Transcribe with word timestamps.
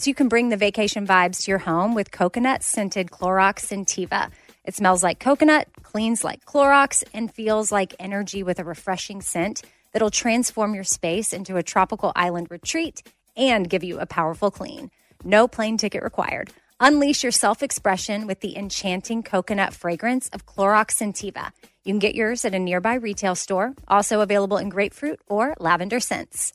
So 0.00 0.08
you 0.08 0.14
can 0.14 0.28
bring 0.28 0.48
the 0.48 0.56
vacation 0.56 1.06
vibes 1.06 1.42
to 1.44 1.50
your 1.50 1.58
home 1.58 1.94
with 1.94 2.10
coconut 2.10 2.62
scented 2.62 3.10
Clorox 3.10 3.56
Scentiva. 3.66 4.30
It 4.64 4.74
smells 4.74 5.02
like 5.02 5.20
coconut, 5.20 5.68
cleans 5.82 6.24
like 6.24 6.42
Clorox, 6.46 7.04
and 7.12 7.30
feels 7.30 7.70
like 7.70 7.94
energy 7.98 8.42
with 8.42 8.58
a 8.58 8.64
refreshing 8.64 9.20
scent 9.20 9.60
that'll 9.92 10.10
transform 10.10 10.74
your 10.74 10.84
space 10.84 11.34
into 11.34 11.58
a 11.58 11.62
tropical 11.62 12.12
island 12.16 12.46
retreat 12.50 13.02
and 13.36 13.68
give 13.68 13.84
you 13.84 13.98
a 13.98 14.06
powerful 14.06 14.50
clean. 14.50 14.90
No 15.22 15.46
plane 15.46 15.76
ticket 15.76 16.02
required. 16.02 16.48
Unleash 16.80 17.22
your 17.22 17.30
self 17.30 17.62
expression 17.62 18.26
with 18.26 18.40
the 18.40 18.56
enchanting 18.56 19.22
coconut 19.22 19.74
fragrance 19.74 20.30
of 20.30 20.46
Clorox 20.46 20.96
Scentiva. 20.96 21.50
You 21.84 21.92
can 21.92 21.98
get 21.98 22.14
yours 22.14 22.46
at 22.46 22.54
a 22.54 22.58
nearby 22.58 22.94
retail 22.94 23.34
store, 23.34 23.74
also 23.86 24.22
available 24.22 24.56
in 24.56 24.70
grapefruit 24.70 25.20
or 25.26 25.54
lavender 25.60 26.00
scents. 26.00 26.54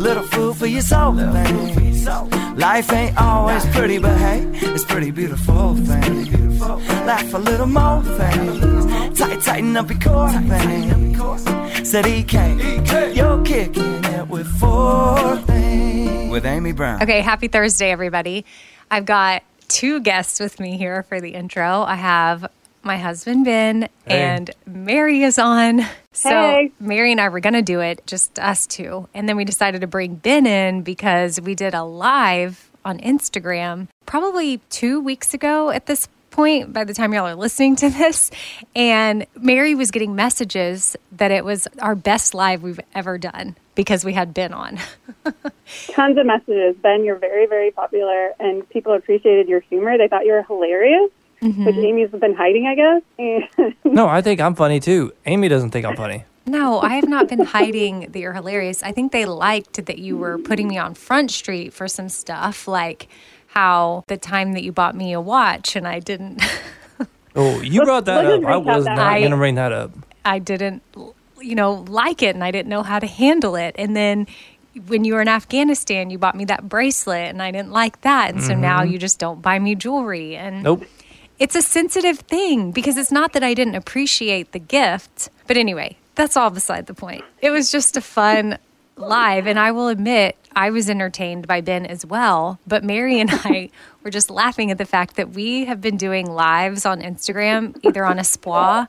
little 0.00 0.22
food 0.22 0.56
for 0.56 0.66
your 0.66 0.80
soul 0.80 1.14
things. 1.14 2.06
Life 2.56 2.92
ain't 2.92 3.16
always 3.20 3.64
pretty, 3.66 3.98
but 3.98 4.16
hey, 4.16 4.40
it's 4.54 4.84
pretty 4.84 5.10
beautiful 5.10 5.76
things. 5.76 6.60
Laugh 6.60 7.34
a 7.34 7.38
little 7.38 7.66
more 7.66 8.02
things, 8.02 9.18
tight, 9.18 9.40
tighten 9.42 9.76
up 9.76 9.90
your 9.90 10.00
core 10.00 10.30
things. 10.30 11.88
Said 11.88 12.06
EK, 12.06 13.14
you're 13.14 13.42
kicking 13.44 14.04
it 14.04 14.28
with 14.28 14.46
four 14.58 15.36
things. 15.46 16.30
With 16.30 16.46
Amy 16.46 16.72
Brown. 16.72 17.02
Okay, 17.02 17.20
happy 17.20 17.48
Thursday, 17.48 17.90
everybody. 17.90 18.44
I've 18.90 19.04
got 19.04 19.42
two 19.68 20.00
guests 20.00 20.40
with 20.40 20.58
me 20.60 20.78
here 20.78 21.02
for 21.04 21.20
the 21.20 21.34
intro. 21.34 21.82
I 21.82 21.96
have 21.96 22.50
my 22.82 22.96
husband, 22.98 23.44
Ben, 23.44 23.88
and 24.06 24.50
Mary 24.66 25.22
is 25.22 25.38
on. 25.38 25.82
So, 26.12 26.30
Hey. 26.30 26.72
Mary 26.80 27.12
and 27.12 27.20
I 27.20 27.28
were 27.28 27.40
going 27.40 27.54
to 27.54 27.62
do 27.62 27.80
it, 27.80 28.06
just 28.06 28.38
us 28.38 28.66
two. 28.66 29.08
And 29.14 29.28
then 29.28 29.36
we 29.36 29.44
decided 29.44 29.80
to 29.82 29.86
bring 29.86 30.16
Ben 30.16 30.46
in 30.46 30.82
because 30.82 31.40
we 31.40 31.54
did 31.54 31.74
a 31.74 31.84
live 31.84 32.70
on 32.84 32.98
Instagram 32.98 33.88
probably 34.06 34.58
two 34.70 35.00
weeks 35.00 35.34
ago 35.34 35.70
at 35.70 35.86
this 35.86 36.08
point 36.30 36.72
by 36.72 36.84
the 36.84 36.94
time 36.94 37.12
y'all 37.12 37.26
are 37.26 37.34
listening 37.34 37.74
to 37.74 37.90
this 37.90 38.30
and 38.76 39.26
mary 39.34 39.74
was 39.74 39.90
getting 39.90 40.14
messages 40.14 40.96
that 41.10 41.32
it 41.32 41.44
was 41.44 41.66
our 41.80 41.96
best 41.96 42.34
live 42.34 42.62
we've 42.62 42.78
ever 42.94 43.18
done 43.18 43.56
because 43.74 44.04
we 44.04 44.12
had 44.12 44.32
ben 44.32 44.52
on 44.52 44.78
Tons 45.88 46.18
of 46.18 46.26
messages. 46.26 46.76
Ben, 46.82 47.04
you're 47.04 47.18
very, 47.18 47.46
very 47.46 47.70
popular, 47.70 48.32
and 48.40 48.68
people 48.70 48.92
appreciated 48.92 49.48
your 49.48 49.60
humor. 49.60 49.96
They 49.98 50.08
thought 50.08 50.24
you 50.26 50.32
were 50.32 50.42
hilarious, 50.42 51.10
Mm-hmm. 51.42 51.64
which 51.64 51.76
Amy's 51.76 52.10
been 52.10 52.34
hiding, 52.34 52.66
I 52.66 52.74
guess. 52.74 53.74
No, 53.84 54.06
I 54.08 54.20
think 54.20 54.40
I'm 54.40 54.54
funny 54.54 54.78
too. 54.78 55.12
Amy 55.26 55.48
doesn't 55.48 55.70
think 55.70 55.86
I'm 55.86 55.96
funny. 55.96 56.24
No, 56.46 56.80
I 56.80 56.94
have 56.94 57.08
not 57.08 57.28
been 57.28 57.44
hiding 57.44 58.10
that 58.10 58.18
you're 58.18 58.32
hilarious. 58.32 58.82
I 58.82 58.92
think 58.92 59.12
they 59.12 59.24
liked 59.24 59.84
that 59.86 59.98
you 59.98 60.16
were 60.16 60.38
putting 60.38 60.68
me 60.68 60.78
on 60.78 60.94
Front 60.94 61.30
Street 61.30 61.72
for 61.72 61.88
some 61.88 62.08
stuff, 62.08 62.68
like 62.68 63.08
how 63.48 64.04
the 64.06 64.16
time 64.16 64.52
that 64.52 64.62
you 64.62 64.70
bought 64.70 64.94
me 64.94 65.12
a 65.12 65.20
watch 65.20 65.76
and 65.76 65.88
I 65.88 65.98
didn't, 65.98 66.42
Oh, 67.36 67.60
you 67.60 67.84
brought 67.84 68.04
that 68.06 68.24
up. 68.24 68.32
I 68.32 68.38
bring 68.38 68.64
that 68.64 68.76
was 68.76 68.84
not 68.86 69.18
going 69.18 69.30
to 69.30 69.36
bring 69.36 69.54
that 69.54 69.72
up. 69.72 69.92
I 70.24 70.38
didn't, 70.38 70.82
you 71.40 71.54
know, 71.54 71.84
like 71.88 72.22
it 72.22 72.34
and 72.34 72.44
I 72.44 72.50
didn't 72.50 72.68
know 72.68 72.82
how 72.82 72.98
to 72.98 73.06
handle 73.06 73.56
it. 73.56 73.74
And 73.78 73.96
then 73.96 74.26
when 74.86 75.04
you 75.04 75.14
were 75.14 75.20
in 75.20 75.28
Afghanistan, 75.28 76.10
you 76.10 76.18
bought 76.18 76.34
me 76.34 76.44
that 76.46 76.68
bracelet 76.68 77.28
and 77.28 77.42
I 77.42 77.50
didn't 77.50 77.70
like 77.70 78.00
that. 78.02 78.30
And 78.30 78.42
so 78.42 78.54
now 78.54 78.80
mm-hmm. 78.80 78.92
you 78.92 78.98
just 78.98 79.18
don't 79.18 79.40
buy 79.40 79.58
me 79.58 79.74
jewelry. 79.74 80.36
And 80.36 80.62
Nope. 80.62 80.84
It's 81.40 81.56
a 81.56 81.62
sensitive 81.62 82.18
thing 82.18 82.70
because 82.70 82.96
it's 82.96 83.10
not 83.10 83.32
that 83.32 83.42
I 83.42 83.54
didn't 83.54 83.74
appreciate 83.74 84.52
the 84.52 84.58
gift. 84.58 85.30
But 85.46 85.56
anyway, 85.56 85.96
that's 86.14 86.36
all 86.36 86.50
beside 86.50 86.86
the 86.86 86.94
point. 86.94 87.24
It 87.40 87.50
was 87.50 87.72
just 87.72 87.96
a 87.96 88.02
fun 88.02 88.58
live. 88.96 89.46
And 89.46 89.58
I 89.58 89.72
will 89.72 89.88
admit, 89.88 90.36
I 90.54 90.70
was 90.70 90.90
entertained 90.90 91.46
by 91.46 91.62
Ben 91.62 91.86
as 91.86 92.04
well. 92.04 92.60
But 92.66 92.84
Mary 92.84 93.18
and 93.18 93.30
I 93.32 93.70
were 94.04 94.10
just 94.10 94.30
laughing 94.30 94.70
at 94.70 94.76
the 94.76 94.84
fact 94.84 95.16
that 95.16 95.30
we 95.30 95.64
have 95.64 95.80
been 95.80 95.96
doing 95.96 96.30
lives 96.30 96.84
on 96.84 97.00
Instagram, 97.00 97.74
either 97.82 98.04
on 98.04 98.18
Espoir 98.18 98.86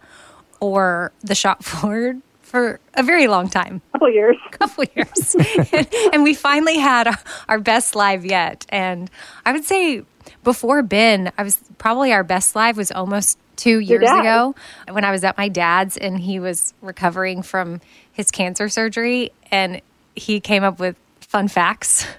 or 0.59 1.13
the 1.21 1.35
shop 1.35 1.63
forward 1.63 2.21
for 2.41 2.81
a 2.95 3.01
very 3.03 3.27
long 3.27 3.47
time 3.47 3.81
a 3.89 3.91
couple 3.93 4.09
years. 4.09 4.35
couple 4.51 4.83
years. 4.93 5.35
and, 5.71 5.87
and 6.13 6.23
we 6.23 6.33
finally 6.33 6.77
had 6.77 7.07
our, 7.07 7.19
our 7.47 7.59
best 7.59 7.95
live 7.95 8.25
yet. 8.25 8.65
And 8.67 9.09
I 9.45 9.53
would 9.53 9.63
say 9.63 10.03
before 10.43 10.81
Ben, 10.81 11.31
I 11.37 11.43
was 11.43 11.59
probably 11.77 12.11
our 12.11 12.23
best 12.23 12.55
live 12.55 12.77
was 12.77 12.91
almost 12.91 13.37
two 13.55 13.79
years 13.79 14.09
ago 14.21 14.55
when 14.89 15.03
I 15.03 15.11
was 15.11 15.23
at 15.23 15.37
my 15.37 15.47
dad's 15.47 15.97
and 15.97 16.19
he 16.19 16.39
was 16.39 16.73
recovering 16.81 17.41
from 17.43 17.79
his 18.11 18.31
cancer 18.31 18.69
surgery 18.69 19.31
and 19.51 19.81
he 20.15 20.39
came 20.39 20.63
up 20.63 20.79
with 20.79 20.95
fun 21.19 21.47
facts. 21.47 22.05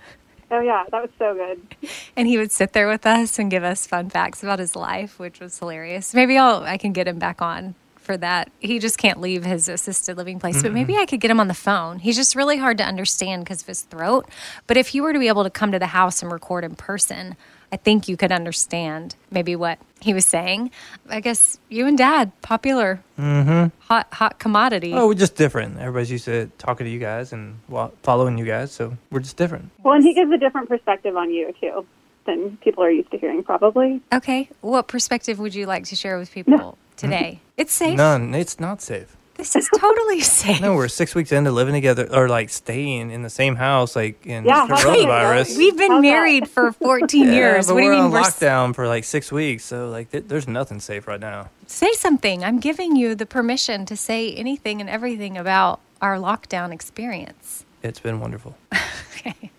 Oh, 0.54 0.60
yeah, 0.60 0.84
that 0.92 1.00
was 1.00 1.10
so 1.18 1.34
good. 1.34 1.90
And 2.14 2.28
he 2.28 2.36
would 2.36 2.52
sit 2.52 2.74
there 2.74 2.86
with 2.86 3.06
us 3.06 3.38
and 3.38 3.50
give 3.50 3.64
us 3.64 3.86
fun 3.86 4.10
facts 4.10 4.42
about 4.42 4.58
his 4.58 4.76
life, 4.76 5.18
which 5.18 5.40
was 5.40 5.58
hilarious. 5.58 6.12
Maybe 6.12 6.36
I'll 6.36 6.62
I 6.64 6.76
can 6.76 6.92
get 6.92 7.08
him 7.08 7.18
back 7.18 7.40
on 7.40 7.74
for 7.96 8.18
that. 8.18 8.50
He 8.60 8.78
just 8.78 8.98
can't 8.98 9.18
leave 9.18 9.44
his 9.46 9.66
assisted 9.66 10.18
living 10.18 10.38
place, 10.38 10.62
but 10.62 10.72
maybe 10.72 10.94
I 10.98 11.06
could 11.06 11.20
get 11.20 11.30
him 11.30 11.40
on 11.40 11.48
the 11.48 11.54
phone. 11.54 12.00
He's 12.00 12.16
just 12.16 12.36
really 12.36 12.58
hard 12.58 12.76
to 12.78 12.84
understand 12.84 13.44
because 13.44 13.62
of 13.62 13.68
his 13.68 13.80
throat. 13.80 14.28
But 14.66 14.76
if 14.76 14.94
you 14.94 15.02
were 15.02 15.14
to 15.14 15.18
be 15.18 15.28
able 15.28 15.44
to 15.44 15.50
come 15.50 15.72
to 15.72 15.78
the 15.78 15.86
house 15.86 16.22
and 16.22 16.30
record 16.30 16.64
in 16.64 16.74
person, 16.74 17.34
I 17.72 17.76
think 17.76 18.06
you 18.06 18.18
could 18.18 18.30
understand 18.30 19.16
maybe 19.30 19.56
what 19.56 19.78
he 20.00 20.12
was 20.12 20.26
saying. 20.26 20.70
I 21.08 21.20
guess 21.20 21.58
you 21.70 21.86
and 21.86 21.96
Dad, 21.96 22.30
popular, 22.42 23.02
mm-hmm. 23.18 23.68
hot 23.86 24.08
hot 24.12 24.38
commodity. 24.38 24.92
Oh, 24.92 25.08
we're 25.08 25.14
just 25.14 25.36
different. 25.36 25.78
Everybody's 25.78 26.10
used 26.10 26.26
to 26.26 26.50
talking 26.58 26.84
to 26.84 26.90
you 26.90 26.98
guys 26.98 27.32
and 27.32 27.58
following 28.02 28.36
you 28.36 28.44
guys, 28.44 28.72
so 28.72 28.96
we're 29.10 29.20
just 29.20 29.38
different. 29.38 29.70
Well, 29.82 29.94
and 29.94 30.04
he 30.04 30.12
gives 30.12 30.30
a 30.30 30.38
different 30.38 30.68
perspective 30.68 31.16
on 31.16 31.30
you 31.32 31.54
too 31.60 31.86
than 32.26 32.58
people 32.58 32.84
are 32.84 32.90
used 32.90 33.10
to 33.10 33.18
hearing, 33.18 33.42
probably. 33.42 34.02
Okay, 34.12 34.50
what 34.60 34.86
perspective 34.86 35.38
would 35.38 35.54
you 35.54 35.66
like 35.66 35.86
to 35.86 35.96
share 35.96 36.18
with 36.18 36.30
people 36.30 36.78
today? 36.96 37.40
It's 37.54 37.74
safe. 37.74 37.96
None. 37.96 38.34
It's 38.34 38.58
not 38.58 38.80
safe. 38.80 39.14
This 39.42 39.56
is 39.56 39.68
totally 39.76 40.20
safe. 40.42 40.60
No, 40.60 40.76
we're 40.76 40.86
six 40.86 41.16
weeks 41.16 41.32
into 41.32 41.50
living 41.50 41.74
together, 41.74 42.06
or 42.14 42.28
like 42.28 42.48
staying 42.48 43.10
in 43.10 43.22
the 43.22 43.28
same 43.30 43.56
house, 43.56 43.96
like 43.96 44.24
in 44.24 44.44
Yeah, 44.44 44.68
how 44.68 44.76
coronavirus. 44.76 45.48
right? 45.48 45.54
We've 45.56 45.76
been 45.76 45.90
How's 45.90 46.02
that? 46.02 46.08
married 46.08 46.48
for 46.48 46.70
14 46.88 47.24
Yeah, 47.26 47.32
years. 47.32 47.66
but 47.66 47.74
What 47.74 47.80
do 47.80 47.84
you 47.86 47.90
we're 47.90 47.96
mean 47.96 48.04
on 48.04 48.10
we're 48.12 48.20
s- 48.20 48.38
lockdown 48.38 48.72
for 48.72 48.86
like 48.86 49.02
six 49.02 49.32
weeks? 49.32 49.64
So 49.64 49.88
like, 49.90 50.12
th- 50.12 50.24
there's 50.28 50.46
nothing 50.46 50.78
safe 50.78 51.08
right 51.08 51.18
now. 51.18 51.50
say 51.66 51.92
something? 51.94 52.44
I'm 52.44 52.60
giving 52.60 52.94
you 52.94 53.16
the 53.16 53.26
permission 53.26 53.84
to 53.86 53.96
say 53.96 54.32
anything 54.32 54.80
and 54.80 54.88
everything 54.88 55.36
about 55.36 55.80
our 56.00 56.18
lockdown 56.18 56.72
experience. 56.72 57.64
It's 57.82 57.98
been 58.00 58.20
wonderful. 58.20 58.56
Okay. 59.24 59.50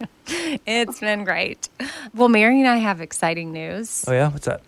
it's 0.65 0.99
been 0.99 1.23
great. 1.25 1.67
Well, 2.13 2.27
Mary 2.29 2.59
and 2.59 2.67
I 2.69 2.77
have 2.77 2.99
exciting 3.01 3.51
news. 3.53 4.03
Oh 4.07 4.11
yeah, 4.13 4.29
what's 4.29 4.45
that? 4.45 4.61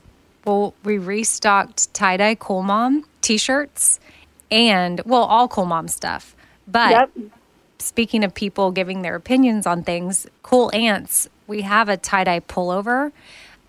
Well, 0.45 0.73
we 0.83 0.97
restocked 0.97 1.93
tie 1.93 2.17
dye 2.17 2.35
Cool 2.35 2.63
Mom 2.63 3.03
t 3.21 3.37
shirts 3.37 3.99
and, 4.51 5.01
well, 5.05 5.23
all 5.23 5.47
Cool 5.47 5.65
Mom 5.65 5.87
stuff. 5.87 6.35
But 6.67 6.91
Yep. 6.91 7.09
speaking 7.79 8.23
of 8.23 8.33
people 8.33 8.71
giving 8.71 9.01
their 9.01 9.15
opinions 9.15 9.65
on 9.67 9.83
things, 9.83 10.27
Cool 10.43 10.71
Aunts, 10.73 11.27
we 11.47 11.61
have 11.61 11.89
a 11.89 11.97
tie 11.97 12.23
dye 12.23 12.39
pullover. 12.39 13.11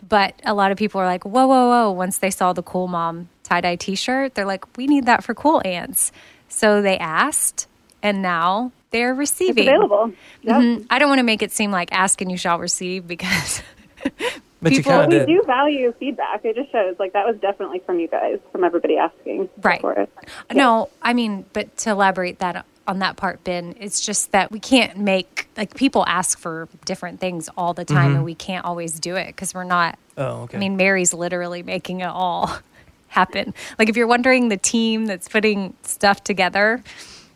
But 0.08 0.34
a 0.44 0.54
lot 0.54 0.70
of 0.72 0.78
people 0.78 1.00
are 1.00 1.06
like, 1.06 1.24
whoa, 1.24 1.46
whoa, 1.46 1.68
whoa. 1.68 1.90
Once 1.90 2.18
they 2.18 2.30
saw 2.30 2.52
the 2.52 2.62
Cool 2.62 2.86
Mom 2.88 3.28
tie 3.42 3.60
dye 3.60 3.76
t 3.76 3.94
shirt, 3.94 4.34
they're 4.34 4.44
like, 4.46 4.76
we 4.76 4.86
need 4.86 5.06
that 5.06 5.24
for 5.24 5.34
Cool 5.34 5.60
Aunts. 5.64 6.12
So 6.48 6.80
they 6.80 6.96
asked, 6.98 7.66
and 8.02 8.22
now 8.22 8.72
they're 8.92 9.10
It's 9.12 9.18
receiving. 9.18 9.66
available. 9.68 10.12
Yep. 10.42 10.56
Mhm. 10.56 10.86
I 10.90 10.98
don't 10.98 11.08
want 11.08 11.18
to 11.18 11.24
make 11.24 11.42
it 11.42 11.50
seem 11.50 11.70
like 11.72 11.92
ask 11.92 12.20
and 12.20 12.30
you 12.30 12.36
shall 12.36 12.58
receive 12.58 13.06
because 13.08 13.62
But 14.62 14.72
you 14.72 14.78
People- 14.78 14.92
kind 14.92 15.12
We 15.12 15.26
do 15.26 15.42
value 15.46 15.92
feedback. 15.98 16.44
It 16.44 16.56
just 16.56 16.72
shows 16.72 16.96
like 16.98 17.12
that 17.12 17.26
was 17.26 17.36
definitely 17.36 17.80
from 17.80 18.00
you 18.00 18.08
guys, 18.08 18.38
from 18.52 18.64
everybody 18.64 18.96
asking 18.96 19.48
Right. 19.62 19.80
for 19.80 19.92
it. 19.92 20.10
No, 20.52 20.88
I 21.02 21.12
mean, 21.12 21.44
but 21.52 21.76
to 21.78 21.90
elaborate 21.90 22.38
that 22.38 22.64
on 22.88 23.00
that 23.00 23.16
part, 23.16 23.42
Ben, 23.44 23.74
it's 23.80 24.00
just 24.00 24.32
that 24.32 24.50
we 24.50 24.60
can't 24.60 24.96
make 24.96 25.48
like 25.56 25.74
people 25.74 26.04
ask 26.06 26.38
for 26.38 26.68
different 26.84 27.20
things 27.20 27.48
all 27.56 27.74
the 27.74 27.84
time, 27.84 28.08
mm-hmm. 28.08 28.16
and 28.16 28.24
we 28.24 28.34
can't 28.34 28.64
always 28.64 28.98
do 28.98 29.16
it 29.16 29.26
because 29.28 29.52
we're 29.54 29.64
not. 29.64 29.98
Oh, 30.16 30.42
okay. 30.42 30.56
I 30.56 30.60
mean, 30.60 30.76
Mary's 30.76 31.12
literally 31.12 31.62
making 31.62 32.00
it 32.00 32.08
all 32.08 32.50
happen. 33.08 33.52
Like 33.78 33.88
if 33.88 33.96
you're 33.96 34.06
wondering 34.06 34.48
the 34.48 34.56
team 34.56 35.06
that's 35.06 35.28
putting 35.28 35.74
stuff 35.82 36.24
together, 36.24 36.82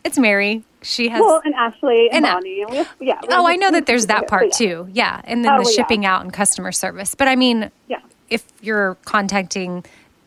it's 0.03 0.17
Mary. 0.17 0.63
She 0.83 1.09
has. 1.09 1.21
Well, 1.21 1.41
and 1.45 1.53
Ashley 1.53 2.09
And, 2.11 2.25
and, 2.25 2.33
Bonnie. 2.33 2.61
And 2.63 2.73
have, 2.73 2.89
yeah. 2.99 3.19
oh, 3.29 3.47
I 3.47 3.55
know 3.55 3.69
that 3.71 3.85
there's 3.85 4.07
that 4.07 4.27
part 4.27 4.45
yeah. 4.47 4.57
too. 4.57 4.87
Yeah, 4.91 5.21
and 5.25 5.45
then 5.45 5.51
Oh, 5.53 5.57
the 5.57 5.63
well, 5.63 5.71
yeah. 5.71 5.75
shipping 5.75 6.05
out 6.05 6.21
and 6.21 6.33
customer 6.33 6.71
service. 6.71 7.13
But 7.15 7.27
I 7.27 7.35
mean, 7.35 7.69
Yeah. 7.87 7.99
if 8.29 8.45
you're 8.61 8.97
contacting 9.05 9.85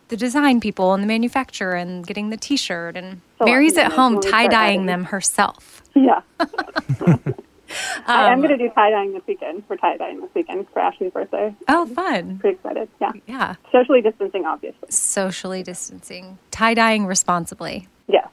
the 0.09 0.17
design 0.17 0.61
people 0.61 0.95
and 0.95 1.03
the 1.03 1.06
manufacturer 1.09 1.73
and 1.75 2.06
getting 2.06 2.31
the 2.31 2.37
T-shirt, 2.37 2.97
and 2.97 3.21
So 3.39 3.47
Mary's 3.47 3.77
at 3.77 3.93
home 3.93 4.21
tie 4.21 4.47
dyeing 4.47 4.87
them 4.87 5.05
herself. 5.05 5.83
Yeah. 5.95 6.21
I, 8.06 8.26
Um, 8.26 8.32
I'm 8.32 8.38
going 8.38 8.50
to 8.50 8.56
do 8.56 8.71
tie 8.75 8.91
dyeing 8.91 9.12
this 9.12 9.23
weekend. 9.26 9.67
For 9.67 9.76
tie 9.76 9.97
dyeing 9.97 10.21
this 10.21 10.31
weekend 10.35 10.67
for 10.71 10.81
Ashley's 10.81 11.12
birthday. 11.12 11.55
Oh, 11.69 11.87
fun! 11.87 12.38
Pretty 12.38 12.56
excited. 12.56 12.88
Yeah. 13.00 13.12
Yeah, 13.26 13.55
Socially 13.73 14.00
distancing, 14.03 14.44
obviously. 14.47 14.88
socially 14.91 15.62
distancing, 15.62 16.38
tie 16.50 16.75
dyeing 16.75 17.06
responsibly. 17.06 17.88
Yeah. 18.06 18.26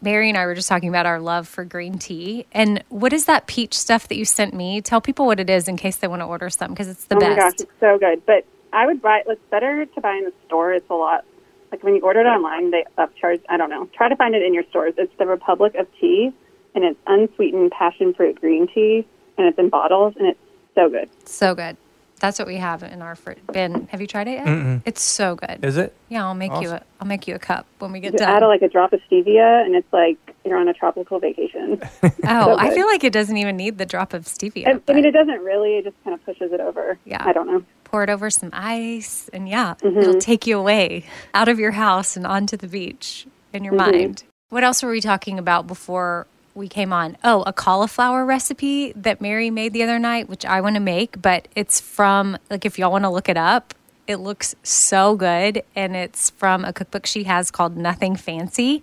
Mary 0.00 0.30
and 0.30 0.38
I 0.38 0.46
were 0.46 0.54
just 0.54 0.68
talking 0.70 0.88
about 0.88 1.04
our 1.04 1.20
love 1.20 1.46
for 1.46 1.64
green 1.64 1.98
tea. 1.98 2.46
And 2.52 2.82
what 2.88 3.12
is 3.12 3.26
that 3.26 3.46
peach 3.46 3.78
stuff 3.78 4.08
that 4.08 4.16
you 4.16 4.24
sent 4.24 4.54
me? 4.54 4.80
Tell 4.80 5.02
people 5.02 5.26
what 5.26 5.38
it 5.38 5.50
is 5.50 5.68
in 5.68 5.76
case 5.76 5.96
they 5.96 6.08
want 6.08 6.22
to 6.22 6.26
order 6.26 6.48
some 6.48 6.70
because 6.70 6.88
it's 6.88 7.04
the 7.04 7.16
best. 7.16 7.26
oh 7.26 7.30
my 7.30 7.36
gosh, 7.36 7.52
it's 7.60 7.72
so 7.78 7.98
good. 7.98 8.24
But 8.24 8.46
I 8.72 8.86
would 8.86 9.02
buy. 9.02 9.22
It's 9.26 9.40
better 9.50 9.84
to 9.84 10.00
buy 10.00 10.14
in 10.16 10.24
the 10.24 10.32
store. 10.46 10.72
It's 10.72 10.88
a 10.88 10.94
lot. 10.94 11.26
Like 11.70 11.82
when 11.84 11.94
you 11.94 12.00
order 12.00 12.20
it 12.20 12.24
online, 12.26 12.70
they 12.70 12.84
upcharge. 12.96 13.42
I 13.50 13.58
don't 13.58 13.68
know. 13.68 13.86
Try 13.94 14.08
to 14.08 14.16
find 14.16 14.34
it 14.34 14.42
in 14.42 14.54
your 14.54 14.64
stores. 14.70 14.94
It's 14.96 15.12
the 15.18 15.26
Republic 15.26 15.74
of 15.74 15.86
Tea, 16.00 16.32
and 16.74 16.84
it's 16.84 16.98
unsweetened 17.06 17.70
passion 17.72 18.14
fruit 18.14 18.40
green 18.40 18.66
tea, 18.66 19.06
and 19.38 19.46
it's 19.46 19.58
in 19.58 19.68
bottles, 19.68 20.14
and 20.18 20.26
it's 20.28 20.38
so 20.74 20.88
good. 20.88 21.08
So 21.24 21.54
good. 21.54 21.76
That's 22.20 22.38
what 22.38 22.46
we 22.46 22.56
have 22.58 22.84
in 22.84 23.02
our 23.02 23.16
fr- 23.16 23.32
bin. 23.52 23.88
Have 23.90 24.00
you 24.00 24.06
tried 24.06 24.28
it 24.28 24.46
yet? 24.46 24.82
It's 24.86 25.02
so 25.02 25.34
good. 25.34 25.64
Is 25.64 25.76
it? 25.76 25.92
yeah, 26.08 26.24
I'll 26.24 26.34
make 26.36 26.52
you 26.52 26.68
Awesome. 26.68 26.76
a 26.76 26.82
I'll 27.00 27.08
make 27.08 27.26
you 27.26 27.34
a 27.34 27.38
cup 27.40 27.66
when 27.80 27.90
we 27.90 27.98
get 27.98 28.12
You 28.12 28.18
done. 28.20 28.28
add 28.42 28.46
like 28.46 28.62
a 28.62 28.68
drop 28.68 28.92
of 28.92 29.00
stevia, 29.10 29.64
and 29.64 29.74
it's 29.74 29.92
like 29.92 30.18
you're 30.44 30.56
on 30.56 30.68
a 30.68 30.72
tropical 30.72 31.18
vacation. 31.18 31.80
oh, 32.02 32.10
I 32.58 32.72
feel 32.74 32.86
like 32.86 33.02
it 33.02 33.12
doesn't 33.12 33.36
even 33.36 33.56
need 33.56 33.78
the 33.78 33.86
drop 33.86 34.14
of 34.14 34.24
stevia. 34.26 34.68
I, 34.68 34.80
I 34.92 34.94
mean, 34.94 35.04
it 35.04 35.10
doesn't 35.10 35.40
really. 35.42 35.78
It 35.78 35.84
just 35.84 35.96
kind 36.04 36.14
of 36.14 36.24
pushes 36.24 36.52
it 36.52 36.60
over. 36.60 36.96
Yeah. 37.04 37.22
I 37.26 37.32
don't 37.32 37.48
know. 37.48 37.64
pour 37.84 38.04
it 38.04 38.08
over 38.10 38.30
some 38.30 38.50
ice, 38.52 39.28
and 39.32 39.48
yeah, 39.48 39.74
Mm-hmm. 39.82 39.98
it'll 39.98 40.20
take 40.20 40.46
you 40.46 40.58
away 40.60 41.04
out 41.34 41.48
of 41.48 41.58
your 41.58 41.72
house 41.72 42.16
and 42.16 42.24
onto 42.24 42.56
the 42.56 42.68
beach 42.68 43.26
in 43.52 43.64
your 43.64 43.74
Mm-hmm. 43.74 43.90
mind. 43.98 44.22
What 44.50 44.62
else 44.62 44.80
were 44.84 44.90
we 44.92 45.00
talking 45.00 45.40
about 45.40 45.66
before 45.66 46.28
we 46.54 46.68
came 46.68 46.92
on? 46.92 47.16
Oh, 47.24 47.42
a 47.42 47.52
cauliflower 47.52 48.24
recipe 48.24 48.92
that 48.92 49.20
Mary 49.20 49.50
made 49.50 49.72
the 49.72 49.82
other 49.82 49.98
night, 49.98 50.28
which 50.28 50.44
I 50.44 50.60
want 50.60 50.76
to 50.76 50.80
make, 50.80 51.20
but 51.20 51.48
it's 51.54 51.80
from, 51.80 52.38
like, 52.50 52.64
if 52.64 52.78
y'all 52.78 52.92
want 52.92 53.04
to 53.04 53.10
look 53.10 53.28
it 53.28 53.36
up, 53.36 53.74
it 54.06 54.16
looks 54.16 54.54
so 54.62 55.16
good. 55.16 55.62
And 55.74 55.96
it's 55.96 56.30
from 56.30 56.64
a 56.64 56.72
cookbook 56.72 57.06
she 57.06 57.24
has 57.24 57.50
called 57.50 57.76
Nothing 57.76 58.16
Fancy 58.16 58.82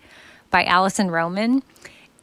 by 0.49 0.63
Alison 0.65 1.11
Roman. 1.11 1.63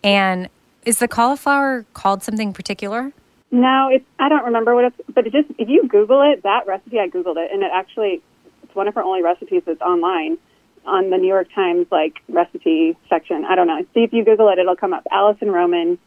And 0.03 0.49
is 0.85 0.99
the 0.99 1.09
cauliflower 1.09 1.85
called 1.95 2.23
something 2.23 2.53
particular? 2.53 3.13
No, 3.51 3.89
it's 3.93 4.05
I 4.19 4.29
don't 4.29 4.45
remember 4.45 4.75
what 4.75 4.87
it's. 4.87 4.97
But 5.13 5.27
it 5.27 5.33
just 5.33 5.49
if 5.59 5.69
you 5.69 5.87
Google 5.89 6.23
it, 6.33 6.43
that 6.43 6.67
recipe 6.67 6.99
I 6.99 7.09
googled 7.09 7.37
it, 7.37 7.51
and 7.53 7.63
it 7.63 7.71
actually 7.73 8.21
it's 8.63 8.75
one 8.75 8.89
of 8.89 8.95
her 8.95 9.03
only 9.03 9.23
recipes 9.23 9.63
that's 9.65 9.81
online 9.81 10.39
on 10.87 11.11
the 11.11 11.17
New 11.17 11.29
York 11.29 11.49
Times 11.55 11.87
like 11.91 12.15
recipe 12.29 12.97
section. 13.09 13.45
I 13.45 13.55
don't 13.55 13.67
know. 13.67 13.81
See 13.95 14.01
if 14.01 14.13
you 14.13 14.25
Google 14.25 14.49
it, 14.51 14.59
it'll 14.59 14.77
come 14.77 14.93
up. 14.93 15.07
Alison 15.11 15.51
Roman 15.51 15.99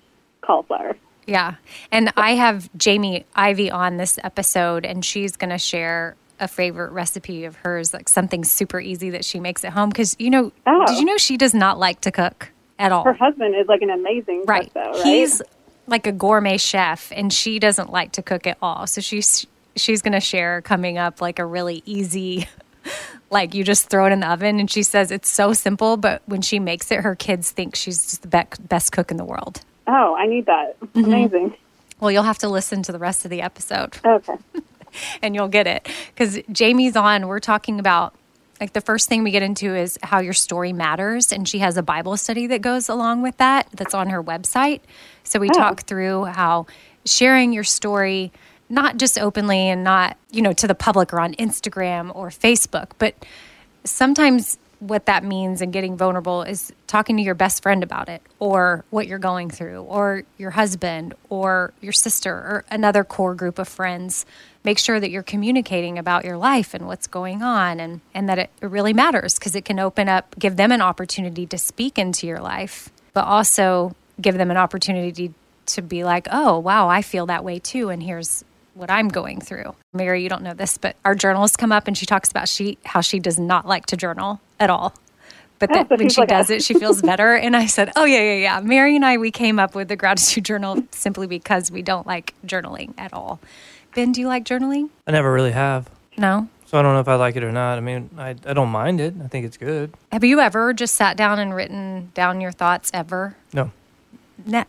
cauliflower. 0.41 0.95
Yeah. 1.27 1.55
And 1.91 2.11
I 2.17 2.31
have 2.35 2.69
Jamie 2.75 3.25
Ivey 3.35 3.69
on 3.69 3.97
this 3.97 4.17
episode, 4.23 4.85
and 4.85 5.05
she's 5.05 5.35
going 5.35 5.51
to 5.51 5.59
share 5.59 6.15
a 6.39 6.47
favorite 6.47 6.91
recipe 6.91 7.45
of 7.45 7.57
hers, 7.57 7.93
like 7.93 8.09
something 8.09 8.43
super 8.43 8.79
easy 8.79 9.09
that 9.11 9.23
she 9.25 9.39
makes 9.39 9.63
at 9.63 9.73
home. 9.73 9.89
Because, 9.89 10.15
you 10.17 10.29
know, 10.31 10.51
Oh. 10.65 10.85
did 10.87 10.97
you 10.97 11.05
know 11.05 11.17
she 11.17 11.37
does 11.37 11.53
not 11.53 11.77
like 11.77 12.01
to 12.01 12.11
cook 12.11 12.51
at 12.79 12.91
all? 12.91 13.03
Her 13.03 13.13
husband 13.13 13.55
is 13.55 13.67
like 13.67 13.81
an 13.81 13.89
amazing 13.91 14.45
right. 14.47 14.63
cook, 14.63 14.73
though, 14.73 14.91
right? 14.91 15.03
He's 15.03 15.41
like 15.85 16.07
a 16.07 16.11
gourmet 16.11 16.57
chef, 16.57 17.11
and 17.15 17.31
she 17.31 17.59
doesn't 17.59 17.91
like 17.91 18.13
to 18.13 18.23
cook 18.23 18.47
at 18.47 18.57
all. 18.61 18.87
So 18.87 19.01
she's 19.01 19.45
she's 19.75 20.01
going 20.01 20.13
to 20.13 20.19
share 20.19 20.61
coming 20.61 20.97
up 20.97 21.21
like 21.21 21.37
a 21.39 21.45
really 21.45 21.83
easy. 21.85 22.47
Like 23.31 23.53
you 23.53 23.63
just 23.63 23.91
throw 23.91 24.07
it 24.07 24.11
in 24.11 24.21
the 24.21 24.27
oven, 24.27 24.59
and 24.59 24.71
she 24.71 24.81
says 24.81 25.11
it's 25.11 25.29
so 25.29 25.53
simple, 25.53 25.97
but 25.97 26.23
when 26.25 26.41
she 26.41 26.57
makes 26.57 26.91
it, 26.91 27.01
her 27.01 27.13
kids 27.13 27.51
think 27.51 27.75
she's 27.75 28.03
just 28.03 28.23
the 28.23 28.47
best 28.67 28.91
cook 28.91 29.11
in 29.11 29.17
the 29.17 29.23
world. 29.23 29.61
oh, 29.85 30.15
I 30.15 30.25
need 30.25 30.47
that. 30.47 30.79
Mm-hmm. 30.79 31.03
Amazing. 31.03 31.55
Well, 31.99 32.11
you'll 32.11 32.23
have 32.23 32.39
to 32.39 32.49
listen 32.49 32.81
to 32.81 32.91
the 32.91 32.97
rest 32.97 33.25
of 33.25 33.29
the 33.29 33.43
episode. 33.43 33.97
Okay. 34.03 34.33
and 35.21 35.35
you'll 35.35 35.47
get 35.47 35.67
it 35.67 35.87
because 36.07 36.39
Jamie's 36.51 36.95
on. 36.95 37.27
We're 37.27 37.39
talking 37.39 37.79
about 37.79 38.15
like 38.59 38.73
the 38.73 38.81
first 38.81 39.07
thing 39.07 39.23
we 39.23 39.31
get 39.31 39.43
into 39.43 39.75
is 39.75 39.97
how 40.03 40.19
your 40.19 40.33
story 40.33 40.73
matters, 40.73 41.31
and 41.31 41.47
she 41.47 41.59
has 41.59 41.77
a 41.77 41.83
Bible 41.83 42.17
study 42.17 42.47
that 42.47 42.61
goes 42.61 42.89
along 42.89 43.21
with 43.21 43.37
that. 43.37 43.67
That's 43.73 43.93
on 43.93 44.09
her 44.09 44.21
website. 44.23 44.81
So 45.23 45.39
we 45.39 45.49
talk 45.49 45.83
through 45.83 46.25
how 46.25 46.65
sharing 47.05 47.53
your 47.53 47.63
story, 47.63 48.31
not 48.69 48.97
just 48.97 49.17
openly 49.17 49.67
and 49.69 49.83
not 49.83 50.17
you 50.31 50.41
know 50.41 50.53
to 50.53 50.67
the 50.67 50.75
public 50.75 51.11
or 51.13 51.19
on 51.19 51.33
Instagram 51.35 52.15
or 52.15 52.29
Facebook, 52.29 52.91
but 52.97 53.15
sometimes 53.83 54.57
what 54.79 55.05
that 55.07 55.23
means 55.23 55.61
and 55.61 55.73
getting 55.73 55.97
vulnerable 55.97 56.41
is 56.41 56.71
talking 56.87 57.17
to 57.17 57.23
your 57.23 57.35
best 57.35 57.61
friend 57.61 57.83
about 57.83 58.07
it 58.07 58.21
or 58.39 58.85
what 58.89 59.07
you're 59.07 59.19
going 59.19 59.49
through 59.49 59.81
or 59.81 60.23
your 60.37 60.51
husband 60.51 61.13
or 61.29 61.73
your 61.81 61.91
sister 61.91 62.33
or 62.33 62.65
another 62.71 63.03
core 63.03 63.35
group 63.35 63.59
of 63.59 63.67
friends. 63.67 64.25
Make 64.63 64.79
sure 64.79 64.99
that 64.99 65.09
you're 65.09 65.23
communicating 65.23 65.97
about 65.97 66.23
your 66.23 66.37
life 66.37 66.73
and 66.73 66.87
what's 66.87 67.07
going 67.07 67.43
on 67.43 67.79
and 67.79 67.99
and 68.13 68.29
that 68.29 68.39
it, 68.39 68.49
really 68.61 68.93
matters 68.93 69.37
because 69.37 69.55
it 69.55 69.65
can 69.65 69.79
open 69.79 70.07
up 70.07 70.35
give 70.39 70.55
them 70.55 70.71
an 70.71 70.81
opportunity 70.81 71.45
to 71.45 71.57
speak 71.57 71.97
into 71.97 72.25
your 72.25 72.39
life 72.39 72.89
but 73.13 73.25
also 73.25 73.95
give 74.21 74.37
them 74.37 74.51
an 74.51 74.57
opportunity 74.57 75.33
to 75.65 75.81
be 75.81 76.03
like 76.03 76.27
oh 76.31 76.59
wow 76.59 76.87
i 76.87 77.01
feel 77.01 77.25
that 77.25 77.43
way 77.43 77.57
too 77.57 77.89
and 77.89 78.03
here's 78.03 78.43
what 78.79 78.89
I'm 78.89 79.07
going 79.09 79.39
through. 79.41 79.75
Mary, 79.93 80.23
you 80.23 80.29
don't 80.29 80.41
know 80.41 80.53
this, 80.53 80.77
but 80.77 80.95
our 81.05 81.13
journalist 81.15 81.57
come 81.57 81.71
up 81.71 81.87
and 81.87 81.97
she 81.97 82.05
talks 82.05 82.31
about 82.31 82.47
she 82.49 82.77
how 82.85 83.01
she 83.01 83.19
does 83.19 83.37
not 83.37 83.67
like 83.67 83.85
to 83.87 83.97
journal 83.97 84.39
at 84.59 84.69
all. 84.69 84.93
But 85.59 85.71
Oh, 85.71 85.73
that 85.73 85.89
so 85.89 85.95
when 85.97 86.09
she 86.09 86.21
like 86.21 86.29
does 86.29 86.49
a- 86.49 86.55
it, 86.55 86.63
she 86.63 86.73
feels 86.73 87.01
better. 87.01 87.35
And 87.45 87.55
I 87.55 87.65
said, 87.65 87.91
"Oh 87.95 88.05
yeah, 88.05 88.21
yeah, 88.21 88.35
yeah." 88.35 88.59
Mary 88.61 88.95
and 88.95 89.03
I 89.05 89.17
we 89.17 89.29
came 89.31 89.59
up 89.59 89.75
with 89.75 89.89
the 89.89 89.95
gratitude 89.97 90.45
journal 90.45 90.83
simply 90.91 91.27
because 91.27 91.69
we 91.69 91.81
don't 91.81 92.07
like 92.07 92.33
journaling 92.45 92.93
at 92.97 93.13
all. 93.13 93.39
Ben, 93.93 94.11
do 94.13 94.21
you 94.21 94.27
like 94.27 94.45
journaling? 94.45 94.89
I 95.05 95.11
never 95.11 95.31
really 95.33 95.51
have. 95.51 95.89
No. 96.17 96.47
So 96.67 96.77
I 96.77 96.81
don't 96.83 96.93
know 96.93 96.99
if 97.01 97.07
I 97.07 97.15
like 97.15 97.35
it 97.35 97.43
or 97.43 97.51
not. 97.51 97.77
I 97.77 97.81
mean, 97.81 98.09
I, 98.17 98.29
I 98.45 98.53
don't 98.53 98.69
mind 98.69 99.01
it. 99.01 99.15
I 99.23 99.27
think 99.27 99.45
it's 99.45 99.57
good. 99.57 99.91
Have 100.11 100.23
you 100.23 100.39
ever 100.39 100.71
just 100.71 100.93
sat 100.95 101.17
down 101.17 101.39
and 101.39 101.53
written 101.55 102.11
down 102.13 102.39
your 102.41 102.51
thoughts 102.51 102.91
ever? 102.93 103.35
No. 103.53 103.71
Ne- 104.45 104.65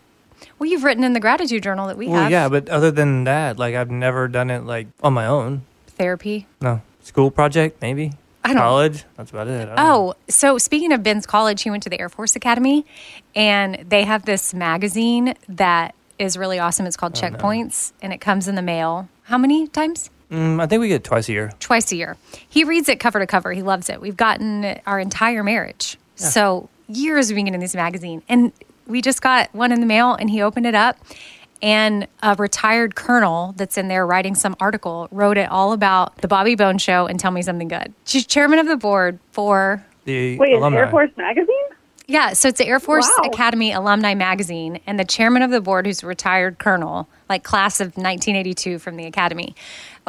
well, 0.60 0.68
you've 0.68 0.84
written 0.84 1.02
in 1.02 1.14
the 1.14 1.20
gratitude 1.20 1.62
journal 1.64 1.88
that 1.88 1.96
we 1.96 2.06
Well, 2.06 2.22
have. 2.22 2.30
yeah, 2.30 2.48
but 2.48 2.68
other 2.68 2.90
than 2.92 3.24
that, 3.24 3.58
like 3.58 3.74
I've 3.74 3.90
never 3.90 4.28
done 4.28 4.50
it 4.50 4.64
like 4.64 4.86
on 5.02 5.14
my 5.14 5.26
own. 5.26 5.62
Therapy. 5.88 6.46
No. 6.60 6.82
School 7.02 7.30
project, 7.30 7.80
maybe. 7.82 8.12
I 8.44 8.48
don't- 8.48 8.56
know. 8.56 8.62
College. 8.62 9.04
That's 9.16 9.30
about 9.30 9.48
it. 9.48 9.66
Don't 9.66 9.74
know. 9.76 9.82
Oh, 9.82 10.14
so 10.28 10.58
speaking 10.58 10.92
of 10.92 11.02
Ben's 11.02 11.26
college, 11.26 11.62
he 11.62 11.70
went 11.70 11.82
to 11.82 11.90
the 11.90 11.98
Air 11.98 12.08
Force 12.08 12.36
Academy, 12.36 12.86
and 13.34 13.84
they 13.88 14.04
have 14.04 14.24
this 14.26 14.54
magazine 14.54 15.34
that 15.48 15.94
is 16.18 16.36
really 16.36 16.58
awesome. 16.58 16.86
It's 16.86 16.96
Oh, 16.96 17.00
called 17.00 17.14
Checkpoints, 17.14 17.92
and 18.02 18.12
it 18.12 18.20
comes 18.20 18.46
in 18.48 18.54
the 18.54 18.62
mail. 18.62 19.08
How 19.24 19.38
many 19.38 19.66
times? 19.68 20.10
Mm, 20.30 20.60
I 20.60 20.66
think 20.66 20.80
we 20.80 20.88
get 20.88 20.96
it 20.96 21.04
twice 21.04 21.28
a 21.28 21.32
year. 21.32 21.52
Twice 21.60 21.90
a 21.92 21.96
year. 21.96 22.16
He 22.48 22.62
reads 22.64 22.88
it 22.88 23.00
cover 23.00 23.18
to 23.18 23.26
cover. 23.26 23.52
He 23.52 23.62
loves 23.62 23.88
it. 23.90 24.00
We've 24.00 24.16
gotten 24.16 24.78
our 24.86 25.00
entire 25.00 25.42
marriage. 25.42 25.98
So 26.14 26.68
years 26.88 27.30
of 27.30 27.34
being 27.36 27.46
in 27.48 27.58
this 27.60 27.74
magazine, 27.74 28.22
and 28.28 28.52
we 28.90 29.00
just 29.00 29.22
got 29.22 29.54
one 29.54 29.72
in 29.72 29.80
the 29.80 29.86
mail, 29.86 30.14
and 30.14 30.28
he 30.28 30.42
opened 30.42 30.66
it 30.66 30.74
up. 30.74 30.98
And 31.62 32.08
a 32.22 32.34
retired 32.36 32.94
colonel 32.94 33.52
that's 33.56 33.76
in 33.76 33.88
there 33.88 34.06
writing 34.06 34.34
some 34.34 34.56
article 34.60 35.08
wrote 35.10 35.36
it 35.36 35.50
all 35.50 35.72
about 35.72 36.16
the 36.18 36.28
Bobby 36.28 36.54
Bones 36.54 36.80
Show 36.80 37.06
and 37.06 37.20
Tell 37.20 37.30
Me 37.30 37.42
Something 37.42 37.68
Good. 37.68 37.92
She's 38.04 38.26
chairman 38.26 38.58
of 38.58 38.66
the 38.66 38.78
board 38.78 39.18
for 39.32 39.84
The 40.04 40.38
Wait, 40.38 40.52
is 40.52 40.58
alumni. 40.58 40.80
Air 40.80 40.90
Force 40.90 41.10
Magazine? 41.18 41.54
Yeah, 42.06 42.32
so 42.32 42.48
it's 42.48 42.58
the 42.58 42.66
Air 42.66 42.80
Force 42.80 43.08
Wow. 43.18 43.28
Academy 43.28 43.72
Alumni 43.72 44.14
Magazine, 44.14 44.80
and 44.86 44.98
the 44.98 45.04
chairman 45.04 45.42
of 45.42 45.50
the 45.50 45.60
board, 45.60 45.86
who's 45.86 46.02
a 46.02 46.06
retired 46.06 46.58
colonel, 46.58 47.08
like 47.28 47.44
class 47.44 47.78
of 47.78 47.88
1982 47.88 48.78
from 48.78 48.96
the 48.96 49.04
Academy. 49.04 49.54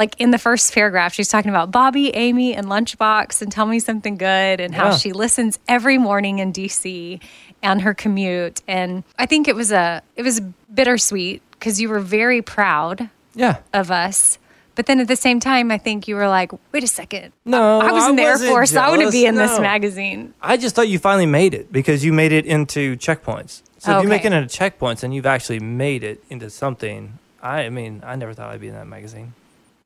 Like 0.01 0.15
in 0.19 0.31
the 0.31 0.39
first 0.39 0.73
paragraph, 0.73 1.13
she's 1.13 1.29
talking 1.29 1.49
about 1.49 1.69
Bobby, 1.69 2.09
Amy, 2.15 2.55
and 2.55 2.65
Lunchbox, 2.65 3.39
and 3.43 3.51
Tell 3.51 3.67
Me 3.67 3.77
Something 3.77 4.17
Good, 4.17 4.59
and 4.59 4.73
how 4.73 4.85
Yeah. 4.89 4.97
she 4.97 5.11
listens 5.13 5.59
every 5.67 5.99
morning 5.99 6.39
in 6.39 6.51
DC 6.51 7.19
on 7.61 7.77
her 7.81 7.93
commute. 7.93 8.63
And 8.67 9.03
I 9.19 9.27
think 9.27 9.47
it 9.47 9.55
was 9.55 9.71
a 9.71 10.01
it 10.15 10.23
was 10.23 10.39
bittersweet 10.73 11.43
because 11.51 11.79
you 11.79 11.87
were 11.87 11.99
very 11.99 12.41
proud 12.41 13.09
Yeah. 13.35 13.57
of 13.75 13.91
us. 13.91 14.39
But 14.73 14.87
then 14.87 14.99
at 14.99 15.07
the 15.07 15.15
same 15.15 15.39
time, 15.39 15.69
I 15.69 15.77
think 15.77 16.07
you 16.07 16.15
were 16.15 16.27
like, 16.27 16.51
wait 16.71 16.83
a 16.83 16.87
second. 16.87 17.31
No, 17.45 17.79
I 17.79 17.91
was 17.91 18.09
in 18.09 18.15
the 18.15 18.23
Air 18.23 18.39
Force. 18.39 18.75
I 18.75 18.89
want 18.89 19.03
to 19.03 19.11
be 19.11 19.27
in 19.27 19.35
jealous. 19.35 19.51
this 19.51 19.59
magazine. 19.59 20.33
I 20.41 20.57
just 20.57 20.73
thought 20.75 20.87
you 20.87 20.97
finally 20.97 21.27
made 21.27 21.53
it 21.53 21.71
because 21.71 22.03
you 22.03 22.11
made 22.11 22.31
it 22.31 22.47
into 22.47 22.95
checkpoints. 22.97 23.61
So 23.77 23.97
if 23.97 24.01
you're 24.01 24.09
making 24.09 24.33
it 24.33 24.37
into 24.41 24.49
checkpoints 24.59 25.03
and 25.03 25.13
you've 25.13 25.27
actually 25.27 25.59
made 25.59 26.03
it 26.03 26.23
into 26.31 26.49
something, 26.49 27.19
I, 27.43 27.65
I 27.65 27.69
mean, 27.69 28.01
I 28.03 28.15
never 28.15 28.33
thought 28.33 28.49
I'd 28.49 28.61
be 28.61 28.69
in 28.69 28.73
that 28.73 28.87
magazine. 28.87 29.33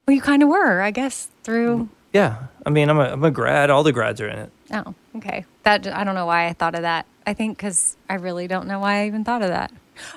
Well, 0.08 0.16
you 0.16 0.22
kind 0.22 0.44
of 0.44 0.50
were, 0.50 0.82
I 0.82 0.92
guess, 0.92 1.30
through. 1.44 1.90
Yeah. 2.14 2.44
I 2.66 2.70
mean, 2.70 2.90
I'm 2.90 2.98
a, 3.00 3.04
I'm 3.12 3.24
a 3.24 3.32
grad. 3.32 3.70
All 3.70 3.84
the 3.84 3.92
grads 3.92 4.22
are 4.22 4.28
in 4.30 4.38
it. 4.40 4.52
Oh, 4.72 4.94
okay. 5.18 5.46
That 5.64 5.88
I 5.88 6.04
don't 6.04 6.16
know 6.16 6.26
why 6.28 6.48
I 6.48 6.54
thought 6.54 6.76
of 6.76 6.82
that. 6.84 7.06
I 7.26 7.34
think 7.34 7.58
because 7.58 7.98
I 8.10 8.16
really 8.16 8.48
don't 8.48 8.68
know 8.68 8.80
why 8.80 9.02
I 9.02 9.08
even 9.08 9.24
thought 9.24 9.42
of 9.42 9.50
that. 9.50 9.72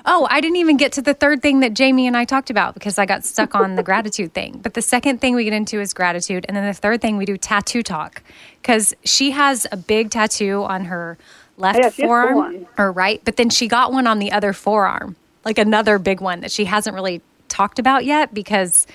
Oh, 0.05 0.27
I 0.29 0.41
didn't 0.41 0.57
even 0.57 0.77
get 0.77 0.91
to 0.93 1.01
the 1.01 1.13
third 1.13 1.41
thing 1.41 1.61
that 1.61 1.73
Jamie 1.73 2.05
and 2.05 2.15
I 2.15 2.25
talked 2.25 2.49
about 2.49 2.73
because 2.73 2.99
I 2.99 3.05
got 3.05 3.23
stuck 3.23 3.55
on 3.55 3.75
the 3.75 3.83
gratitude 3.83 4.33
thing. 4.33 4.59
But 4.61 4.73
the 4.73 4.81
second 4.81 5.21
thing 5.21 5.35
we 5.35 5.45
get 5.45 5.53
into 5.53 5.79
is 5.79 5.93
gratitude, 5.93 6.45
and 6.47 6.55
then 6.57 6.65
the 6.65 6.73
third 6.73 7.01
thing 7.01 7.15
we 7.17 7.25
do 7.25 7.37
tattoo 7.37 7.81
talk 7.81 8.21
because 8.61 8.93
she 9.05 9.31
has 9.31 9.65
a 9.71 9.77
big 9.77 10.11
tattoo 10.11 10.63
on 10.63 10.85
her 10.85 11.17
left 11.57 11.79
Oh, 11.79 11.81
yeah, 11.81 11.89
she 11.91 12.01
has 12.01 12.07
cool 12.07 12.07
forearm 12.07 12.35
ones. 12.35 12.67
or 12.77 12.91
right, 12.91 13.21
but 13.23 13.37
then 13.37 13.49
she 13.49 13.67
got 13.69 13.91
one 13.93 14.05
on 14.05 14.19
the 14.19 14.33
other 14.33 14.51
forearm, 14.51 15.15
like 15.45 15.57
another 15.57 15.97
big 15.97 16.19
one 16.19 16.41
that 16.41 16.51
she 16.51 16.65
hasn't 16.65 16.93
really 16.93 17.21
talked 17.47 17.79
about 17.79 18.03
yet 18.03 18.33
because 18.33 18.85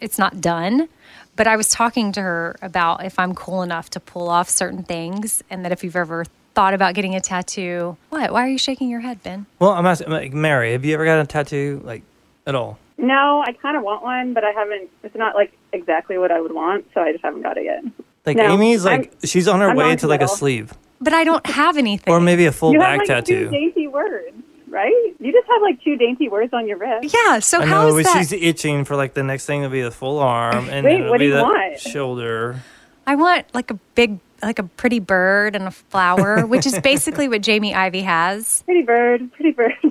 it's 0.00 0.18
not 0.18 0.40
done. 0.40 0.88
But 1.36 1.46
I 1.46 1.56
was 1.56 1.68
talking 1.68 2.12
to 2.12 2.22
her 2.22 2.56
about 2.62 3.04
if 3.04 3.18
I'm 3.18 3.34
cool 3.34 3.62
enough 3.62 3.90
to 3.90 4.00
pull 4.00 4.28
off 4.28 4.48
certain 4.48 4.82
things, 4.82 5.42
and 5.50 5.64
that 5.64 5.72
if 5.72 5.84
you've 5.84 5.96
ever 5.96 6.24
thought 6.54 6.72
about 6.72 6.94
getting 6.94 7.14
a 7.14 7.20
tattoo. 7.20 7.96
What? 8.08 8.32
Why 8.32 8.42
are 8.44 8.48
you 8.48 8.56
shaking 8.56 8.88
your 8.88 9.00
head, 9.00 9.22
Ben? 9.22 9.44
Well, 9.58 9.72
I'm 9.72 9.84
asking, 9.84 10.10
like, 10.10 10.32
Mary, 10.32 10.72
have 10.72 10.84
you 10.86 10.94
ever 10.94 11.04
got 11.04 11.20
a 11.20 11.26
tattoo, 11.26 11.82
like, 11.84 12.02
at 12.46 12.54
all? 12.54 12.78
No, 12.96 13.44
I 13.46 13.52
kind 13.52 13.76
of 13.76 13.82
want 13.82 14.02
one, 14.02 14.32
but 14.32 14.42
I 14.44 14.52
haven't. 14.52 14.88
It's 15.02 15.14
not 15.14 15.34
like 15.34 15.52
exactly 15.74 16.16
what 16.16 16.30
I 16.32 16.40
would 16.40 16.54
want, 16.54 16.86
so 16.94 17.02
I 17.02 17.12
just 17.12 17.22
haven't 17.22 17.42
got 17.42 17.58
it 17.58 17.64
yet. 17.64 17.84
Like, 18.24 18.38
No, 18.38 18.54
Amy's, 18.54 18.86
like, 18.86 19.00
I'm- 19.10 19.10
she's 19.24 19.46
on 19.46 19.60
her 19.60 19.68
I'm 19.70 19.76
way 19.76 19.94
to, 19.96 20.06
like, 20.06 20.22
a 20.22 20.28
sleeve 20.28 20.72
But 21.02 21.12
I 21.12 21.22
don't 21.24 21.44
have 21.46 21.76
anything. 21.76 22.10
or 22.12 22.18
maybe 22.20 22.46
a 22.46 22.52
full 22.52 22.72
you 22.72 22.78
back 22.78 23.00
have 23.00 23.08
like 23.10 23.24
two 23.26 23.34
tattoo. 23.44 23.50
dainty 23.50 23.86
words, 23.86 24.32
right? 24.68 25.14
You 25.20 25.32
just 25.32 25.46
have 25.48 25.62
like 25.62 25.82
two 25.82 25.96
dainty 25.96 26.28
words 26.28 26.52
on 26.52 26.66
your 26.66 26.78
wrist. 26.78 27.14
Yeah. 27.24 27.38
So 27.40 27.60
I 27.60 27.66
how 27.66 27.88
know, 27.88 27.96
is 27.98 28.06
that? 28.06 28.18
she's 28.18 28.32
itching 28.32 28.84
for, 28.84 28.96
like, 28.96 29.14
the 29.14 29.22
next 29.22 29.46
thing 29.46 29.62
to 29.62 29.68
be 29.68 29.82
the 29.82 29.90
full 29.90 30.18
arm 30.18 30.68
and 30.68 30.84
Wait, 30.84 31.00
it'll 31.00 31.10
what 31.10 31.18
do 31.18 31.26
you 31.26 31.34
the 31.34 31.42
want? 31.42 31.78
shoulder. 31.80 32.60
I 33.06 33.14
want 33.14 33.46
like 33.54 33.70
a 33.70 33.74
big, 33.94 34.18
like 34.42 34.58
a 34.58 34.64
pretty 34.64 34.98
bird 34.98 35.54
and 35.54 35.64
a 35.68 35.70
flower, 35.70 36.44
which 36.46 36.66
is 36.66 36.76
basically 36.80 37.28
what 37.28 37.40
Jamie 37.40 37.72
Ivey 37.72 38.02
has. 38.02 38.62
Pretty 38.62 38.82
bird, 38.82 39.32
pretty 39.32 39.52
bird. 39.52 39.72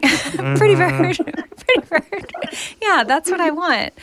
pretty 0.57 0.75
bird, 0.75 1.17
pretty 1.17 1.87
bird. 1.89 2.27
Yeah, 2.81 3.05
that's 3.05 3.31
what 3.31 3.39
I 3.39 3.51
want. 3.51 3.93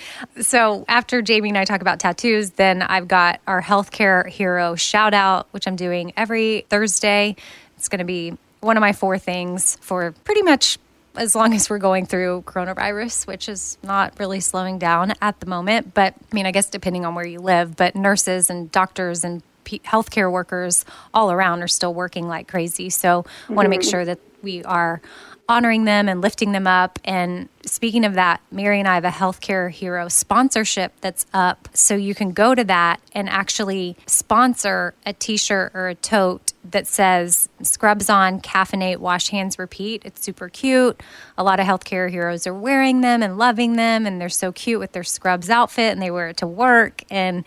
So 0.40 0.86
after 0.88 1.20
Jamie 1.20 1.50
and 1.50 1.58
I 1.58 1.66
talk 1.66 1.82
about 1.82 2.00
tattoos, 2.00 2.52
then 2.52 2.80
I've 2.80 3.06
got 3.06 3.40
our 3.46 3.60
healthcare 3.60 4.26
hero 4.26 4.76
shout 4.76 5.12
out, 5.12 5.46
which 5.50 5.66
I'm 5.68 5.76
doing 5.76 6.14
every 6.16 6.64
Thursday. 6.70 7.36
It's 7.76 7.90
going 7.90 7.98
to 7.98 8.04
be 8.06 8.38
one 8.62 8.76
of 8.76 8.80
my 8.80 8.92
four 8.92 9.18
things 9.18 9.76
for 9.80 10.12
pretty 10.24 10.42
much 10.42 10.78
as 11.16 11.34
long 11.34 11.52
as 11.52 11.68
we're 11.68 11.78
going 11.78 12.06
through 12.06 12.42
coronavirus, 12.46 13.26
which 13.26 13.48
is 13.48 13.76
not 13.82 14.18
really 14.18 14.40
slowing 14.40 14.78
down 14.78 15.12
at 15.20 15.38
the 15.40 15.46
moment. 15.46 15.92
But 15.92 16.14
I 16.14 16.34
mean, 16.34 16.46
I 16.46 16.52
guess 16.52 16.70
depending 16.70 17.04
on 17.04 17.14
where 17.14 17.26
you 17.26 17.40
live, 17.40 17.76
but 17.76 17.94
nurses 17.94 18.48
and 18.48 18.70
doctors 18.72 19.24
and 19.24 19.42
healthcare 19.64 20.30
workers 20.30 20.84
all 21.12 21.30
around 21.30 21.62
are 21.62 21.68
still 21.68 21.92
working 21.92 22.28
like 22.28 22.48
crazy. 22.48 22.88
So 22.88 23.24
I 23.48 23.52
want 23.52 23.66
to 23.66 23.70
make 23.70 23.82
sure 23.82 24.04
that 24.04 24.20
we 24.42 24.64
are 24.64 25.02
honoring 25.52 25.84
them 25.84 26.08
and 26.08 26.22
lifting 26.22 26.52
them 26.52 26.66
up. 26.66 26.98
And 27.04 27.46
speaking 27.66 28.06
of 28.06 28.14
that, 28.14 28.40
Mary 28.50 28.78
and 28.78 28.88
I 28.88 28.94
have 28.94 29.04
a 29.04 29.10
healthcare 29.10 29.70
hero 29.70 30.08
sponsorship 30.08 30.94
that's 31.02 31.26
up. 31.34 31.68
So 31.74 31.94
you 31.94 32.14
can 32.14 32.32
go 32.32 32.54
to 32.54 32.64
that 32.64 33.00
and 33.12 33.28
actually 33.28 33.98
sponsor 34.06 34.94
a 35.04 35.12
t 35.12 35.36
shirt 35.36 35.72
or 35.74 35.88
a 35.88 35.94
tote 35.94 36.54
that 36.64 36.86
says 36.86 37.50
scrubs 37.60 38.08
on, 38.08 38.40
caffeinate, 38.40 38.96
wash 38.96 39.28
hands, 39.28 39.58
repeat. 39.58 40.02
It's 40.06 40.22
super 40.22 40.48
cute. 40.48 41.02
A 41.36 41.44
lot 41.44 41.60
of 41.60 41.66
healthcare 41.66 42.10
heroes 42.10 42.46
are 42.46 42.54
wearing 42.54 43.02
them 43.02 43.22
and 43.22 43.36
loving 43.36 43.74
them, 43.74 44.06
and 44.06 44.18
they're 44.18 44.30
so 44.30 44.52
cute 44.52 44.80
with 44.80 44.92
their 44.92 45.04
scrubs 45.04 45.50
outfit 45.50 45.92
and 45.92 46.00
they 46.00 46.10
wear 46.10 46.28
it 46.28 46.38
to 46.38 46.46
work. 46.46 47.02
And 47.10 47.44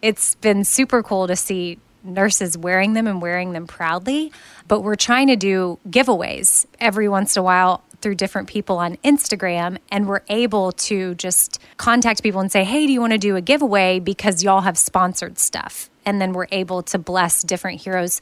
it's 0.00 0.34
been 0.36 0.64
super 0.64 1.02
cool 1.02 1.26
to 1.26 1.36
see 1.36 1.78
nurses 2.04 2.56
wearing 2.56 2.92
them 2.92 3.06
and 3.06 3.20
wearing 3.20 3.52
them 3.52 3.66
proudly. 3.66 4.32
But 4.68 4.80
we're 4.80 4.94
trying 4.96 5.28
to 5.28 5.36
do 5.36 5.78
giveaways 5.88 6.66
every 6.80 7.08
once 7.08 7.36
in 7.36 7.40
a 7.40 7.42
while 7.42 7.82
through 8.00 8.14
different 8.14 8.48
people 8.48 8.76
on 8.78 8.96
Instagram. 8.98 9.78
And 9.90 10.06
we're 10.06 10.20
able 10.28 10.72
to 10.72 11.14
just 11.14 11.58
contact 11.78 12.22
people 12.22 12.40
and 12.40 12.52
say, 12.52 12.62
hey, 12.62 12.86
do 12.86 12.92
you 12.92 13.00
want 13.00 13.12
to 13.12 13.18
do 13.18 13.36
a 13.36 13.40
giveaway? 13.40 13.98
Because 13.98 14.44
y'all 14.44 14.60
have 14.60 14.76
sponsored 14.76 15.38
stuff. 15.38 15.88
And 16.04 16.20
then 16.20 16.34
we're 16.34 16.48
able 16.52 16.82
to 16.84 16.98
bless 16.98 17.42
different 17.42 17.80
heroes. 17.80 18.20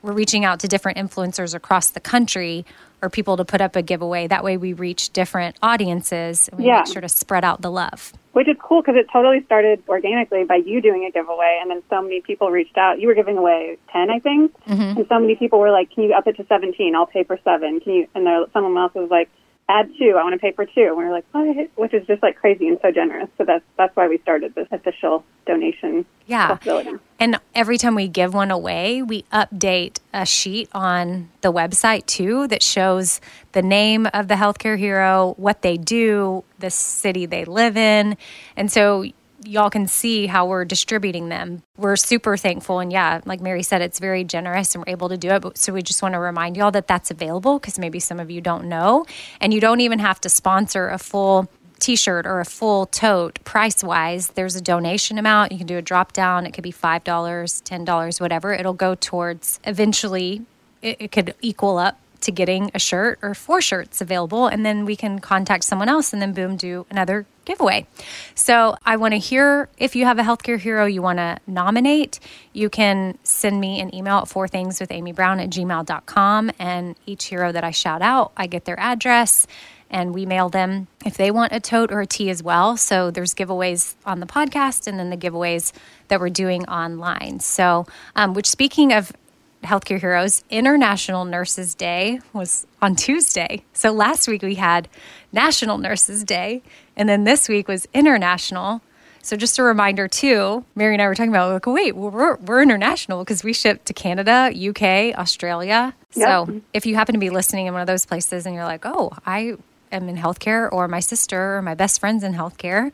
We're 0.00 0.12
reaching 0.12 0.44
out 0.44 0.60
to 0.60 0.68
different 0.68 0.96
influencers 0.96 1.54
across 1.54 1.90
the 1.90 2.00
country 2.00 2.64
or 3.02 3.08
people 3.10 3.36
to 3.36 3.44
put 3.44 3.60
up 3.60 3.76
a 3.76 3.82
giveaway. 3.82 4.26
That 4.26 4.44
way 4.44 4.56
we 4.56 4.72
reach 4.72 5.10
different 5.10 5.56
audiences 5.62 6.48
and 6.48 6.58
we 6.58 6.66
Yeah. 6.66 6.78
make 6.78 6.92
sure 6.92 7.02
to 7.02 7.08
spread 7.08 7.44
out 7.44 7.62
the 7.62 7.70
love. 7.70 8.12
Which 8.32 8.48
is 8.48 8.56
cool 8.62 8.82
because 8.82 8.96
it 8.96 9.06
totally 9.12 9.42
started 9.44 9.82
organically 9.88 10.44
by 10.44 10.56
you 10.56 10.80
doing 10.80 11.04
a 11.04 11.10
giveaway, 11.10 11.58
and 11.60 11.70
then 11.70 11.82
so 11.90 12.00
many 12.02 12.20
people 12.20 12.50
reached 12.50 12.76
out. 12.78 13.00
You 13.00 13.08
were 13.08 13.14
giving 13.14 13.36
away 13.36 13.78
ten, 13.92 14.10
I 14.10 14.20
think, 14.20 14.52
mm-hmm. 14.64 14.98
and 14.98 15.06
so 15.08 15.18
many 15.18 15.34
people 15.34 15.58
were 15.58 15.70
like, 15.72 15.90
"Can 15.90 16.04
you 16.04 16.12
up 16.14 16.26
it 16.26 16.36
to 16.36 16.46
seventeen? 16.46 16.94
I'll 16.94 17.06
pay 17.06 17.24
for 17.24 17.38
seven. 17.42 17.80
Can 17.80 17.92
you?" 17.94 18.06
And 18.14 18.26
there, 18.26 18.44
someone 18.52 18.76
else 18.80 18.94
was 18.94 19.10
like, 19.10 19.28
"Add 19.68 19.90
two. 19.98 20.16
I 20.18 20.22
want 20.22 20.32
to 20.32 20.38
pay 20.38 20.52
for 20.52 20.64
two. 20.64 20.86
And 20.88 20.96
we 20.96 21.04
were 21.04 21.10
like, 21.10 21.24
"What?" 21.32 21.68
Which 21.76 21.94
is 21.94 22.06
just 22.06 22.22
like 22.22 22.36
crazy 22.36 22.68
and 22.68 22.78
so 22.82 22.90
generous. 22.90 23.28
So 23.36 23.44
that's 23.44 23.64
that's 23.76 23.94
why 23.96 24.08
we 24.08 24.18
started 24.18 24.54
this 24.54 24.68
official 24.72 25.24
donation 25.46 26.06
Yeah. 26.26 26.48
possibility. 26.48 26.90
And 27.20 27.38
every 27.54 27.78
time 27.78 27.94
we 27.94 28.06
give 28.08 28.32
one 28.32 28.50
away, 28.50 29.02
we 29.02 29.22
update 29.32 29.98
a 30.12 30.24
sheet 30.24 30.68
on 30.72 31.30
the 31.40 31.52
website 31.52 32.06
too 32.06 32.46
that 32.48 32.62
shows 32.62 33.20
the 33.52 33.62
name 33.62 34.06
of 34.14 34.28
the 34.28 34.34
healthcare 34.34 34.78
hero, 34.78 35.34
what 35.36 35.62
they 35.62 35.76
do, 35.76 36.44
the 36.58 36.70
city 36.70 37.26
they 37.26 37.44
live 37.44 37.76
in. 37.76 38.16
And 38.56 38.70
so 38.70 39.04
y'all 39.48 39.70
can 39.70 39.86
see 39.88 40.26
how 40.26 40.46
we're 40.46 40.64
distributing 40.64 41.30
them. 41.30 41.62
We're 41.76 41.96
super 41.96 42.36
thankful. 42.36 42.80
And 42.80 42.92
yeah, 42.92 43.20
like 43.24 43.40
Mary 43.40 43.62
said, 43.62 43.80
it's 43.80 43.98
very 43.98 44.22
generous 44.22 44.74
and 44.74 44.84
we're 44.84 44.92
able 44.92 45.08
to 45.08 45.16
do 45.16 45.30
it. 45.30 45.58
So 45.58 45.72
we 45.72 45.82
just 45.82 46.02
want 46.02 46.12
to 46.14 46.18
remind 46.18 46.56
y'all 46.56 46.70
that 46.72 46.86
that's 46.86 47.10
available 47.10 47.58
because 47.58 47.78
maybe 47.78 47.98
some 47.98 48.20
of 48.20 48.30
you 48.30 48.40
don't 48.40 48.68
know. 48.68 49.06
And 49.40 49.54
you 49.54 49.60
don't 49.60 49.80
even 49.80 49.98
have 50.00 50.20
to 50.20 50.28
sponsor 50.28 50.88
a 50.88 50.98
full 50.98 51.48
t-shirt 51.78 52.26
or 52.26 52.40
a 52.40 52.44
full 52.44 52.86
tote 52.86 53.42
price 53.44 53.84
wise 53.84 54.30
there's 54.30 54.56
a 54.56 54.60
donation 54.60 55.16
amount 55.16 55.52
you 55.52 55.58
can 55.58 55.66
do 55.68 55.78
a 55.78 55.82
drop 55.82 56.12
down 56.12 56.44
it 56.44 56.50
could 56.50 56.64
be 56.64 56.72
$5 56.72 57.04
$10 57.04 58.20
whatever 58.20 58.52
it'll 58.52 58.72
go 58.72 58.96
towards 58.96 59.60
eventually 59.62 60.42
it, 60.82 60.96
it 60.98 61.12
could 61.12 61.36
equal 61.40 61.78
up 61.78 62.00
to 62.22 62.32
getting 62.32 62.70
a 62.74 62.78
shirt 62.78 63.18
or 63.22 63.34
four 63.34 63.60
shirts 63.60 64.00
available. 64.00 64.46
And 64.46 64.64
then 64.64 64.84
we 64.84 64.96
can 64.96 65.18
contact 65.18 65.64
someone 65.64 65.88
else 65.88 66.12
and 66.12 66.20
then 66.20 66.32
boom, 66.32 66.56
do 66.56 66.86
another 66.90 67.26
giveaway. 67.44 67.86
So 68.34 68.76
I 68.84 68.96
want 68.96 69.12
to 69.14 69.18
hear 69.18 69.68
if 69.78 69.96
you 69.96 70.04
have 70.04 70.18
a 70.18 70.22
healthcare 70.22 70.58
hero 70.58 70.86
you 70.86 71.02
want 71.02 71.18
to 71.18 71.38
nominate, 71.46 72.20
you 72.52 72.68
can 72.68 73.18
send 73.22 73.60
me 73.60 73.80
an 73.80 73.94
email 73.94 74.18
at 74.18 74.28
four 74.28 74.48
things 74.48 74.80
with 74.80 74.90
Amy 74.90 75.12
Brown 75.12 75.40
at 75.40 75.50
gmail.com. 75.50 76.50
And 76.58 76.96
each 77.06 77.24
hero 77.26 77.52
that 77.52 77.64
I 77.64 77.70
shout 77.70 78.02
out, 78.02 78.32
I 78.36 78.46
get 78.46 78.64
their 78.64 78.78
address 78.78 79.46
and 79.90 80.14
we 80.14 80.26
mail 80.26 80.48
them 80.48 80.86
if 81.04 81.16
they 81.16 81.30
want 81.30 81.52
a 81.52 81.60
tote 81.60 81.90
or 81.90 82.00
a 82.00 82.06
tee 82.06 82.30
as 82.30 82.42
well. 82.42 82.76
So 82.76 83.10
there's 83.10 83.34
giveaways 83.34 83.94
on 84.04 84.20
the 84.20 84.26
podcast 84.26 84.86
and 84.86 84.98
then 84.98 85.10
the 85.10 85.16
giveaways 85.16 85.72
that 86.08 86.20
we're 86.20 86.28
doing 86.28 86.66
online. 86.66 87.40
So, 87.40 87.86
um, 88.14 88.34
which 88.34 88.48
speaking 88.48 88.92
of 88.92 89.12
healthcare 89.62 90.00
heroes, 90.00 90.42
International 90.50 91.24
Nurses 91.24 91.74
Day 91.74 92.20
was 92.32 92.66
on 92.80 92.96
Tuesday. 92.96 93.64
So 93.72 93.92
last 93.92 94.28
week 94.28 94.42
we 94.42 94.54
had 94.54 94.88
National 95.32 95.78
Nurses 95.78 96.24
Day, 96.24 96.62
and 96.96 97.08
then 97.08 97.24
this 97.24 97.48
week 97.48 97.68
was 97.68 97.86
International. 97.92 98.80
So 99.20 99.36
just 99.36 99.58
a 99.58 99.62
reminder 99.62 100.08
too, 100.08 100.64
Mary 100.74 100.94
and 100.94 101.02
I 101.02 101.08
were 101.08 101.14
talking 101.14 101.30
about 101.30 101.52
like, 101.52 101.66
wait, 101.66 101.96
we're 101.96 102.36
we're 102.36 102.62
international 102.62 103.24
because 103.24 103.44
we 103.44 103.52
ship 103.52 103.84
to 103.86 103.92
Canada, 103.92 104.50
UK, 104.54 105.18
Australia. 105.18 105.94
So 106.10 106.62
if 106.72 106.86
you 106.86 106.94
happen 106.94 107.12
to 107.14 107.18
be 107.18 107.30
listening 107.30 107.66
in 107.66 107.72
one 107.74 107.82
of 107.82 107.86
those 107.86 108.06
places 108.06 108.46
and 108.46 108.54
you're 108.54 108.64
like, 108.64 108.86
oh, 108.86 109.12
I 109.26 109.56
am 109.92 110.08
in 110.08 110.16
healthcare, 110.16 110.72
or 110.72 110.88
my 110.88 111.00
sister 111.00 111.56
or 111.56 111.62
my 111.62 111.74
best 111.74 112.00
friend's 112.00 112.24
in 112.24 112.34
healthcare, 112.34 112.92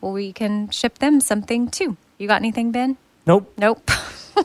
well, 0.00 0.12
we 0.12 0.32
can 0.32 0.68
ship 0.70 0.98
them 0.98 1.20
something 1.20 1.68
too. 1.70 1.96
You 2.18 2.28
got 2.28 2.40
anything, 2.42 2.70
Ben? 2.70 2.96
Nope. 3.26 3.52
Nope. 3.56 3.90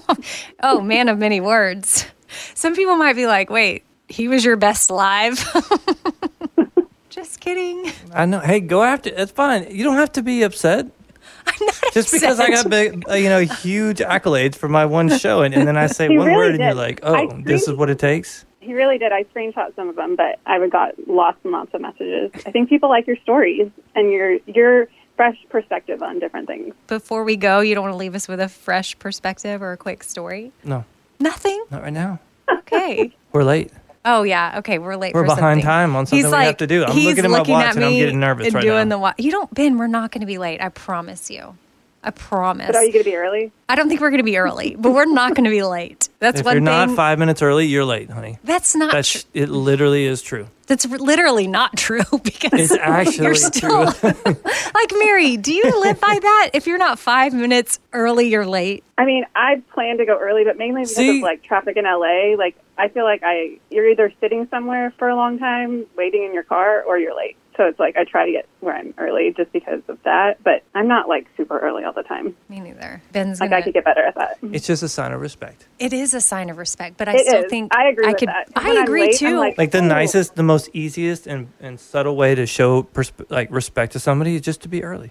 oh, 0.63 0.81
man 0.81 1.09
of 1.09 1.17
many 1.17 1.41
words. 1.41 2.05
Some 2.53 2.75
people 2.75 2.95
might 2.95 3.15
be 3.15 3.25
like, 3.25 3.49
wait, 3.49 3.83
he 4.07 4.27
was 4.27 4.45
your 4.45 4.55
best 4.55 4.89
live. 4.91 5.43
Just 7.09 7.39
kidding. 7.39 7.91
I 8.13 8.25
know. 8.25 8.39
Hey, 8.39 8.59
go 8.59 8.83
after. 8.83 9.09
It's 9.13 9.31
fine. 9.31 9.73
You 9.75 9.83
don't 9.83 9.95
have 9.95 10.11
to 10.13 10.21
be 10.21 10.43
upset. 10.43 10.85
I'm 11.47 11.65
not 11.65 11.93
Just 11.93 12.11
because 12.11 12.39
I 12.39 12.49
got 12.49 12.69
big, 12.69 13.09
uh, 13.09 13.13
you 13.13 13.29
know, 13.29 13.39
huge 13.39 13.99
accolades 13.99 14.55
for 14.55 14.67
my 14.67 14.85
one 14.85 15.09
show, 15.09 15.41
and, 15.41 15.53
and 15.53 15.67
then 15.67 15.77
I 15.77 15.87
say 15.87 16.09
He 16.09 16.17
one 16.17 16.27
really 16.27 16.37
word, 16.37 16.51
and 16.51 16.59
you're 16.59 16.69
did. 16.71 16.77
like, 16.77 17.03
I 17.03 17.23
"Oh, 17.23 17.41
this 17.41 17.67
is 17.67 17.73
what 17.73 17.89
it 17.89 17.99
takes." 17.99 18.45
He 18.59 18.73
really 18.73 18.97
did. 18.97 19.13
I 19.13 19.23
screenshot 19.23 19.73
some 19.75 19.87
of 19.87 19.95
them, 19.95 20.17
but 20.17 20.39
I 20.45 20.59
would 20.59 20.71
got 20.71 20.95
lots 21.07 21.37
and 21.43 21.53
lots 21.53 21.73
of 21.73 21.79
messages. 21.79 22.31
I 22.45 22.51
think 22.51 22.67
people 22.67 22.89
like 22.89 23.07
your 23.07 23.15
stories 23.23 23.71
and 23.95 24.11
your 24.11 24.39
your 24.45 24.89
fresh 25.17 25.37
perspective 25.49 26.01
on 26.01 26.19
different 26.19 26.47
things. 26.47 26.73
Before 26.87 27.23
we 27.25 27.35
go, 27.35 27.59
you 27.59 27.75
don't 27.75 27.83
want 27.83 27.93
to 27.93 27.97
leave 27.97 28.15
us 28.15 28.27
with 28.27 28.39
a 28.39 28.47
fresh 28.47 28.97
perspective 28.99 29.61
or 29.61 29.73
a 29.73 29.77
quick 29.77 30.03
story? 30.03 30.51
No, 30.63 30.85
Nothing? 31.19 31.65
not 31.71 31.81
right 31.83 31.91
now. 31.93 32.19
Okay. 32.49 33.13
We're 33.33 33.43
late. 33.43 33.71
Oh 34.05 34.23
yeah, 34.23 34.59
okay, 34.59 34.79
we're 34.79 34.95
late. 34.95 35.13
We're 35.13 35.23
for 35.27 35.35
behind 35.35 35.57
something. 35.57 35.65
time 35.65 35.95
on 35.97 36.05
something 36.05 36.17
he's 36.19 36.25
we 36.27 36.31
like, 36.31 36.45
have 36.47 36.57
to 36.57 36.67
do. 36.67 36.85
I'm 36.85 36.93
he's 36.93 37.07
looking 37.09 37.25
at 37.25 37.31
my 37.31 37.39
watch 37.39 37.75
and 37.75 37.83
I'm 37.83 37.91
me 37.91 37.99
getting 37.99 38.21
nervous 38.21 38.45
and 38.45 38.55
right 38.55 38.61
doing 38.63 38.87
now. 38.87 38.95
the 38.95 38.99
wa- 38.99 39.13
You 39.17 39.31
don't, 39.31 39.53
Ben. 39.53 39.77
We're 39.77 39.87
not 39.87 40.11
going 40.11 40.21
to 40.21 40.25
be 40.25 40.37
late. 40.37 40.61
I 40.61 40.69
promise 40.69 41.29
you. 41.29 41.57
I 42.03 42.11
promise. 42.11 42.67
But 42.67 42.77
are 42.77 42.85
you 42.85 42.93
going 42.93 43.03
to 43.03 43.09
be 43.11 43.17
early? 43.17 43.51
I 43.67 43.75
don't 43.75 43.89
think 43.89 43.99
we're 43.99 44.09
going 44.11 44.19
to 44.19 44.23
be 44.23 44.37
early, 44.37 44.77
but 44.79 44.93
we're 44.93 45.11
not 45.11 45.35
going 45.35 45.43
to 45.43 45.49
be 45.49 45.61
late. 45.61 46.07
That's 46.19 46.39
If 46.39 46.45
one 46.45 46.53
you're 46.55 46.59
thing. 46.61 46.87
not 46.87 46.95
five 46.95 47.19
minutes 47.19 47.41
early, 47.41 47.65
you're 47.65 47.83
late, 47.83 48.09
honey. 48.09 48.37
that's 48.45 48.75
not. 48.75 48.93
That's 48.93 49.23
tr- 49.23 49.27
it. 49.33 49.49
Literally 49.49 50.05
is 50.05 50.21
true. 50.21 50.47
That's 50.67 50.85
literally 50.85 51.47
not 51.47 51.75
true 51.75 52.01
because 52.23 52.71
It's 52.71 52.73
actually 52.73 53.25
you're 53.25 53.35
still 53.35 53.85
like 54.03 54.93
Mary. 54.97 55.37
Do 55.37 55.53
you 55.53 55.81
live 55.81 55.99
by 55.99 56.19
that? 56.21 56.51
If 56.53 56.67
you're 56.67 56.77
not 56.77 56.99
five 56.99 57.33
minutes 57.33 57.79
early, 57.93 58.29
you're 58.29 58.45
late. 58.45 58.83
I 58.97 59.05
mean, 59.05 59.25
I 59.35 59.61
plan 59.73 59.97
to 59.97 60.05
go 60.05 60.17
early, 60.19 60.43
but 60.43 60.57
mainly 60.57 60.81
because 60.81 60.95
See? 60.95 61.17
of 61.17 61.23
like 61.23 61.43
traffic 61.43 61.77
in 61.77 61.85
LA. 61.85 62.35
Like, 62.37 62.55
I 62.77 62.89
feel 62.89 63.03
like 63.03 63.21
I 63.23 63.59
you're 63.69 63.89
either 63.89 64.11
sitting 64.19 64.47
somewhere 64.49 64.93
for 64.99 65.09
a 65.09 65.15
long 65.15 65.39
time, 65.39 65.85
waiting 65.95 66.23
in 66.23 66.33
your 66.33 66.43
car, 66.43 66.83
or 66.83 66.97
you're 66.99 67.15
late. 67.15 67.37
So 67.57 67.65
it's 67.65 67.79
like 67.79 67.97
I 67.97 68.03
try 68.03 68.25
to 68.27 68.31
get 68.31 68.47
where 68.59 68.75
I'm 68.75 68.93
early 68.99 69.33
just 69.35 69.51
because 69.51 69.81
of 69.87 69.97
that. 70.03 70.43
But 70.43 70.63
I'm 70.75 70.87
not 70.87 71.09
like 71.09 71.27
super 71.35 71.57
early 71.59 71.83
all 71.83 71.91
the 71.93 72.03
time. 72.03 72.35
Me 72.49 72.59
neither. 72.59 73.01
Ben's 73.11 73.39
Like 73.41 73.49
gonna. 73.49 73.59
I 73.59 73.63
could 73.63 73.73
get 73.73 73.83
better 73.83 74.03
at 74.03 74.13
that. 74.15 74.37
It's 74.53 74.67
just 74.67 74.83
a 74.83 74.87
sign 74.87 75.11
of 75.11 75.19
respect. 75.21 75.65
it 75.79 75.91
is 75.91 76.13
a 76.13 76.21
sign 76.21 76.49
of 76.51 76.57
respect, 76.57 76.97
but 76.97 77.07
I 77.09 77.15
It 77.15 77.25
still 77.27 77.43
is. 77.43 77.49
think 77.49 77.73
I 77.75 77.87
agree 77.89 78.05
I 78.05 78.09
with 78.09 78.17
could. 78.19 78.29
that. 78.29 78.49
I 78.55 78.69
When 78.69 78.83
agree 78.83 79.01
late, 79.07 79.15
too. 79.17 79.37
like- 79.37 79.57
Like 79.57 79.71
the 79.71 79.79
Oh. 79.79 79.87
nicest, 79.87 80.35
the 80.35 80.43
most 80.43 80.69
easiest, 80.73 81.25
and, 81.27 81.47
and 81.59 81.79
subtle 81.79 82.15
way 82.15 82.35
to 82.35 82.45
show 82.45 82.83
persp- 82.83 83.29
like 83.29 83.49
respect 83.51 83.93
to 83.93 83.99
somebody 83.99 84.35
is 84.35 84.41
just 84.41 84.61
to 84.61 84.69
be 84.69 84.83
early. 84.83 85.09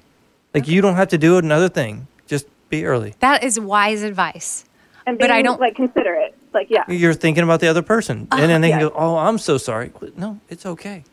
Like 0.54 0.68
you 0.68 0.80
don't 0.80 0.94
have 0.94 1.08
to 1.08 1.18
do 1.18 1.36
another 1.38 1.68
thing. 1.68 2.06
Just 2.28 2.46
be 2.70 2.84
early. 2.84 3.14
that 3.20 3.42
is 3.44 3.58
wise 3.60 4.02
advice. 4.02 4.64
And 5.06 5.18
But 5.18 5.30
I 5.30 5.42
don't- 5.42 5.60
like 5.60 5.74
consider 5.74 6.14
it. 6.14 6.34
Like, 6.54 6.68
yeah, 6.70 6.84
You're 6.88 7.12
thinking 7.12 7.44
about 7.44 7.60
the 7.60 7.68
other 7.68 7.82
person, 7.82 8.28
and 8.32 8.50
then 8.50 8.60
they 8.62 8.70
can 8.70 8.80
go, 8.80 8.90
"Oh, 8.96 9.16
I'm 9.18 9.36
so 9.36 9.58
sorry." 9.58 9.92
No, 10.16 10.40
it's 10.48 10.64
okay. 10.64 11.04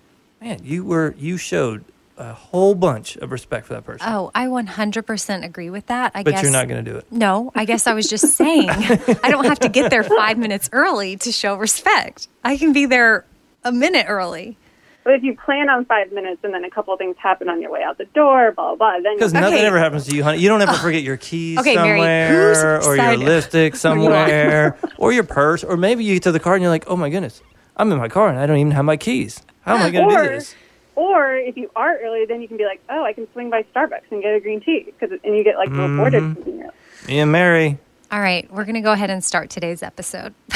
Man, 0.43 0.59
you 0.63 0.83
were 0.83 1.15
you 1.17 1.37
showed 1.37 1.85
a 2.17 2.33
whole 2.33 2.75
bunch 2.75 3.15
of 3.17 3.31
respect 3.31 3.65
for 3.65 3.73
that 3.73 3.83
person, 3.85 4.07
Oh, 4.07 4.29
I 4.35 4.45
100% 4.45 5.43
agree 5.43 5.69
with 5.71 5.87
that. 5.87 6.11
I 6.13 6.21
but 6.21 6.31
guess 6.31 6.43
you're 6.43 6.51
not 6.51 6.67
going 6.67 6.83
to 6.85 6.91
do 6.91 6.95
it. 6.97 7.11
No, 7.11 7.51
I 7.55 7.65
guess 7.65 7.87
I 7.87 7.93
was 7.93 8.07
just 8.07 8.35
saying 8.35 8.69
I 8.69 9.29
don't 9.31 9.45
have 9.45 9.59
to 9.61 9.69
get 9.69 9.89
there 9.89 10.03
five 10.03 10.37
minutes 10.37 10.69
early 10.73 11.15
to 11.17 11.31
show 11.31 11.55
respect. 11.55 12.27
I 12.43 12.57
can 12.57 12.71
be 12.73 12.85
there 12.85 13.25
a 13.63 13.71
minute 13.71 14.05
early. 14.07 14.57
but 15.03 15.13
if 15.15 15.23
you 15.23 15.35
plan 15.35 15.69
on 15.69 15.85
five 15.85 16.11
minutes 16.11 16.41
and 16.43 16.53
then 16.53 16.63
a 16.63 16.69
couple 16.69 16.93
of 16.93 16.99
things 16.99 17.15
happen 17.17 17.49
on 17.49 17.61
your 17.61 17.71
way 17.71 17.81
out 17.81 17.97
the 17.97 18.05
door, 18.13 18.51
blah 18.51 18.75
blah, 18.75 18.75
blah 18.75 18.99
then 19.01 19.15
Because 19.15 19.33
you'll- 19.33 19.41
nothing 19.41 19.57
Okay. 19.59 19.65
ever 19.67 19.79
happens 19.79 20.05
to 20.07 20.15
you, 20.15 20.23
honey. 20.23 20.37
You 20.39 20.49
don't 20.49 20.61
ever 20.61 20.73
forget 20.73 21.01
your 21.03 21.17
keys 21.17 21.57
Okay, 21.59 21.73
somewhere, 21.73 22.29
whose 22.53 22.63
or 22.85 22.95
your 22.95 23.05
side- 23.05 23.19
lipstick 23.19 23.75
somewhere, 23.75 24.77
or 24.97 25.11
your 25.13 25.23
purse, 25.23 25.63
or 25.63 25.77
maybe 25.77 26.03
you 26.03 26.13
get 26.15 26.23
to 26.23 26.31
the 26.31 26.39
car 26.39 26.53
and 26.53 26.61
you're 26.61 26.69
like, 26.71 26.83
"Oh 26.87 26.95
my 26.95 27.09
goodness, 27.09 27.41
I'm 27.75 27.91
in 27.91 27.97
my 27.97 28.07
car 28.09 28.29
and 28.29 28.37
I 28.37 28.45
don't 28.45 28.57
even 28.57 28.71
have 28.73 28.85
my 28.85 28.97
keys. 28.97 29.41
How 29.65 29.75
am 29.75 29.81
I 29.83 29.89
going 29.91 30.09
to 30.09 30.15
do 30.15 30.21
Or- 30.21 30.27
this?" 30.29 30.55
Or 30.95 31.35
if 31.35 31.57
you 31.57 31.71
are 31.75 31.97
early, 32.03 32.25
then 32.25 32.39
you 32.41 32.47
can 32.47 32.55
be 32.57 32.65
like, 32.65 32.79
oh, 32.87 33.03
I 33.03 33.13
can 33.13 33.27
swing 33.33 33.49
by 33.49 33.63
Starbucks 33.75 34.11
and 34.11 34.21
get 34.21 34.35
a 34.35 34.39
green 34.39 34.61
tea, 34.61 34.93
cause, 34.99 35.09
and 35.23 35.35
you 35.35 35.43
get 35.43 35.55
like 35.57 35.69
rewarded. 35.69 36.21
Mm-hmm. 36.21 36.33
for 36.35 36.41
being 36.45 36.61
early. 36.61 36.71
Me 37.07 37.19
and 37.19 37.31
Mary. 37.31 37.79
All 38.13 38.21
right, 38.21 38.47
we're 38.53 38.63
going 38.65 38.75
to 38.75 38.81
go 38.81 38.91
ahead 38.91 39.09
and 39.09 39.23
start 39.23 39.49
today's 39.49 39.81
episode. 39.81 40.35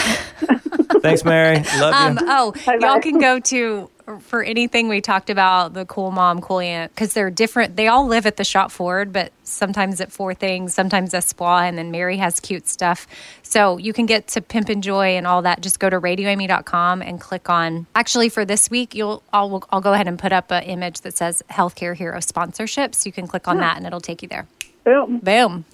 Thanks, 1.01 1.25
Mary. 1.25 1.63
Love 1.79 1.91
Um, 1.93 2.17
you. 2.21 2.25
oh, 2.29 2.51
Bye-bye. 2.67 2.85
y'all 2.85 2.99
can 3.01 3.17
go 3.17 3.39
to 3.39 3.89
for 4.19 4.43
anything 4.43 4.87
we 4.87 5.01
talked 5.01 5.31
about 5.31 5.73
the 5.73 5.83
cool 5.85 6.11
mom, 6.11 6.39
cool 6.39 6.59
aunt, 6.59 6.93
because 6.93 7.13
they're 7.13 7.31
different. 7.31 7.75
They 7.75 7.87
all 7.87 8.05
live 8.05 8.27
at 8.27 8.37
the 8.37 8.43
shop 8.43 8.69
forward, 8.71 9.11
but 9.11 9.31
sometimes 9.43 9.99
at 9.99 10.11
Four 10.11 10.35
Things, 10.35 10.75
sometimes 10.75 11.15
Espoir, 11.15 11.63
and 11.65 11.79
then 11.79 11.89
Mary 11.89 12.17
has 12.17 12.39
cute 12.39 12.67
stuff. 12.67 13.07
So 13.41 13.77
you 13.77 13.91
can 13.91 14.05
get 14.05 14.27
to 14.29 14.41
Pimp 14.41 14.69
and 14.69 14.83
Joy 14.83 15.17
and 15.17 15.25
all 15.25 15.41
that. 15.41 15.61
Just 15.61 15.79
go 15.79 15.89
to 15.89 15.99
radioamy.com 15.99 17.01
and 17.01 17.19
click 17.19 17.49
on. 17.49 17.87
Actually, 17.95 18.29
for 18.29 18.45
this 18.45 18.69
week, 18.69 18.93
you'll 18.93 19.23
I'll, 19.33 19.63
I'll 19.71 19.81
go 19.81 19.93
ahead 19.93 20.07
and 20.07 20.19
put 20.19 20.31
up 20.31 20.51
an 20.51 20.61
image 20.63 21.01
that 21.01 21.17
says 21.17 21.41
Healthcare 21.49 21.95
Hero 21.95 22.19
sponsorship. 22.19 22.93
So 22.93 23.07
you 23.07 23.11
can 23.13 23.25
click 23.25 23.47
on 23.47 23.57
that 23.57 23.77
and 23.77 23.87
it'll 23.87 23.99
take 23.99 24.21
you 24.21 24.27
there. 24.29 24.45
Boom. 24.85 25.17
Boom. 25.17 25.65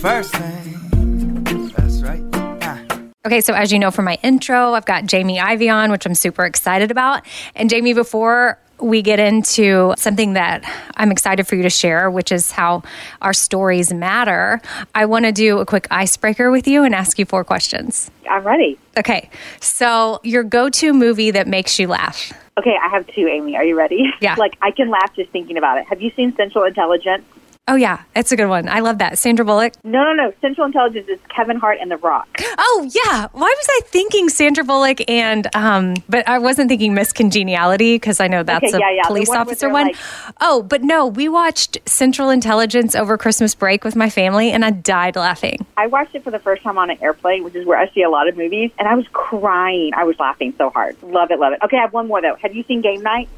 First 0.00 0.32
thing, 0.32 1.70
that's 1.76 2.02
right. 2.02 2.22
Ah. 2.32 2.80
Okay, 3.26 3.40
so 3.40 3.52
as 3.52 3.72
you 3.72 3.80
know 3.80 3.90
from 3.90 4.04
my 4.04 4.16
intro, 4.22 4.74
I've 4.74 4.84
got 4.84 5.06
Jamie 5.06 5.40
Ivey 5.40 5.68
on, 5.68 5.90
which 5.90 6.06
I'm 6.06 6.14
super 6.14 6.44
excited 6.44 6.92
about. 6.92 7.26
And 7.56 7.68
Jamie, 7.68 7.94
before 7.94 8.60
we 8.80 9.02
get 9.02 9.18
into 9.18 9.94
something 9.98 10.34
that 10.34 10.62
I'm 10.94 11.10
excited 11.10 11.48
for 11.48 11.56
you 11.56 11.64
to 11.64 11.70
share, 11.70 12.12
which 12.12 12.30
is 12.30 12.52
how 12.52 12.84
our 13.22 13.32
stories 13.32 13.92
matter, 13.92 14.60
I 14.94 15.04
want 15.06 15.24
to 15.24 15.32
do 15.32 15.58
a 15.58 15.66
quick 15.66 15.88
icebreaker 15.90 16.52
with 16.52 16.68
you 16.68 16.84
and 16.84 16.94
ask 16.94 17.18
you 17.18 17.24
four 17.24 17.42
questions. 17.42 18.08
I'm 18.30 18.44
ready. 18.44 18.78
Okay, 18.96 19.28
so 19.60 20.20
your 20.22 20.44
go 20.44 20.70
to 20.70 20.92
movie 20.92 21.32
that 21.32 21.48
makes 21.48 21.76
you 21.76 21.88
laugh. 21.88 22.32
Okay, 22.56 22.76
I 22.80 22.88
have 22.88 23.04
two, 23.08 23.26
Amy. 23.26 23.56
Are 23.56 23.64
you 23.64 23.76
ready? 23.76 24.12
Yeah. 24.20 24.34
like, 24.38 24.56
I 24.62 24.70
can 24.70 24.90
laugh 24.90 25.12
just 25.16 25.30
thinking 25.30 25.56
about 25.56 25.78
it. 25.78 25.86
Have 25.88 26.00
you 26.00 26.12
seen 26.14 26.36
Central 26.36 26.64
Intelligence? 26.64 27.24
Oh, 27.70 27.74
yeah, 27.74 28.02
it's 28.16 28.32
a 28.32 28.36
good 28.36 28.46
one. 28.48 28.66
I 28.66 28.80
love 28.80 28.96
that. 28.98 29.18
Sandra 29.18 29.44
Bullock. 29.44 29.74
No, 29.84 30.02
no, 30.02 30.14
no. 30.14 30.32
Central 30.40 30.66
Intelligence 30.66 31.06
is 31.06 31.18
Kevin 31.28 31.58
Hart 31.58 31.76
and 31.80 31.90
The 31.90 31.98
Rock. 31.98 32.26
Oh, 32.56 32.90
yeah. 32.94 33.28
Why 33.32 33.54
was 33.56 33.66
I 33.68 33.80
thinking 33.84 34.30
Sandra 34.30 34.64
Bullock 34.64 34.98
and, 35.08 35.54
um, 35.54 35.94
but 36.08 36.26
I 36.26 36.38
wasn't 36.38 36.70
thinking 36.70 36.94
Miss 36.94 37.12
Congeniality 37.12 37.96
because 37.96 38.20
I 38.20 38.26
know 38.26 38.42
that's 38.42 38.64
Okay, 38.64 38.76
a 38.76 38.80
yeah, 38.80 38.90
yeah, 38.96 39.02
police 39.06 39.28
one 39.28 39.36
officer 39.38 39.68
one. 39.68 39.88
like- 39.88 39.96
oh, 40.40 40.62
but 40.62 40.82
no, 40.82 41.06
we 41.06 41.28
watched 41.28 41.78
Central 41.86 42.30
Intelligence 42.30 42.94
over 42.94 43.18
Christmas 43.18 43.54
break 43.54 43.84
with 43.84 43.94
my 43.94 44.08
family 44.08 44.50
and 44.50 44.64
I 44.64 44.70
died 44.70 45.14
laughing. 45.16 45.66
I 45.76 45.88
watched 45.88 46.14
it 46.14 46.24
for 46.24 46.30
the 46.30 46.38
first 46.38 46.62
time 46.62 46.78
on 46.78 46.88
an 46.88 46.96
airplane, 47.02 47.44
which 47.44 47.54
is 47.54 47.66
where 47.66 47.78
I 47.78 47.90
see 47.90 48.00
a 48.02 48.08
lot 48.08 48.28
of 48.28 48.36
movies, 48.38 48.70
and 48.78 48.88
I 48.88 48.94
was 48.94 49.06
crying. 49.12 49.92
I 49.94 50.04
was 50.04 50.18
laughing 50.18 50.54
so 50.56 50.70
hard. 50.70 50.96
Love 51.02 51.30
it, 51.30 51.38
love 51.38 51.52
it. 51.52 51.60
Okay, 51.64 51.76
I 51.76 51.82
have 51.82 51.92
one 51.92 52.08
more, 52.08 52.22
though. 52.22 52.36
Have 52.36 52.54
you 52.54 52.62
seen 52.64 52.80
Game 52.80 53.02
Night? 53.02 53.28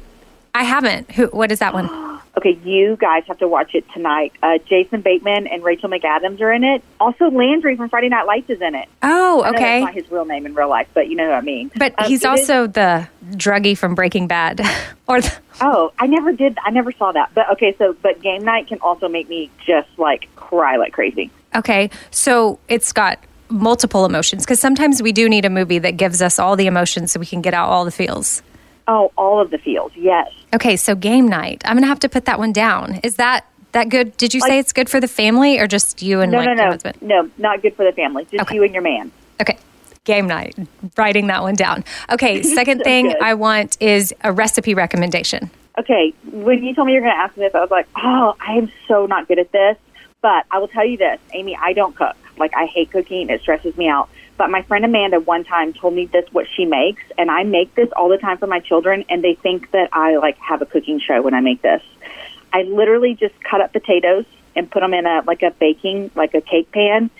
I 0.55 0.63
haven't. 0.63 1.11
Who? 1.11 1.27
What 1.27 1.51
is 1.51 1.59
that 1.59 1.73
one? 1.73 1.87
Okay, 2.37 2.57
you 2.63 2.95
guys 2.95 3.23
have 3.27 3.39
to 3.39 3.47
watch 3.47 3.75
it 3.75 3.83
tonight. 3.93 4.31
Uh, 4.41 4.57
Jason 4.65 5.01
Bateman 5.01 5.47
and 5.47 5.63
Rachel 5.63 5.89
McAdams 5.89 6.39
are 6.39 6.51
in 6.53 6.63
it. 6.63 6.81
Also, 6.99 7.29
Landry 7.29 7.75
from 7.75 7.89
Friday 7.89 8.07
Night 8.07 8.23
Lights 8.25 8.49
is 8.49 8.61
in 8.61 8.73
it. 8.73 8.87
Oh, 9.03 9.43
okay. 9.49 9.81
that's 9.81 9.83
not 9.85 9.93
his 9.93 10.09
real 10.11 10.23
name 10.23 10.45
in 10.45 10.53
real 10.55 10.69
life, 10.69 10.87
but 10.93 11.09
you 11.09 11.17
know 11.17 11.27
what 11.27 11.35
I 11.35 11.41
mean. 11.41 11.71
But 11.75 11.93
Um, 11.97 12.07
he's 12.07 12.23
it 12.23 12.29
is- 12.33 12.49
also 12.49 12.67
the 12.67 13.07
druggie 13.31 13.77
from 13.77 13.95
Breaking 13.95 14.27
Bad. 14.27 14.61
or 15.07 15.19
the, 15.19 15.31
Oh, 15.59 15.91
I 15.99 16.07
never 16.07 16.31
did. 16.31 16.57
I 16.63 16.71
never 16.71 16.93
saw 16.93 17.11
that. 17.11 17.31
But 17.35 17.49
okay, 17.51 17.75
so 17.77 17.95
but 18.01 18.21
game 18.21 18.43
night 18.45 18.67
can 18.67 18.79
also 18.79 19.09
make 19.09 19.27
me 19.27 19.49
just 19.65 19.89
like 19.97 20.33
cry 20.37 20.77
like 20.77 20.93
crazy. 20.93 21.29
okay, 21.53 21.89
so 22.11 22.59
it's 22.69 22.93
got 22.93 23.19
multiple 23.49 24.05
emotions? 24.05 24.45
Because 24.45 24.61
sometimes 24.61 25.03
we 25.03 25.11
do 25.11 25.27
need 25.27 25.43
a 25.43 25.49
movie 25.49 25.79
that 25.79 25.97
gives 25.97 26.21
us 26.21 26.39
all 26.39 26.55
the 26.55 26.65
emotions 26.67 27.11
so 27.11 27.19
we 27.19 27.25
can 27.25 27.41
get 27.41 27.53
out 27.53 27.67
all 27.67 27.83
the 27.83 27.91
feels. 27.91 28.41
Oh, 28.87 29.11
all 29.17 29.41
of 29.41 29.51
the 29.51 29.57
feels. 29.57 29.91
Yes. 29.97 30.31
Okay, 30.53 30.75
so 30.75 30.95
game 30.95 31.27
night. 31.27 31.61
I'm 31.65 31.75
gonna 31.75 31.87
have 31.87 31.99
to 32.01 32.09
put 32.09 32.25
that 32.25 32.39
one 32.39 32.51
down. 32.51 32.99
Is 33.03 33.15
that 33.15 33.45
that 33.71 33.89
good? 33.89 34.15
Did 34.17 34.33
you 34.33 34.41
say 34.41 34.59
it's 34.59 34.73
good 34.73 34.89
for 34.89 34.99
the 34.99 35.07
family 35.07 35.59
or 35.59 35.67
just 35.67 36.01
you 36.01 36.19
and 36.21 36.31
No, 36.31 36.39
like 36.39 36.47
no, 36.47 36.51
your 36.53 36.63
no, 36.65 36.71
husband? 36.71 36.97
no. 37.01 37.29
Not 37.37 37.61
good 37.61 37.75
for 37.75 37.85
the 37.85 37.93
family. 37.93 38.25
Just 38.25 38.41
Okay. 38.43 38.55
you 38.55 38.63
and 38.63 38.73
your 38.73 38.83
man. 38.83 39.11
Okay. 39.41 39.57
Game 40.03 40.27
night. 40.27 40.57
Writing 40.97 41.27
that 41.27 41.41
one 41.41 41.55
down. 41.55 41.85
Okay, 42.11 42.41
second 42.55 42.79
So 42.79 42.83
thing 42.83 43.05
good. 43.07 43.21
I 43.21 43.33
want 43.35 43.77
is 43.79 44.13
a 44.23 44.31
recipe 44.33 44.73
recommendation. 44.73 45.49
Okay, 45.79 46.13
when 46.31 46.63
you 46.63 46.75
told 46.75 46.87
me 46.87 46.93
you 46.93 46.99
were 46.99 47.05
going 47.07 47.15
to 47.15 47.21
ask 47.21 47.37
me 47.37 47.45
this, 47.45 47.55
I 47.55 47.61
was 47.61 47.71
like, 47.71 47.87
oh, 47.95 48.35
I 48.45 48.55
am 48.57 48.69
so 48.89 49.05
not 49.05 49.27
good 49.29 49.39
at 49.39 49.51
this. 49.53 49.77
But 50.21 50.45
I 50.51 50.59
will 50.59 50.67
tell 50.67 50.85
you 50.85 50.97
this, 50.97 51.17
Amy, 51.33 51.55
I 51.59 51.71
don't 51.73 51.95
cook. 51.95 52.15
Like, 52.37 52.51
I 52.55 52.65
hate 52.65 52.91
cooking. 52.91 53.29
It 53.29 53.41
stresses 53.41 53.77
me 53.77 53.87
out. 53.87 54.09
But 54.41 54.49
my 54.49 54.63
friend 54.63 54.83
Amanda 54.83 55.19
one 55.19 55.43
time 55.43 55.71
told 55.71 55.93
me 55.93 56.07
this, 56.07 56.25
what 56.31 56.47
she 56.55 56.65
makes, 56.65 57.03
and 57.15 57.29
I 57.29 57.43
make 57.43 57.75
this 57.75 57.89
all 57.95 58.09
the 58.09 58.17
time 58.17 58.39
for 58.39 58.47
my 58.47 58.59
children, 58.59 59.05
and 59.07 59.23
they 59.23 59.35
think 59.35 59.69
that 59.69 59.89
I, 59.93 60.15
like, 60.15 60.35
have 60.39 60.63
a 60.63 60.65
cooking 60.65 60.99
show 60.99 61.21
when 61.21 61.35
I 61.35 61.41
make 61.41 61.61
this. 61.61 61.83
I 62.51 62.63
literally 62.63 63.13
just 63.13 63.35
cut 63.43 63.61
up 63.61 63.71
potatoes 63.71 64.25
and 64.55 64.67
put 64.71 64.79
them 64.79 64.95
in 64.95 65.05
a, 65.05 65.21
like, 65.27 65.43
a 65.43 65.51
baking, 65.51 66.09
like 66.15 66.33
a 66.33 66.41
cake 66.41 66.71
pan 66.71 67.11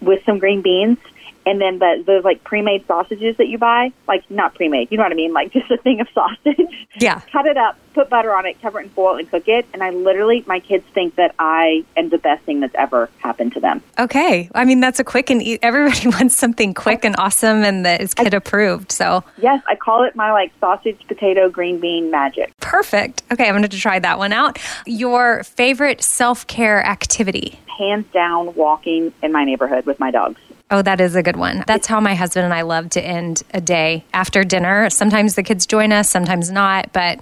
with 0.00 0.24
some 0.24 0.38
green 0.38 0.62
beans. 0.62 0.98
And 1.48 1.58
then 1.62 1.78
the, 1.78 2.02
those 2.06 2.24
like 2.24 2.44
pre-made 2.44 2.86
sausages 2.86 3.38
that 3.38 3.48
you 3.48 3.56
buy, 3.56 3.90
like 4.06 4.30
not 4.30 4.54
pre-made, 4.54 4.88
you 4.90 4.98
know 4.98 5.02
what 5.04 5.12
I 5.12 5.14
mean? 5.14 5.32
Like 5.32 5.50
just 5.58 5.70
a 5.70 5.78
thing 5.78 6.00
of 6.00 6.08
sausage 6.12 6.58
Yeah. 7.00 7.20
cut 7.32 7.46
it 7.46 7.56
up, 7.56 7.78
put 7.94 8.10
butter 8.10 8.34
on 8.34 8.44
it, 8.44 8.60
cover 8.60 8.80
it 8.80 8.84
in 8.84 8.88
foil, 8.90 9.16
and 9.16 9.28
cook 9.30 9.48
it. 9.48 9.64
And 9.72 9.82
I 9.82 9.90
literally, 9.90 10.44
my 10.46 10.60
kids 10.60 10.84
think 10.92 11.14
that 11.16 11.34
I 11.38 11.84
am 11.96 12.10
the 12.10 12.18
best 12.18 12.44
thing 12.44 12.60
that's 12.60 12.74
ever 12.74 13.08
happened 13.18 13.54
to 13.54 13.60
them. 13.60 13.82
Okay. 13.98 14.50
I 14.54 14.66
mean, 14.66 14.80
that's 14.80 15.00
a 15.00 15.04
quick 15.04 15.30
and 15.30 15.42
e- 15.42 15.58
everybody 15.62 16.06
wants 16.18 16.36
something 16.36 16.74
quick 16.74 17.02
and 17.04 17.14
awesome 17.18 17.64
and 17.64 17.86
that 17.86 18.02
is 18.02 18.12
kid 18.12 18.34
approved. 18.34 18.92
So 18.92 19.24
Yes, 19.38 19.62
I 19.66 19.74
call 19.74 20.02
it 20.04 20.14
my 20.14 20.30
like 20.32 20.52
sausage, 20.60 21.00
potato, 21.08 21.48
green 21.48 21.80
bean 21.80 22.10
magic. 22.10 22.52
perfect. 22.60 23.22
Okay, 23.32 23.46
I'm 23.48 23.54
going 23.56 23.62
to 23.66 23.78
try 23.80 23.98
that 24.00 24.18
one 24.18 24.34
out. 24.34 24.58
Your 24.86 25.42
favorite 25.44 26.02
self 26.04 26.46
care 26.46 26.84
activity? 26.84 27.58
Hands 27.78 28.04
down, 28.12 28.54
walking 28.54 29.12
in 29.22 29.32
my 29.32 29.44
neighborhood 29.44 29.86
with 29.86 29.98
my 30.00 30.10
dogs. 30.10 30.40
Oh, 30.70 30.82
that 30.82 31.00
is 31.00 31.16
a 31.16 31.22
good 31.22 31.36
one. 31.36 31.64
That's 31.66 31.86
how 31.86 31.98
my 31.98 32.14
husband 32.14 32.44
and 32.44 32.52
I 32.52 32.60
love 32.62 32.90
to 32.90 33.00
end 33.00 33.42
a 33.54 33.60
day 33.60 34.04
after 34.12 34.44
dinner. 34.44 34.90
Sometimes 34.90 35.34
the 35.34 35.42
kids 35.42 35.66
join 35.66 35.92
us, 35.92 36.10
sometimes 36.10 36.50
not, 36.50 36.92
but 36.92 37.20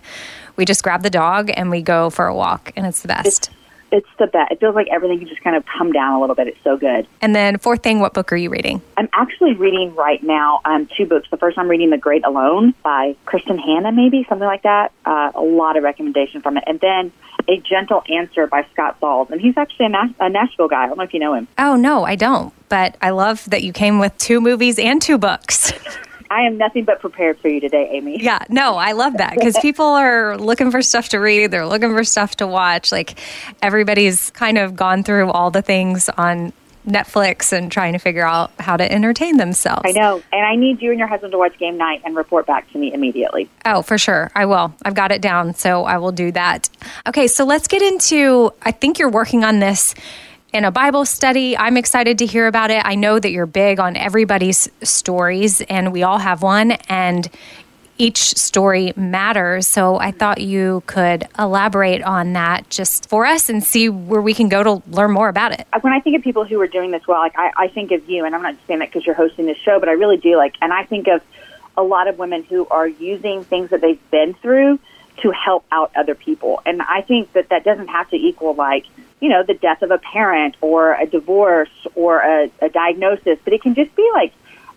we 0.56 0.64
just 0.64 0.82
grab 0.82 1.02
the 1.02 1.10
dog 1.10 1.50
and 1.54 1.70
we 1.70 1.80
go 1.80 2.10
for 2.10 2.26
a 2.26 2.34
walk, 2.34 2.72
and 2.76 2.86
it's 2.86 3.02
the 3.02 3.08
best. 3.08 3.50
It's 3.92 4.08
the 4.18 4.26
best. 4.26 4.50
It 4.50 4.58
feels 4.58 4.74
like 4.74 4.88
everything 4.90 5.20
can 5.20 5.28
just 5.28 5.42
kind 5.42 5.54
of 5.54 5.64
come 5.78 5.92
down 5.92 6.14
a 6.14 6.20
little 6.20 6.34
bit. 6.34 6.48
It's 6.48 6.58
so 6.64 6.76
good. 6.76 7.06
And 7.22 7.36
then, 7.36 7.58
fourth 7.58 7.84
thing, 7.84 8.00
what 8.00 8.14
book 8.14 8.32
are 8.32 8.36
you 8.36 8.50
reading? 8.50 8.82
I'm 8.96 9.08
actually 9.12 9.54
reading 9.54 9.94
right 9.94 10.20
now 10.24 10.60
um, 10.64 10.88
two 10.96 11.06
books. 11.06 11.28
The 11.30 11.36
first 11.36 11.56
I'm 11.56 11.68
reading 11.68 11.90
The 11.90 11.98
Great 11.98 12.26
Alone 12.26 12.74
by 12.82 13.14
Kristin 13.26 13.60
Hannah, 13.60 13.92
maybe 13.92 14.26
something 14.28 14.46
like 14.46 14.62
that. 14.62 14.90
Uh, 15.04 15.30
a 15.36 15.40
lot 15.40 15.76
of 15.76 15.84
recommendation 15.84 16.42
from 16.42 16.56
it, 16.56 16.64
and 16.66 16.80
then 16.80 17.12
A 17.48 17.58
Gentle 17.58 18.02
Answer 18.08 18.46
by 18.46 18.66
Scott 18.72 18.96
Sauls, 19.00 19.28
and 19.30 19.40
he's 19.40 19.56
actually 19.56 19.86
a, 19.86 19.90
Nash- 19.90 20.14
a 20.20 20.28
Nashville 20.28 20.68
guy. 20.68 20.84
I 20.84 20.86
don't 20.86 20.98
know 20.98 21.04
if 21.04 21.14
you 21.14 21.20
know 21.20 21.34
him. 21.34 21.48
Oh, 21.58 21.76
no, 21.76 22.04
I 22.04 22.16
don't. 22.16 22.52
But 22.68 22.96
I 23.00 23.10
love 23.10 23.48
that 23.50 23.62
you 23.62 23.72
came 23.72 23.98
with 23.98 24.16
two 24.18 24.40
movies 24.40 24.78
and 24.78 25.00
two 25.00 25.18
books. 25.18 25.72
I 26.30 26.40
am 26.42 26.58
nothing 26.58 26.84
but 26.84 27.00
prepared 27.00 27.38
for 27.38 27.46
you 27.48 27.60
today, 27.60 27.88
Amy. 27.92 28.20
yeah, 28.20 28.40
no, 28.48 28.74
I 28.74 28.92
love 28.92 29.16
that 29.18 29.34
because 29.34 29.56
people 29.58 29.86
are 29.86 30.36
looking 30.36 30.72
for 30.72 30.82
stuff 30.82 31.10
to 31.10 31.18
read, 31.18 31.52
they're 31.52 31.68
looking 31.68 31.90
for 31.90 32.02
stuff 32.02 32.34
to 32.38 32.48
watch. 32.48 32.90
Like 32.90 33.16
everybody's 33.62 34.30
kind 34.30 34.58
of 34.58 34.74
gone 34.74 35.04
through 35.04 35.30
all 35.30 35.52
the 35.52 35.62
things 35.62 36.08
on 36.08 36.52
Netflix 36.86 37.52
and 37.52 37.70
trying 37.70 37.92
to 37.92 37.98
figure 37.98 38.26
out 38.26 38.50
how 38.58 38.76
to 38.76 38.90
entertain 38.90 39.36
themselves. 39.36 39.82
I 39.84 39.92
know, 39.92 40.22
and 40.32 40.46
I 40.46 40.54
need 40.56 40.80
you 40.80 40.90
and 40.90 40.98
your 40.98 41.08
husband 41.08 41.32
to 41.32 41.38
watch 41.38 41.58
game 41.58 41.76
night 41.76 42.02
and 42.04 42.16
report 42.16 42.46
back 42.46 42.70
to 42.72 42.78
me 42.78 42.92
immediately. 42.92 43.48
Oh, 43.64 43.82
for 43.82 43.98
sure. 43.98 44.30
I 44.34 44.46
will. 44.46 44.74
I've 44.84 44.94
got 44.94 45.12
it 45.12 45.20
down, 45.20 45.54
so 45.54 45.84
I 45.84 45.98
will 45.98 46.12
do 46.12 46.32
that. 46.32 46.68
Okay, 47.06 47.26
so 47.26 47.44
let's 47.44 47.68
get 47.68 47.82
into 47.82 48.52
I 48.62 48.72
think 48.72 48.98
you're 48.98 49.10
working 49.10 49.44
on 49.44 49.58
this 49.58 49.94
in 50.52 50.64
a 50.64 50.70
Bible 50.70 51.04
study. 51.04 51.56
I'm 51.56 51.76
excited 51.76 52.18
to 52.18 52.26
hear 52.26 52.46
about 52.46 52.70
it. 52.70 52.82
I 52.84 52.94
know 52.94 53.18
that 53.18 53.30
you're 53.30 53.46
big 53.46 53.78
on 53.78 53.96
everybody's 53.96 54.68
stories 54.82 55.60
and 55.62 55.92
we 55.92 56.02
all 56.02 56.18
have 56.18 56.42
one 56.42 56.72
and 56.88 57.28
each 57.98 58.18
story 58.18 58.92
matters. 58.96 59.66
So 59.66 59.96
I 59.96 60.10
thought 60.10 60.40
you 60.40 60.82
could 60.86 61.26
elaborate 61.38 62.02
on 62.02 62.32
that 62.34 62.68
just 62.70 63.08
for 63.08 63.26
us 63.26 63.48
and 63.48 63.62
see 63.62 63.88
where 63.88 64.20
we 64.20 64.34
can 64.34 64.48
go 64.48 64.62
to 64.62 64.82
learn 64.90 65.12
more 65.12 65.28
about 65.28 65.52
it. 65.52 65.66
when 65.80 65.92
I 65.92 66.00
think 66.00 66.16
of 66.16 66.22
people 66.22 66.44
who 66.44 66.60
are 66.60 66.66
doing 66.66 66.90
this 66.90 67.06
well, 67.06 67.20
like 67.20 67.36
I, 67.36 67.52
I 67.56 67.68
think 67.68 67.92
of 67.92 68.08
you, 68.08 68.24
and 68.24 68.34
I'm 68.34 68.42
not 68.42 68.54
just 68.54 68.66
saying 68.66 68.80
that 68.80 68.88
because 68.88 69.06
you're 69.06 69.14
hosting 69.14 69.46
this 69.46 69.58
show, 69.58 69.80
but 69.80 69.88
I 69.88 69.92
really 69.92 70.16
do 70.16 70.36
like, 70.36 70.54
and 70.60 70.72
I 70.72 70.84
think 70.84 71.08
of 71.08 71.22
a 71.76 71.82
lot 71.82 72.08
of 72.08 72.18
women 72.18 72.42
who 72.42 72.66
are 72.68 72.88
using 72.88 73.44
things 73.44 73.70
that 73.70 73.80
they've 73.80 74.10
been 74.10 74.34
through 74.34 74.78
to 75.22 75.30
help 75.30 75.64
out 75.72 75.92
other 75.96 76.14
people, 76.14 76.60
and 76.66 76.82
I 76.82 77.00
think 77.02 77.32
that 77.32 77.48
that 77.48 77.64
doesn't 77.64 77.88
have 77.88 78.10
to 78.10 78.16
equal 78.16 78.54
like 78.54 78.84
you 79.20 79.30
know 79.30 79.42
the 79.42 79.54
death 79.54 79.82
of 79.82 79.90
a 79.90 79.98
parent 79.98 80.56
or 80.60 80.92
a 80.94 81.06
divorce 81.06 81.70
or 81.94 82.20
a, 82.20 82.50
a 82.60 82.68
diagnosis, 82.68 83.38
but 83.44 83.52
it 83.54 83.62
can 83.62 83.74
just 83.74 83.94
be 83.96 84.08
like 84.12 84.32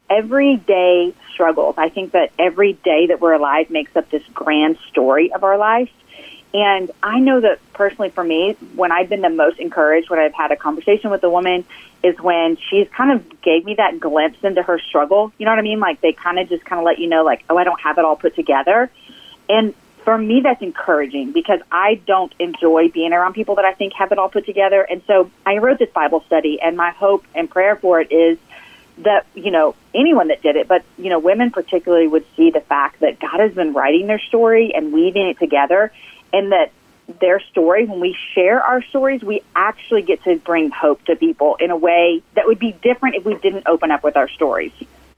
everyday 0.10 1.14
struggles. 1.40 1.76
I 1.78 1.88
think 1.88 2.12
that 2.12 2.34
every 2.38 2.74
day 2.74 3.08
that 3.08 3.22
we're 3.22 3.32
alive 3.32 3.70
makes 3.70 3.96
up 3.96 4.10
this 4.10 4.24
grand 4.34 4.78
story 4.90 5.32
of 5.32 5.46
our 5.46 5.58
life. 5.58 5.90
And 6.54 6.92
I 7.02 7.20
know 7.20 7.40
that 7.40 7.60
personally 7.72 8.10
for 8.10 8.26
me, 8.26 8.58
when 8.76 8.92
I've 8.92 9.08
been 9.08 9.22
the 9.22 9.30
most 9.30 9.58
encouraged, 9.58 10.10
when 10.10 10.20
I've 10.20 10.34
had 10.34 10.52
a 10.52 10.58
conversation 10.58 11.12
with 11.12 11.24
a 11.24 11.30
woman, 11.30 11.64
is 12.04 12.20
when 12.20 12.58
she's 12.70 12.90
kind 12.90 13.12
of 13.12 13.42
gave 13.42 13.64
me 13.64 13.76
that 13.76 14.02
glimpse 14.02 14.40
into 14.44 14.62
her 14.64 14.80
struggle. 14.80 15.32
You 15.38 15.46
know 15.46 15.54
what 15.54 15.60
I 15.60 15.62
mean? 15.62 15.80
Like 15.80 16.02
they 16.02 16.12
kind 16.12 16.40
of 16.40 16.50
just 16.50 16.66
kind 16.66 16.78
of 16.78 16.86
let 16.86 17.00
you 17.00 17.08
know, 17.08 17.24
like, 17.24 17.46
oh, 17.50 17.58
I 17.58 17.64
don't 17.64 17.80
have 17.80 17.98
it 17.98 18.04
all 18.04 18.18
put 18.18 18.36
together. 18.36 18.92
And 19.48 19.74
for 20.04 20.18
me, 20.18 20.42
that's 20.42 20.62
encouraging 20.62 21.32
because 21.32 21.62
I 21.72 22.02
don't 22.06 22.34
enjoy 22.38 22.90
being 22.90 23.14
around 23.14 23.34
people 23.34 23.56
that 23.56 23.66
I 23.66 23.74
think 23.74 23.94
have 23.94 24.12
it 24.12 24.18
all 24.18 24.30
put 24.30 24.46
together. 24.46 24.82
And 24.82 25.04
so 25.08 25.32
I 25.46 25.60
wrote 25.60 25.80
this 25.80 25.92
Bible 25.92 26.22
study, 26.26 26.60
and 26.62 26.76
my 26.76 26.92
hope 26.92 27.24
and 27.34 27.50
prayer 27.50 27.78
for 27.78 28.02
it 28.02 28.12
is 28.12 28.38
that 29.00 29.26
you 29.34 29.52
know 29.52 29.76
anyone 29.94 30.28
that 30.30 30.42
did 30.42 30.56
it, 30.56 30.68
but 30.68 30.84
you 30.98 31.10
know 31.10 31.20
women 31.20 31.52
particularly 31.52 32.08
would 32.08 32.26
see 32.36 32.52
the 32.52 32.62
fact 32.62 33.00
that 33.02 33.20
God 33.20 33.40
has 33.40 33.54
been 33.54 33.74
writing 33.74 34.08
their 34.08 34.20
story 34.20 34.74
and 34.76 34.92
weaving 34.94 35.28
it 35.28 35.40
together, 35.40 35.92
and 36.34 36.52
that 36.52 36.72
their 37.20 37.40
story, 37.40 37.86
when 37.86 38.00
we 38.00 38.16
share 38.36 38.62
our 38.62 38.84
stories, 38.84 39.24
we 39.24 39.42
actually 39.56 40.04
get 40.04 40.24
to 40.24 40.38
bring 40.38 40.70
hope 40.70 41.04
to 41.06 41.16
people 41.16 41.56
in 41.60 41.72
a 41.72 41.78
way 41.78 42.22
that 42.36 42.46
would 42.46 42.60
be 42.60 42.72
different 42.72 43.16
if 43.16 43.26
we 43.26 43.36
didn't 43.36 43.68
open 43.68 43.90
up 43.90 44.04
with 44.04 44.16
our 44.16 44.30
stories. 44.30 44.74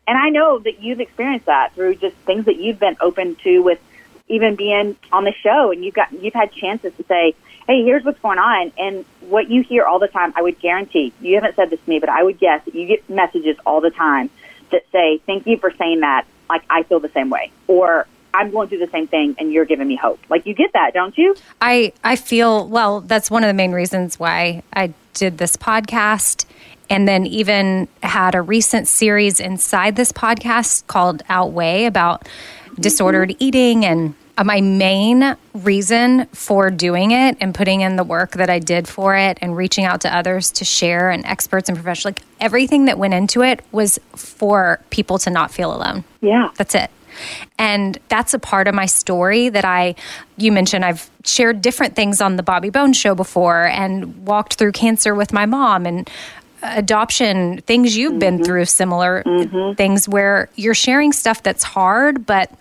And 0.07 0.17
I 0.17 0.29
know 0.29 0.59
that 0.59 0.81
you've 0.81 0.99
experienced 0.99 1.47
that 1.47 1.73
through 1.75 1.95
just 1.95 2.15
things 2.17 2.45
that 2.45 2.57
you've 2.57 2.79
been 2.79 2.95
open 3.01 3.35
to 3.43 3.59
with 3.59 3.79
even 4.27 4.55
being 4.55 4.95
on 5.11 5.25
the 5.25 5.33
show 5.43 5.71
and 5.71 5.83
you've 5.83 5.93
got 5.93 6.11
you've 6.13 6.33
had 6.33 6.51
chances 6.53 6.93
to 6.95 7.03
say, 7.03 7.35
Hey, 7.71 7.85
here's 7.85 8.03
what's 8.03 8.19
going 8.19 8.37
on 8.37 8.73
and 8.77 9.05
what 9.29 9.49
you 9.49 9.63
hear 9.63 9.85
all 9.85 9.97
the 9.97 10.09
time, 10.09 10.33
I 10.35 10.41
would 10.41 10.59
guarantee 10.59 11.13
you 11.21 11.35
haven't 11.35 11.55
said 11.55 11.69
this 11.69 11.79
to 11.79 11.89
me, 11.89 11.99
but 11.99 12.09
I 12.09 12.21
would 12.21 12.37
guess 12.37 12.65
that 12.65 12.75
you 12.75 12.85
get 12.85 13.09
messages 13.09 13.55
all 13.65 13.79
the 13.79 13.91
time 13.91 14.29
that 14.73 14.83
say, 14.91 15.19
Thank 15.25 15.47
you 15.47 15.55
for 15.55 15.71
saying 15.79 16.01
that. 16.01 16.25
Like 16.49 16.63
I 16.69 16.83
feel 16.83 16.99
the 16.99 17.07
same 17.07 17.29
way. 17.29 17.49
Or 17.67 18.07
I'm 18.33 18.51
going 18.51 18.67
through 18.67 18.79
the 18.79 18.89
same 18.89 19.07
thing 19.07 19.37
and 19.39 19.53
you're 19.53 19.63
giving 19.63 19.87
me 19.87 19.95
hope. 19.95 20.19
Like 20.29 20.45
you 20.45 20.53
get 20.53 20.73
that, 20.73 20.93
don't 20.93 21.17
you? 21.17 21.33
I 21.61 21.93
I 22.03 22.17
feel 22.17 22.67
well. 22.67 22.99
That's 22.99 23.31
one 23.31 23.41
of 23.41 23.47
the 23.47 23.53
main 23.53 23.71
reasons 23.71 24.19
why 24.19 24.63
I 24.73 24.93
did 25.13 25.37
this 25.37 25.55
podcast, 25.55 26.43
and 26.89 27.07
then 27.07 27.25
even 27.25 27.87
had 28.03 28.35
a 28.35 28.41
recent 28.41 28.89
series 28.89 29.39
inside 29.39 29.95
this 29.95 30.11
podcast 30.11 30.87
called 30.87 31.23
Outweigh 31.29 31.85
about 31.85 32.27
disordered 32.77 33.29
mm-hmm. 33.29 33.43
eating 33.43 33.85
and. 33.85 34.15
Uh, 34.41 34.43
My 34.43 34.61
main 34.61 35.37
reason 35.53 36.25
for 36.33 36.71
doing 36.71 37.11
it 37.11 37.37
and 37.39 37.53
putting 37.53 37.81
in 37.81 37.95
the 37.95 38.03
work 38.03 38.31
that 38.31 38.49
I 38.49 38.59
did 38.59 38.87
for 38.87 39.15
it 39.15 39.37
and 39.41 39.55
reaching 39.55 39.85
out 39.85 40.01
to 40.01 40.15
others 40.15 40.51
to 40.53 40.65
share 40.65 41.09
and 41.11 41.25
experts 41.25 41.69
and 41.69 41.77
professionals, 41.77 42.17
like 42.17 42.21
everything 42.39 42.85
that 42.85 42.97
went 42.97 43.13
into 43.13 43.43
it 43.43 43.61
was 43.71 43.99
for 44.15 44.79
people 44.89 45.19
to 45.19 45.29
not 45.29 45.51
feel 45.51 45.73
alone. 45.73 46.03
Yeah. 46.21 46.49
That's 46.57 46.75
it. 46.75 46.89
And 47.59 47.99
that's 48.07 48.33
a 48.33 48.39
part 48.39 48.67
of 48.67 48.73
my 48.73 48.85
story 48.85 49.49
that 49.49 49.65
I, 49.65 49.95
you 50.37 50.51
mentioned, 50.51 50.83
I've 50.83 51.09
shared 51.23 51.61
different 51.61 51.95
things 51.95 52.21
on 52.21 52.37
the 52.37 52.43
Bobby 52.43 52.69
Bones 52.69 52.97
show 52.97 53.13
before 53.13 53.67
and 53.67 54.25
walked 54.25 54.55
through 54.55 54.71
cancer 54.71 55.13
with 55.13 55.33
my 55.33 55.45
mom 55.45 55.85
and 55.85 56.09
adoption, 56.63 57.59
things 57.61 57.97
you've 57.97 58.19
been 58.19 58.43
through, 58.43 58.65
similar 58.65 59.23
things 59.75 60.07
where 60.07 60.49
you're 60.55 60.75
sharing 60.75 61.11
stuff 61.11 61.43
that's 61.43 61.63
hard, 61.63 62.25
but 62.25 62.51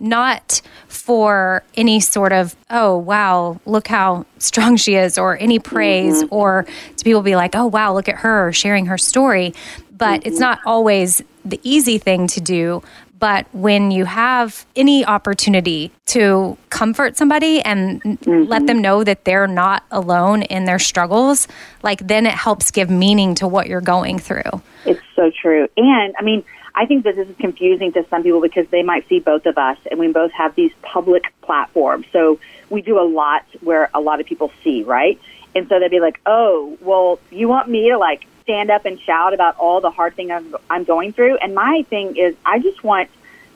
not 0.00 0.62
for 0.88 1.62
any 1.76 2.00
sort 2.00 2.32
of, 2.32 2.56
oh, 2.70 2.96
wow, 2.96 3.60
look 3.66 3.86
how 3.86 4.24
strong 4.38 4.76
she 4.76 4.94
is, 4.94 5.18
or 5.18 5.36
any 5.38 5.58
praise, 5.58 6.24
or 6.30 6.66
to 6.96 7.04
people 7.04 7.22
be 7.22 7.36
like, 7.36 7.54
oh, 7.54 7.66
wow, 7.66 7.92
look 7.92 8.08
at 8.08 8.16
her 8.16 8.52
sharing 8.52 8.86
her 8.86 8.98
story. 8.98 9.54
But 9.96 10.26
it's 10.26 10.40
not 10.40 10.58
always 10.64 11.22
the 11.44 11.60
easy 11.62 11.98
thing 11.98 12.26
to 12.28 12.40
do 12.40 12.82
But 13.20 13.46
when 13.52 13.90
you 13.90 14.06
have 14.06 14.64
any 14.74 15.04
opportunity 15.04 15.92
to 16.06 16.56
comfort 16.70 17.18
somebody 17.18 17.60
and 17.60 18.02
mm-hmm. 18.02 18.48
let 18.48 18.66
them 18.66 18.80
know 18.80 19.04
that 19.04 19.26
they're 19.26 19.46
not 19.46 19.84
alone 19.90 20.42
in 20.42 20.64
their 20.64 20.78
struggles, 20.78 21.46
like 21.82 22.06
then 22.06 22.26
it 22.26 22.32
helps 22.32 22.70
give 22.70 22.88
meaning 22.88 23.34
to 23.36 23.46
what 23.46 23.66
you're 23.66 23.82
going 23.82 24.18
through. 24.18 24.62
It's 24.86 25.02
so 25.14 25.30
true. 25.38 25.68
And 25.76 26.14
I 26.18 26.22
mean, 26.22 26.42
I 26.74 26.86
think 26.86 27.04
that 27.04 27.16
this 27.16 27.28
is 27.28 27.36
confusing 27.36 27.92
to 27.92 28.06
some 28.08 28.22
people 28.22 28.40
because 28.40 28.68
they 28.68 28.82
might 28.82 29.08
see 29.08 29.18
both 29.18 29.46
of 29.46 29.58
us 29.58 29.78
and 29.90 29.98
we 29.98 30.12
both 30.12 30.32
have 30.32 30.54
these 30.54 30.72
public 30.82 31.24
platforms. 31.42 32.06
So 32.12 32.38
we 32.68 32.82
do 32.82 33.00
a 33.00 33.06
lot 33.06 33.44
where 33.60 33.90
a 33.92 34.00
lot 34.00 34.20
of 34.20 34.26
people 34.26 34.52
see, 34.62 34.82
right? 34.82 35.20
And 35.54 35.68
so 35.68 35.80
they'd 35.80 35.90
be 35.90 36.00
like, 36.00 36.20
oh, 36.26 36.78
well, 36.80 37.18
you 37.30 37.48
want 37.48 37.68
me 37.68 37.90
to 37.90 37.98
like 37.98 38.26
stand 38.42 38.70
up 38.70 38.84
and 38.84 39.00
shout 39.00 39.34
about 39.34 39.56
all 39.58 39.80
the 39.80 39.90
hard 39.90 40.14
things 40.14 40.54
I'm 40.68 40.84
going 40.84 41.12
through? 41.12 41.36
And 41.38 41.54
my 41.54 41.84
thing 41.88 42.16
is, 42.16 42.34
I 42.44 42.58
just 42.60 42.82
want 42.82 43.10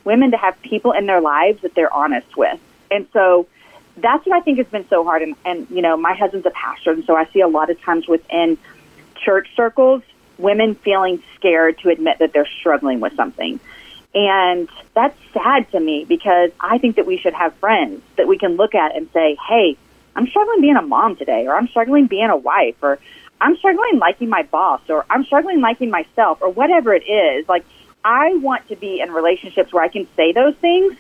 women 0.05 0.33
to 0.33 0.37
have 0.37 0.61
people 0.63 0.93
in 0.93 1.07
their 1.07 1.21
lives 1.21 1.63
that 1.63 1.75
they're 1.75 1.93
honest 1.93 2.37
with. 2.37 2.61
And 2.91 3.07
so 3.13 3.47
that's 3.97 4.27
what 4.27 4.37
I 4.37 4.41
think 4.41 4.59
has 4.59 4.67
been 4.67 4.89
so 4.89 5.05
hard. 5.05 5.23
And, 5.23 5.35
and 5.45 5.71
you 5.71 5.83
know, 5.83 5.97
my 5.97 6.15
husband's 6.15 6.47
a 6.47 6.51
pastor, 6.51 6.93
and 6.93 7.05
so 7.05 7.17
I 7.17 7.27
see 7.27 7.41
a 7.41 7.49
lot 7.49 7.71
of 7.71 7.81
times 7.81 8.07
within 8.07 8.59
church 9.17 9.49
circles, 9.57 10.03
women 10.39 10.75
feeling 10.75 11.23
scared 11.37 11.79
to 11.79 11.91
admit 11.91 12.19
that 12.19 12.33
they're 12.33 12.49
struggling 12.61 13.01
with 13.01 13.15
something. 13.17 13.61
And 14.15 14.69
that's 14.95 15.19
sad 15.33 15.71
to 15.73 15.81
me 15.81 16.05
because 16.05 16.51
I 16.61 16.79
think 16.79 16.97
that 16.97 17.07
we 17.07 17.19
should 17.19 17.35
have 17.35 17.55
friends 17.55 18.03
that 18.17 18.29
we 18.29 18.39
can 18.39 18.57
look 18.57 18.75
at 18.75 18.97
and 18.97 19.09
say, 19.13 19.37
hey, 19.49 19.77
I'm 20.15 20.29
struggling 20.29 20.61
being 20.61 20.77
a 20.77 20.83
mom 20.83 21.17
today, 21.17 21.47
or 21.47 21.57
I'm 21.57 21.67
struggling 21.69 22.07
being 22.07 22.31
a 22.31 22.37
wife, 22.37 22.77
or 22.83 23.01
I'm 23.41 23.57
struggling 23.57 23.99
liking 23.99 24.29
my 24.29 24.45
boss, 24.45 24.81
or 24.89 25.05
I'm 25.11 25.25
struggling 25.25 25.61
liking 25.61 25.91
myself, 25.91 26.39
or 26.41 26.51
whatever 26.51 26.95
it 26.95 27.03
is. 27.09 27.49
Like, 27.49 27.65
I 28.05 28.35
want 28.37 28.69
to 28.69 28.77
be 28.77 29.01
in 29.01 29.11
relationships 29.11 29.73
where 29.73 29.83
I 29.83 29.89
can 29.89 30.07
say 30.15 30.33
those 30.33 30.55
things 30.57 30.97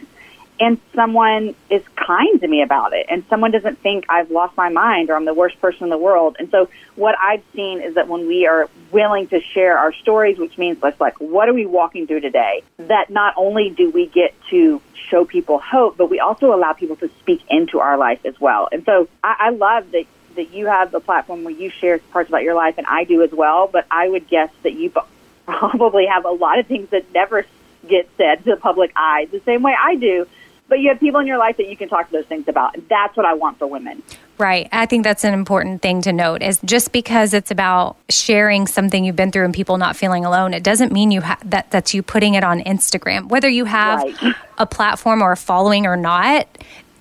and 0.60 0.80
someone 0.94 1.54
is 1.68 1.82
kind 1.96 2.40
to 2.40 2.46
me 2.46 2.62
about 2.62 2.92
it 2.92 3.06
and 3.08 3.24
someone 3.28 3.50
doesn't 3.50 3.78
think 3.80 4.04
I've 4.08 4.30
lost 4.30 4.56
my 4.56 4.68
mind 4.68 5.10
or 5.10 5.16
I'm 5.16 5.24
the 5.24 5.34
worst 5.34 5.60
person 5.60 5.84
in 5.84 5.90
the 5.90 5.98
world. 5.98 6.36
And 6.38 6.50
so 6.50 6.68
what 6.94 7.16
I've 7.20 7.42
seen 7.54 7.80
is 7.80 7.94
that 7.94 8.08
when 8.08 8.28
we 8.28 8.46
are 8.46 8.68
willing 8.92 9.26
to 9.28 9.40
share 9.40 9.76
our 9.76 9.92
stories, 9.92 10.38
which 10.38 10.56
means 10.56 10.78
let's 10.82 11.00
like, 11.00 11.20
what 11.20 11.48
are 11.48 11.54
we 11.54 11.66
walking 11.66 12.06
through 12.06 12.20
today? 12.20 12.62
That 12.78 13.10
not 13.10 13.34
only 13.36 13.70
do 13.70 13.90
we 13.90 14.06
get 14.06 14.34
to 14.50 14.80
show 15.10 15.24
people 15.24 15.58
hope, 15.58 15.96
but 15.96 16.08
we 16.08 16.20
also 16.20 16.54
allow 16.54 16.72
people 16.72 16.96
to 16.96 17.10
speak 17.20 17.42
into 17.50 17.80
our 17.80 17.98
life 17.98 18.24
as 18.24 18.40
well. 18.40 18.68
And 18.70 18.84
so 18.84 19.08
I, 19.22 19.36
I 19.40 19.50
love 19.50 19.90
that 19.90 20.06
that 20.36 20.52
you 20.52 20.66
have 20.66 20.90
the 20.90 20.98
platform 20.98 21.44
where 21.44 21.54
you 21.54 21.70
share 21.70 21.98
parts 21.98 22.28
about 22.28 22.42
your 22.42 22.54
life 22.56 22.74
and 22.76 22.86
I 22.88 23.04
do 23.04 23.22
as 23.22 23.30
well, 23.30 23.68
but 23.68 23.86
I 23.88 24.08
would 24.08 24.28
guess 24.28 24.50
that 24.64 24.72
you 24.72 24.92
probably 25.46 26.06
have 26.06 26.24
a 26.24 26.30
lot 26.30 26.58
of 26.58 26.66
things 26.66 26.90
that 26.90 27.12
never 27.12 27.46
get 27.88 28.08
said 28.16 28.42
to 28.44 28.50
the 28.50 28.56
public 28.56 28.90
eye 28.96 29.28
the 29.30 29.40
same 29.40 29.62
way 29.62 29.74
I 29.78 29.96
do 29.96 30.26
but 30.68 30.80
you 30.80 30.88
have 30.88 31.00
people 31.00 31.20
in 31.20 31.26
your 31.26 31.38
life 31.38 31.56
that 31.58 31.68
you 31.68 31.76
can 31.76 31.88
talk 31.88 32.06
to 32.06 32.12
those 32.12 32.26
things 32.26 32.48
about. 32.48 32.76
That's 32.88 33.16
what 33.16 33.26
I 33.26 33.34
want 33.34 33.58
for 33.58 33.66
women. 33.66 34.02
Right. 34.38 34.68
I 34.72 34.86
think 34.86 35.04
that's 35.04 35.22
an 35.22 35.34
important 35.34 35.82
thing 35.82 36.02
to 36.02 36.12
note 36.12 36.42
is 36.42 36.58
just 36.64 36.90
because 36.92 37.34
it's 37.34 37.50
about 37.50 37.96
sharing 38.08 38.66
something 38.66 39.04
you've 39.04 39.14
been 39.14 39.30
through 39.30 39.44
and 39.44 39.54
people 39.54 39.76
not 39.76 39.94
feeling 39.94 40.24
alone, 40.24 40.54
it 40.54 40.64
doesn't 40.64 40.90
mean 40.90 41.10
you 41.10 41.20
ha- 41.20 41.38
that 41.44 41.70
that's 41.70 41.94
you 41.94 42.02
putting 42.02 42.34
it 42.34 42.42
on 42.42 42.60
Instagram. 42.60 43.28
Whether 43.28 43.48
you 43.48 43.66
have 43.66 44.02
right. 44.02 44.34
a 44.58 44.66
platform 44.66 45.22
or 45.22 45.32
a 45.32 45.36
following 45.36 45.86
or 45.86 45.96
not, 45.96 46.48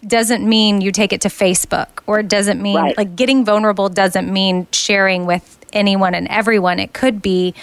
doesn't 0.06 0.48
mean 0.48 0.82
you 0.82 0.92
take 0.92 1.14
it 1.14 1.22
to 1.22 1.30
Facebook 1.30 1.88
or 2.06 2.20
it 2.20 2.28
doesn't 2.28 2.62
mean 2.62 2.76
right. 2.76 2.98
like 2.98 3.16
getting 3.16 3.46
vulnerable 3.46 3.88
doesn't 3.90 4.32
mean 4.32 4.68
sharing 4.72 5.26
with 5.26 5.58
anyone 5.72 6.14
and 6.14 6.28
everyone. 6.28 6.80
It 6.80 6.94
could 6.94 7.22
be 7.22 7.54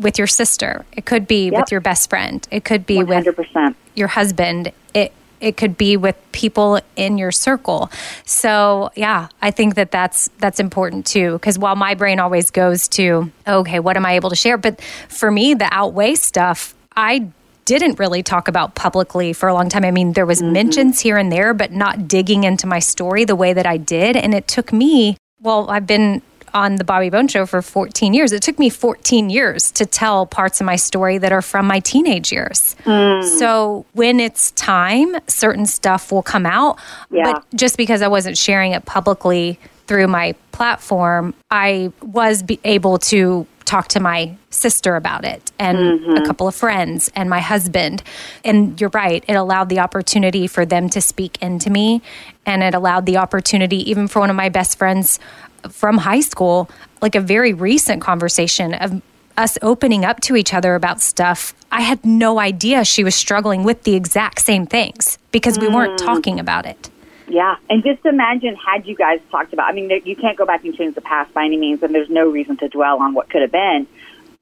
with 0.00 0.18
your 0.18 0.26
sister. 0.26 0.84
It 0.92 1.04
could 1.04 1.26
be 1.26 1.46
yep. 1.46 1.60
with 1.60 1.72
your 1.72 1.80
best 1.80 2.10
friend. 2.10 2.46
It 2.50 2.64
could 2.64 2.86
be 2.86 2.98
100%. 2.98 3.36
with 3.36 3.76
your 3.94 4.08
husband. 4.08 4.72
It 4.94 5.12
it 5.40 5.56
could 5.56 5.76
be 5.76 5.96
with 5.96 6.16
people 6.32 6.80
in 6.96 7.18
your 7.18 7.32
circle. 7.32 7.90
So, 8.24 8.90
yeah, 8.94 9.28
I 9.40 9.50
think 9.50 9.74
that 9.74 9.90
that's 9.90 10.28
that's 10.38 10.60
important 10.60 11.06
too 11.06 11.32
because 11.32 11.58
while 11.58 11.76
my 11.76 11.94
brain 11.94 12.20
always 12.20 12.50
goes 12.50 12.88
to, 12.88 13.30
okay, 13.46 13.80
what 13.80 13.96
am 13.96 14.06
I 14.06 14.12
able 14.12 14.30
to 14.30 14.36
share? 14.36 14.58
But 14.58 14.80
for 15.08 15.30
me, 15.30 15.54
the 15.54 15.68
outweigh 15.70 16.14
stuff, 16.14 16.74
I 16.96 17.28
didn't 17.64 17.98
really 17.98 18.22
talk 18.22 18.48
about 18.48 18.74
publicly 18.74 19.32
for 19.32 19.48
a 19.48 19.54
long 19.54 19.68
time. 19.68 19.84
I 19.84 19.90
mean, 19.90 20.12
there 20.12 20.26
was 20.26 20.42
mm-hmm. 20.42 20.52
mentions 20.52 21.00
here 21.00 21.16
and 21.16 21.30
there, 21.30 21.54
but 21.54 21.72
not 21.72 22.08
digging 22.08 22.44
into 22.44 22.66
my 22.66 22.78
story 22.78 23.24
the 23.24 23.36
way 23.36 23.52
that 23.52 23.66
I 23.66 23.76
did, 23.76 24.16
and 24.16 24.34
it 24.34 24.48
took 24.48 24.72
me 24.72 25.16
well, 25.42 25.70
I've 25.70 25.86
been 25.86 26.22
on 26.54 26.76
the 26.76 26.84
Bobby 26.84 27.10
Bones 27.10 27.30
Show 27.30 27.46
for 27.46 27.62
14 27.62 28.14
years. 28.14 28.32
It 28.32 28.42
took 28.42 28.58
me 28.58 28.68
14 28.68 29.30
years 29.30 29.70
to 29.72 29.86
tell 29.86 30.26
parts 30.26 30.60
of 30.60 30.66
my 30.66 30.76
story 30.76 31.18
that 31.18 31.32
are 31.32 31.42
from 31.42 31.66
my 31.66 31.80
teenage 31.80 32.32
years. 32.32 32.76
Mm. 32.84 33.24
So 33.38 33.86
when 33.92 34.20
it's 34.20 34.50
time, 34.52 35.16
certain 35.26 35.66
stuff 35.66 36.12
will 36.12 36.22
come 36.22 36.46
out. 36.46 36.78
Yeah. 37.10 37.32
But 37.32 37.46
just 37.54 37.76
because 37.76 38.02
I 38.02 38.08
wasn't 38.08 38.38
sharing 38.38 38.72
it 38.72 38.84
publicly 38.84 39.58
through 39.86 40.06
my 40.06 40.34
platform, 40.52 41.34
I 41.50 41.92
was 42.02 42.44
able 42.64 42.98
to 42.98 43.46
talk 43.70 43.86
to 43.86 44.00
my 44.00 44.36
sister 44.50 44.96
about 44.96 45.24
it 45.24 45.52
and 45.56 45.78
mm-hmm. 45.78 46.16
a 46.16 46.26
couple 46.26 46.48
of 46.48 46.54
friends 46.56 47.08
and 47.14 47.30
my 47.30 47.38
husband. 47.38 48.02
And 48.44 48.80
you're 48.80 48.90
right, 48.90 49.24
it 49.28 49.34
allowed 49.34 49.68
the 49.68 49.78
opportunity 49.78 50.48
for 50.48 50.66
them 50.66 50.88
to 50.90 51.00
speak 51.00 51.40
into 51.40 51.70
me. 51.70 52.02
And 52.44 52.64
it 52.64 52.74
allowed 52.74 53.06
the 53.06 53.18
opportunity, 53.18 53.88
even 53.88 54.08
for 54.08 54.18
one 54.18 54.28
of 54.28 54.34
my 54.34 54.48
best 54.48 54.76
friends 54.76 55.20
from 55.68 55.98
high 55.98 56.20
school, 56.20 56.70
like 57.02 57.14
a 57.14 57.20
very 57.20 57.52
recent 57.52 58.00
conversation 58.00 58.74
of 58.74 59.02
us 59.36 59.56
opening 59.62 60.04
up 60.04 60.20
to 60.20 60.36
each 60.36 60.52
other 60.52 60.74
about 60.74 61.00
stuff. 61.00 61.54
I 61.72 61.80
had 61.80 62.04
no 62.04 62.38
idea 62.38 62.84
she 62.84 63.04
was 63.04 63.14
struggling 63.14 63.64
with 63.64 63.84
the 63.84 63.94
exact 63.94 64.40
same 64.40 64.66
things 64.66 65.18
because 65.32 65.58
we 65.58 65.68
weren't 65.68 65.98
mm. 65.98 66.04
talking 66.04 66.38
about 66.38 66.66
it. 66.66 66.90
Yeah, 67.28 67.56
and 67.68 67.84
just 67.84 68.04
imagine 68.04 68.56
had 68.56 68.86
you 68.86 68.96
guys 68.96 69.20
talked 69.30 69.52
about. 69.52 69.68
I 69.68 69.72
mean, 69.72 69.88
you 70.04 70.16
can't 70.16 70.36
go 70.36 70.44
back 70.44 70.64
and 70.64 70.74
change 70.74 70.96
the 70.96 71.00
past 71.00 71.32
by 71.32 71.44
any 71.44 71.56
means, 71.56 71.82
and 71.82 71.94
there's 71.94 72.10
no 72.10 72.28
reason 72.28 72.56
to 72.58 72.68
dwell 72.68 73.00
on 73.00 73.14
what 73.14 73.30
could 73.30 73.42
have 73.42 73.52
been. 73.52 73.86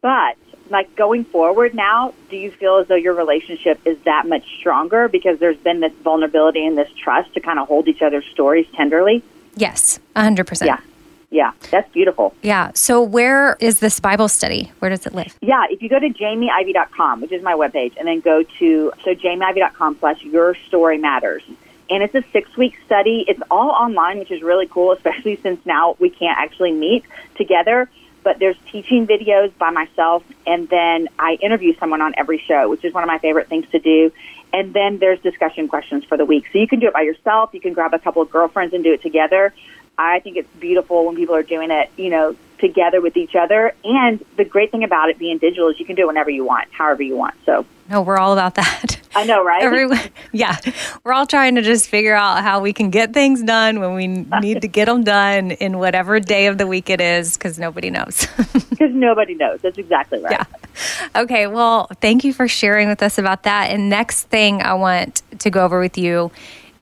But 0.01 0.37
like 0.71 0.95
going 0.97 1.25
forward 1.25 1.75
now, 1.75 2.15
do 2.31 2.37
you 2.37 2.51
feel 2.51 2.79
as 2.79 2.89
though 2.89 2.95
your 2.95 3.15
relationship 3.15 3.81
is 3.85 3.99
that 4.05 4.27
much 4.27 4.45
stronger 4.59 5.09
because 5.09 5.39
there's 5.39 5.57
been 5.59 5.81
this 5.81 5.93
vulnerability 6.03 6.67
and 6.67 6.77
this 6.77 6.91
trust 6.93 7.35
to 7.35 7.41
kind 7.41 7.59
of 7.59 7.69
hold 7.69 7.89
each 7.89 8.03
other's 8.03 8.27
stories 8.27 8.67
tenderly? 8.75 9.23
Yes, 9.55 9.99
100%. 10.17 10.67
Yeah. 10.67 10.81
Yeah, 11.31 11.53
that's 11.71 11.91
beautiful. 11.93 12.35
Yeah. 12.43 12.73
So 12.75 13.03
where 13.03 13.57
is 13.61 13.81
this 13.81 14.01
Bible 14.01 14.29
study? 14.29 14.73
Where 14.79 14.89
does 14.89 15.07
it 15.07 15.15
live? 15.15 15.37
Yeah, 15.43 15.65
if 15.69 15.83
you 15.83 15.89
go 15.89 15.99
to 15.99 16.09
jamieivey.com, 16.09 17.21
which 17.21 17.33
is 17.33 17.43
my 17.43 17.53
webpage, 17.53 17.97
and 17.99 18.09
then 18.09 18.21
go 18.21 18.43
to 18.43 18.93
so 19.05 19.15
jamieivey.com 19.15 19.99
slash 20.01 20.23
your 20.23 20.55
story 20.55 20.97
matters. 20.97 21.43
And 21.91 22.03
it's 22.03 22.15
a 22.15 22.23
six 22.33 22.55
week 22.57 22.79
study. 22.87 23.25
It's 23.29 23.41
all 23.51 23.71
online, 23.71 24.19
which 24.19 24.31
is 24.31 24.43
really 24.43 24.67
cool, 24.67 24.93
especially 24.97 25.37
since 25.37 25.65
now 25.67 25.97
we 25.99 26.09
can't 26.09 26.39
actually 26.39 26.73
meet 26.73 27.05
together. 27.35 27.91
But 28.25 28.39
there's 28.41 28.57
teaching 28.71 29.07
videos 29.07 29.57
by 29.59 29.71
myself, 29.71 30.23
and 30.47 30.69
then 30.69 31.09
I 31.19 31.39
interview 31.41 31.75
someone 31.79 32.03
on 32.03 32.15
every 32.17 32.39
show, 32.39 32.69
which 32.69 32.85
is 32.85 32.93
one 32.93 33.03
of 33.03 33.07
my 33.07 33.19
favorite 33.19 33.49
things 33.49 33.67
to 33.71 33.79
do. 33.79 34.13
And 34.53 34.73
then 34.75 34.99
there's 34.99 35.21
discussion 35.21 35.69
questions 35.69 36.05
for 36.05 36.17
the 36.17 36.25
week. 36.25 36.47
So 36.53 36.59
you 36.59 36.67
can 36.67 36.81
do 36.81 36.89
it 36.89 36.95
by 36.95 37.03
yourself. 37.03 37.51
You 37.53 37.61
can 37.61 37.75
grab 37.75 37.93
a 37.95 37.99
couple 37.99 38.23
of 38.23 38.31
girlfriends 38.31 38.75
and 38.75 38.83
do 38.83 38.93
it 38.93 39.03
together. 39.03 39.55
I 39.99 40.21
think 40.21 40.37
it's 40.37 40.49
beautiful 40.61 41.07
when 41.07 41.17
people 41.17 41.35
are 41.35 41.43
doing 41.43 41.71
it, 41.71 41.91
you 41.97 42.09
know, 42.09 42.37
together 42.59 43.01
with 43.01 43.17
each 43.17 43.35
other. 43.35 43.75
And 43.85 44.25
the 44.37 44.45
great 44.45 44.71
thing 44.71 44.85
about 44.85 45.11
it 45.11 45.19
being 45.19 45.39
digital 45.39 45.69
is 45.69 45.79
you 45.79 45.87
can 45.87 45.97
do 45.97 46.03
it 46.03 46.07
whenever 46.07 46.31
you 46.31 46.45
want, 46.45 46.69
however 46.71 47.03
you 47.03 47.17
want. 47.17 47.35
So 47.45 47.67
no, 47.91 48.03
we're 48.03 48.19
all 48.19 48.33
about 48.33 48.55
that. 48.57 49.01
I 49.15 49.25
know, 49.25 49.43
right? 49.43 49.63
Everyone, 49.63 49.99
yeah, 50.33 50.57
we're 51.03 51.13
all 51.13 51.27
trying 51.27 51.55
to 51.55 51.63
just 51.63 51.89
figure 51.89 52.15
out 52.15 52.43
how 52.43 52.61
we 52.61 52.73
can 52.73 52.91
get 52.91 53.15
things 53.15 53.43
done 53.43 53.81
when 53.81 53.95
we 53.95 54.07
need 54.41 54.61
to 54.63 54.69
get 54.69 54.85
them 54.85 55.03
done 55.03 55.53
in 55.53 55.79
whatever 55.79 56.21
day 56.21 56.47
of 56.47 56.59
the 56.59 56.67
week 56.67 56.91
it 56.91 57.01
is, 57.01 57.37
because 57.37 57.59
nobody 57.59 57.91
knows. 57.91 58.27
Because 58.79 58.95
nobody 58.95 59.35
knows. 59.35 59.61
That's 59.61 59.77
exactly 59.77 60.21
right. 60.21 60.31
Yeah. 60.31 61.21
Okay. 61.23 61.49
Well, 61.49 61.89
thank 62.01 62.23
you 62.23 62.33
for 62.33 62.47
sharing 62.47 62.89
with 62.89 63.03
us 63.03 63.19
about 63.19 63.43
that. 63.43 63.71
And 63.71 63.91
next 63.91 64.29
thing 64.29 64.63
I 64.63 64.75
want 64.75 65.21
to 65.41 65.51
go 65.51 65.65
over 65.65 65.81
with 65.81 65.99
you 65.99 66.31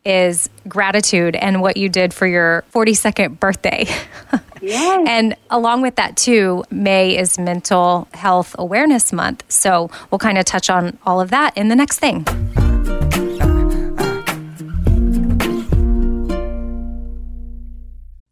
is 0.06 0.48
gratitude 0.68 1.34
and 1.36 1.60
what 1.60 1.76
you 1.76 1.88
did 1.88 2.14
for 2.14 2.26
your 2.26 2.64
42nd 2.72 3.40
birthday. 3.40 3.86
Yes. 4.62 5.06
and 5.08 5.34
along 5.50 5.82
with 5.82 5.96
that, 5.96 6.16
too, 6.16 6.64
May 6.70 7.18
is 7.18 7.38
Mental 7.38 8.08
Health 8.14 8.54
Awareness 8.58 9.12
Month. 9.12 9.44
So 9.48 9.90
we'll 10.10 10.18
kind 10.18 10.38
of 10.38 10.44
touch 10.44 10.70
on 10.70 10.96
all 11.04 11.20
of 11.20 11.30
that 11.30 11.56
in 11.56 11.68
the 11.68 11.76
next 11.76 11.98
thing. 11.98 12.24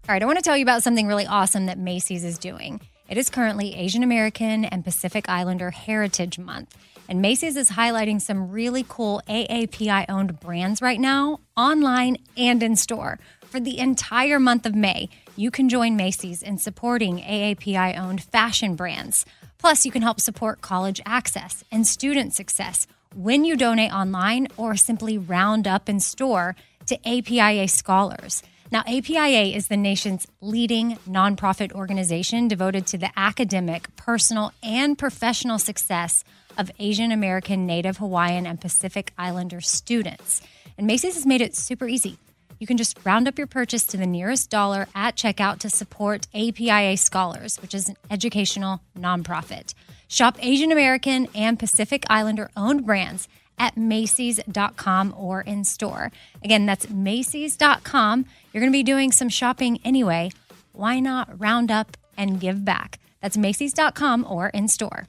All 0.06 0.12
right, 0.14 0.22
I 0.22 0.26
want 0.26 0.38
to 0.38 0.42
tell 0.42 0.56
you 0.56 0.62
about 0.62 0.82
something 0.82 1.06
really 1.06 1.26
awesome 1.26 1.66
that 1.66 1.78
Macy's 1.78 2.24
is 2.24 2.38
doing. 2.38 2.80
It 3.08 3.18
is 3.18 3.30
currently 3.30 3.74
Asian 3.74 4.02
American 4.02 4.64
and 4.64 4.84
Pacific 4.84 5.28
Islander 5.28 5.70
Heritage 5.70 6.38
Month. 6.38 6.76
And 7.08 7.20
Macy's 7.20 7.56
is 7.56 7.70
highlighting 7.70 8.20
some 8.20 8.50
really 8.50 8.84
cool 8.88 9.20
AAPI 9.28 10.06
owned 10.08 10.40
brands 10.40 10.80
right 10.80 11.00
now, 11.00 11.40
online 11.56 12.16
and 12.36 12.62
in 12.62 12.76
store. 12.76 13.18
For 13.42 13.60
the 13.60 13.78
entire 13.78 14.40
month 14.40 14.66
of 14.66 14.74
May, 14.74 15.10
you 15.36 15.50
can 15.50 15.68
join 15.68 15.96
Macy's 15.96 16.42
in 16.42 16.58
supporting 16.58 17.18
AAPI 17.18 17.98
owned 17.98 18.22
fashion 18.22 18.74
brands. 18.74 19.26
Plus, 19.58 19.84
you 19.84 19.92
can 19.92 20.02
help 20.02 20.20
support 20.20 20.60
college 20.60 21.00
access 21.04 21.62
and 21.70 21.86
student 21.86 22.34
success 22.34 22.86
when 23.14 23.44
you 23.44 23.56
donate 23.56 23.92
online 23.92 24.48
or 24.56 24.76
simply 24.76 25.18
round 25.18 25.66
up 25.66 25.88
in 25.88 26.00
store 26.00 26.56
to 26.86 26.98
APIA 27.08 27.68
Scholars. 27.68 28.42
Now, 28.72 28.82
APIA 28.86 29.54
is 29.54 29.68
the 29.68 29.76
nation's 29.76 30.26
leading 30.40 30.96
nonprofit 31.08 31.72
organization 31.72 32.48
devoted 32.48 32.86
to 32.88 32.98
the 32.98 33.10
academic, 33.16 33.94
personal, 33.94 34.52
and 34.62 34.98
professional 34.98 35.58
success 35.58 36.24
of 36.56 36.70
Asian 36.78 37.12
American, 37.12 37.66
Native 37.66 37.98
Hawaiian, 37.98 38.46
and 38.46 38.60
Pacific 38.60 39.12
Islander 39.18 39.60
students. 39.60 40.42
And 40.76 40.86
Macy's 40.86 41.14
has 41.14 41.26
made 41.26 41.40
it 41.40 41.56
super 41.56 41.86
easy. 41.86 42.18
You 42.58 42.66
can 42.66 42.76
just 42.76 42.98
round 43.04 43.28
up 43.28 43.38
your 43.38 43.46
purchase 43.46 43.84
to 43.86 43.96
the 43.96 44.06
nearest 44.06 44.50
dollar 44.50 44.86
at 44.94 45.16
checkout 45.16 45.58
to 45.60 45.70
support 45.70 46.26
APIA 46.34 46.96
Scholars, 46.96 47.60
which 47.60 47.74
is 47.74 47.88
an 47.88 47.96
educational 48.10 48.80
nonprofit. 48.98 49.74
Shop 50.08 50.36
Asian 50.40 50.70
American 50.70 51.28
and 51.34 51.58
Pacific 51.58 52.04
Islander 52.08 52.50
owned 52.56 52.86
brands 52.86 53.28
at 53.58 53.76
Macy's.com 53.76 55.14
or 55.16 55.40
in 55.40 55.64
store. 55.64 56.10
Again, 56.42 56.66
that's 56.66 56.88
Macy's.com. 56.88 58.24
You're 58.52 58.60
going 58.60 58.72
to 58.72 58.76
be 58.76 58.82
doing 58.82 59.12
some 59.12 59.28
shopping 59.28 59.80
anyway. 59.84 60.30
Why 60.72 61.00
not 61.00 61.40
round 61.40 61.70
up 61.70 61.96
and 62.16 62.40
give 62.40 62.64
back? 62.64 62.98
That's 63.20 63.36
Macy's.com 63.36 64.26
or 64.28 64.48
in 64.48 64.68
store. 64.68 65.08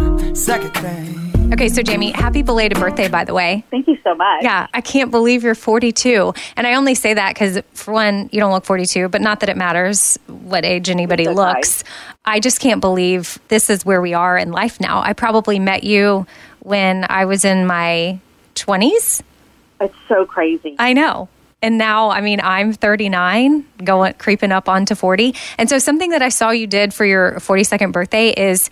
Second 0.33 0.73
thing. 0.75 1.53
Okay, 1.53 1.67
so 1.67 1.81
Jamie, 1.81 2.11
happy 2.11 2.41
belated 2.41 2.79
birthday, 2.79 3.09
by 3.09 3.25
the 3.25 3.33
way. 3.33 3.65
Thank 3.69 3.87
you 3.87 3.97
so 4.03 4.15
much. 4.15 4.43
Yeah, 4.43 4.67
I 4.73 4.79
can't 4.79 5.11
believe 5.11 5.43
you're 5.43 5.53
42. 5.53 6.33
And 6.55 6.65
I 6.65 6.75
only 6.75 6.95
say 6.95 7.13
that 7.13 7.33
because, 7.35 7.59
for 7.73 7.93
one, 7.93 8.29
you 8.31 8.39
don't 8.39 8.53
look 8.53 8.63
42, 8.63 9.09
but 9.09 9.19
not 9.19 9.41
that 9.41 9.49
it 9.49 9.57
matters 9.57 10.17
what 10.27 10.63
age 10.63 10.89
anybody 10.89 11.25
That's 11.25 11.35
looks. 11.35 11.83
I 12.23 12.39
just 12.39 12.61
can't 12.61 12.79
believe 12.79 13.37
this 13.49 13.69
is 13.69 13.85
where 13.85 14.01
we 14.01 14.13
are 14.13 14.37
in 14.37 14.51
life 14.51 14.79
now. 14.79 15.01
I 15.01 15.11
probably 15.11 15.59
met 15.59 15.83
you 15.83 16.25
when 16.59 17.05
I 17.09 17.25
was 17.25 17.43
in 17.43 17.67
my 17.67 18.19
20s. 18.55 19.21
It's 19.81 19.95
so 20.07 20.25
crazy. 20.25 20.75
I 20.79 20.93
know. 20.93 21.27
And 21.61 21.77
now, 21.77 22.09
I 22.09 22.21
mean, 22.21 22.39
I'm 22.41 22.73
39, 22.73 23.65
going 23.83 24.13
creeping 24.13 24.51
up 24.51 24.69
onto 24.69 24.95
40. 24.95 25.35
And 25.57 25.69
so, 25.69 25.77
something 25.77 26.09
that 26.11 26.21
I 26.21 26.29
saw 26.29 26.51
you 26.51 26.65
did 26.67 26.93
for 26.93 27.05
your 27.05 27.33
42nd 27.33 27.91
birthday 27.91 28.29
is 28.29 28.69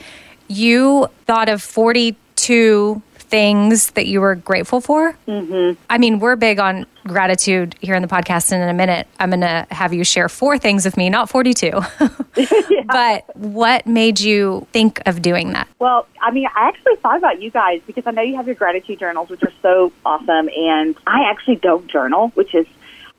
you 0.49 1.07
thought 1.25 1.47
of 1.49 1.61
42 1.61 3.01
things 3.15 3.91
that 3.91 4.07
you 4.07 4.21
were 4.21 4.35
grateful 4.35 4.81
for? 4.81 5.15
Mm-hmm. 5.27 5.81
I 5.89 5.97
mean, 5.97 6.19
we're 6.19 6.35
big 6.35 6.59
on 6.59 6.85
gratitude 7.05 7.75
here 7.79 7.95
in 7.95 8.01
the 8.01 8.07
podcast. 8.07 8.51
And 8.51 8.61
in 8.61 8.69
a 8.69 8.73
minute, 8.73 9.07
I'm 9.19 9.29
going 9.29 9.41
to 9.41 9.67
have 9.71 9.93
you 9.93 10.03
share 10.03 10.27
four 10.27 10.57
things 10.57 10.85
with 10.85 10.97
me, 10.97 11.09
not 11.09 11.29
42. 11.29 11.71
But 12.91 13.35
what 13.35 13.85
made 13.85 14.19
you 14.19 14.65
think 14.73 14.99
of 15.05 15.21
doing 15.21 15.53
that? 15.53 15.67
Well, 15.77 16.07
I 16.21 16.31
mean, 16.31 16.47
I 16.55 16.69
actually 16.69 16.95
thought 16.95 17.17
about 17.17 17.39
you 17.39 17.51
guys 17.51 17.81
because 17.85 18.07
I 18.07 18.11
know 18.11 18.23
you 18.23 18.35
have 18.35 18.47
your 18.47 18.55
gratitude 18.55 18.97
journals, 18.97 19.29
which 19.29 19.43
are 19.43 19.53
so 19.61 19.91
awesome. 20.03 20.49
And 20.49 20.97
I 21.05 21.29
actually 21.29 21.57
don't 21.57 21.87
journal, 21.87 22.29
which 22.29 22.55
is 22.55 22.65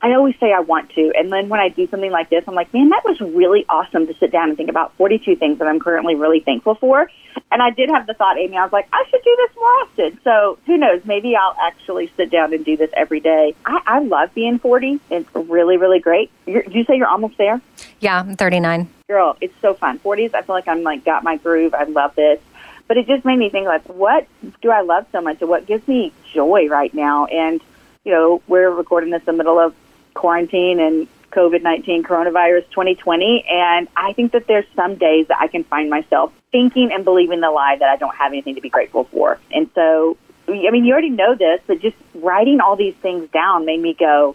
I 0.03 0.15
always 0.15 0.35
say 0.41 0.53
I 0.53 0.61
want 0.61 0.91
to. 0.91 1.13
And 1.17 1.31
then 1.31 1.49
when 1.51 1.61
I 1.61 1.69
do 1.69 1.87
something 1.89 2.11
like 2.11 2.31
this, 2.31 2.45
I'm 2.49 2.55
like, 2.55 2.73
man, 2.73 2.89
that 2.89 3.05
was 3.05 3.21
really 3.21 3.67
awesome 3.69 4.07
to 4.07 4.15
sit 4.15 4.33
down 4.33 4.49
and 4.49 4.57
think 4.57 4.71
about 4.71 4.95
42 4.97 5.37
things 5.37 5.59
that 5.59 5.69
I'm 5.69 5.79
currently 5.79 6.15
really 6.15 6.41
thankful 6.41 6.75
for. 6.75 7.11
And 7.53 7.61
I 7.61 7.71
did 7.71 7.91
have 7.91 8.07
the 8.07 8.15
thought, 8.15 8.39
Amy, 8.39 8.57
I 8.57 8.63
was 8.63 8.73
like, 8.73 8.89
I 8.93 9.05
should 9.11 9.23
do 9.23 9.37
this 9.37 9.57
more 9.57 9.69
often. 9.83 10.21
So 10.25 10.59
who 10.67 10.79
knows? 10.79 11.03
Maybe 11.05 11.37
I'll 11.37 11.57
actually 11.61 12.11
sit 12.17 12.31
down 12.31 12.55
and 12.55 12.65
do 12.65 12.77
this 12.79 12.91
every 12.95 13.21
day. 13.21 13.55
I, 13.67 13.83
I 13.87 13.99
love 14.01 14.33
being 14.33 14.59
40. 14.59 15.01
It's 15.11 15.29
really, 15.35 15.77
really 15.77 16.01
great. 16.01 16.31
You're, 16.47 16.63
do 16.63 16.79
you 16.79 16.85
say 16.85 16.97
you're 16.97 17.09
almost 17.09 17.37
there? 17.37 17.61
Yeah, 17.99 18.21
I'm 18.21 18.37
39. 18.37 18.89
Girl, 19.07 19.37
it's 19.43 19.55
so 19.61 19.75
fun. 19.75 19.99
40s, 19.99 20.33
I 20.35 20.43
feel 20.43 20.55
like 20.55 20.69
I'm 20.69 20.83
like 20.83 21.05
got 21.05 21.25
my 21.25 21.37
groove. 21.37 21.75
I 21.75 21.85
love 21.85 22.15
this. 22.15 22.41
But 22.89 22.97
it 22.97 23.07
just 23.07 23.25
made 23.25 23.39
me 23.39 23.51
think 23.51 23.67
like, 23.67 23.85
what 23.87 24.27
do 24.63 24.71
I 24.71 24.81
love 24.81 25.07
so 25.13 25.21
much 25.21 25.41
and 25.41 25.51
what 25.51 25.67
gives 25.67 25.87
me 25.87 26.13
joy 26.33 26.69
right 26.69 26.93
now? 26.95 27.27
And, 27.27 27.61
you 28.05 28.13
know, 28.13 28.43
we're 28.49 28.71
recording 28.71 29.11
this 29.11 29.21
in 29.21 29.27
the 29.27 29.33
middle 29.35 29.59
of 29.59 29.75
quarantine 30.15 30.81
and 30.81 31.09
COVID 31.31 31.63
19 31.63 32.03
coronavirus 32.03 32.69
2020. 32.71 33.45
And 33.49 33.89
I 33.97 34.13
think 34.13 34.33
that 34.33 34.47
there's 34.47 34.67
some 34.75 34.97
days 34.97 35.29
that 35.29 35.39
I 35.41 35.47
can 35.47 35.65
find 35.65 35.89
myself 35.91 36.33
thinking 36.53 36.91
and 36.93 37.05
believing 37.05 37.41
the 37.41 37.51
lie 37.51 37.77
that 37.79 37.89
I 37.89 37.97
don't 37.97 38.15
have 38.15 38.33
anything 38.33 38.57
to 38.57 38.61
be 38.61 38.69
grateful 38.69 39.05
for. 39.05 39.39
And 39.53 39.71
so, 39.75 40.17
I 40.49 40.71
mean, 40.71 40.85
you 40.85 40.93
already 40.93 41.11
know 41.11 41.35
this, 41.35 41.61
but 41.67 41.81
just 41.81 41.97
writing 42.15 42.61
all 42.61 42.77
these 42.77 42.95
things 42.97 43.31
down 43.31 43.65
made 43.65 43.81
me 43.81 43.95
go, 43.95 44.35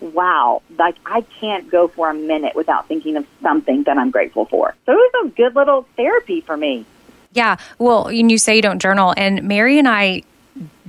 wow, 0.00 0.62
like 0.78 0.96
I 1.04 1.22
can't 1.40 1.70
go 1.70 1.88
for 1.88 2.10
a 2.10 2.14
minute 2.14 2.54
without 2.54 2.86
thinking 2.86 3.16
of 3.16 3.26
something 3.42 3.82
that 3.84 3.98
I'm 3.98 4.10
grateful 4.10 4.44
for. 4.44 4.74
So 4.86 4.92
it 4.92 5.12
was 5.14 5.26
a 5.26 5.28
good 5.30 5.56
little 5.56 5.86
therapy 5.96 6.40
for 6.40 6.56
me. 6.56 6.86
Yeah. 7.32 7.56
Well, 7.78 8.06
and 8.06 8.30
you 8.30 8.38
say 8.38 8.56
you 8.56 8.62
don't 8.62 8.80
journal, 8.80 9.12
and 9.16 9.42
Mary 9.42 9.78
and 9.78 9.88
I 9.88 10.22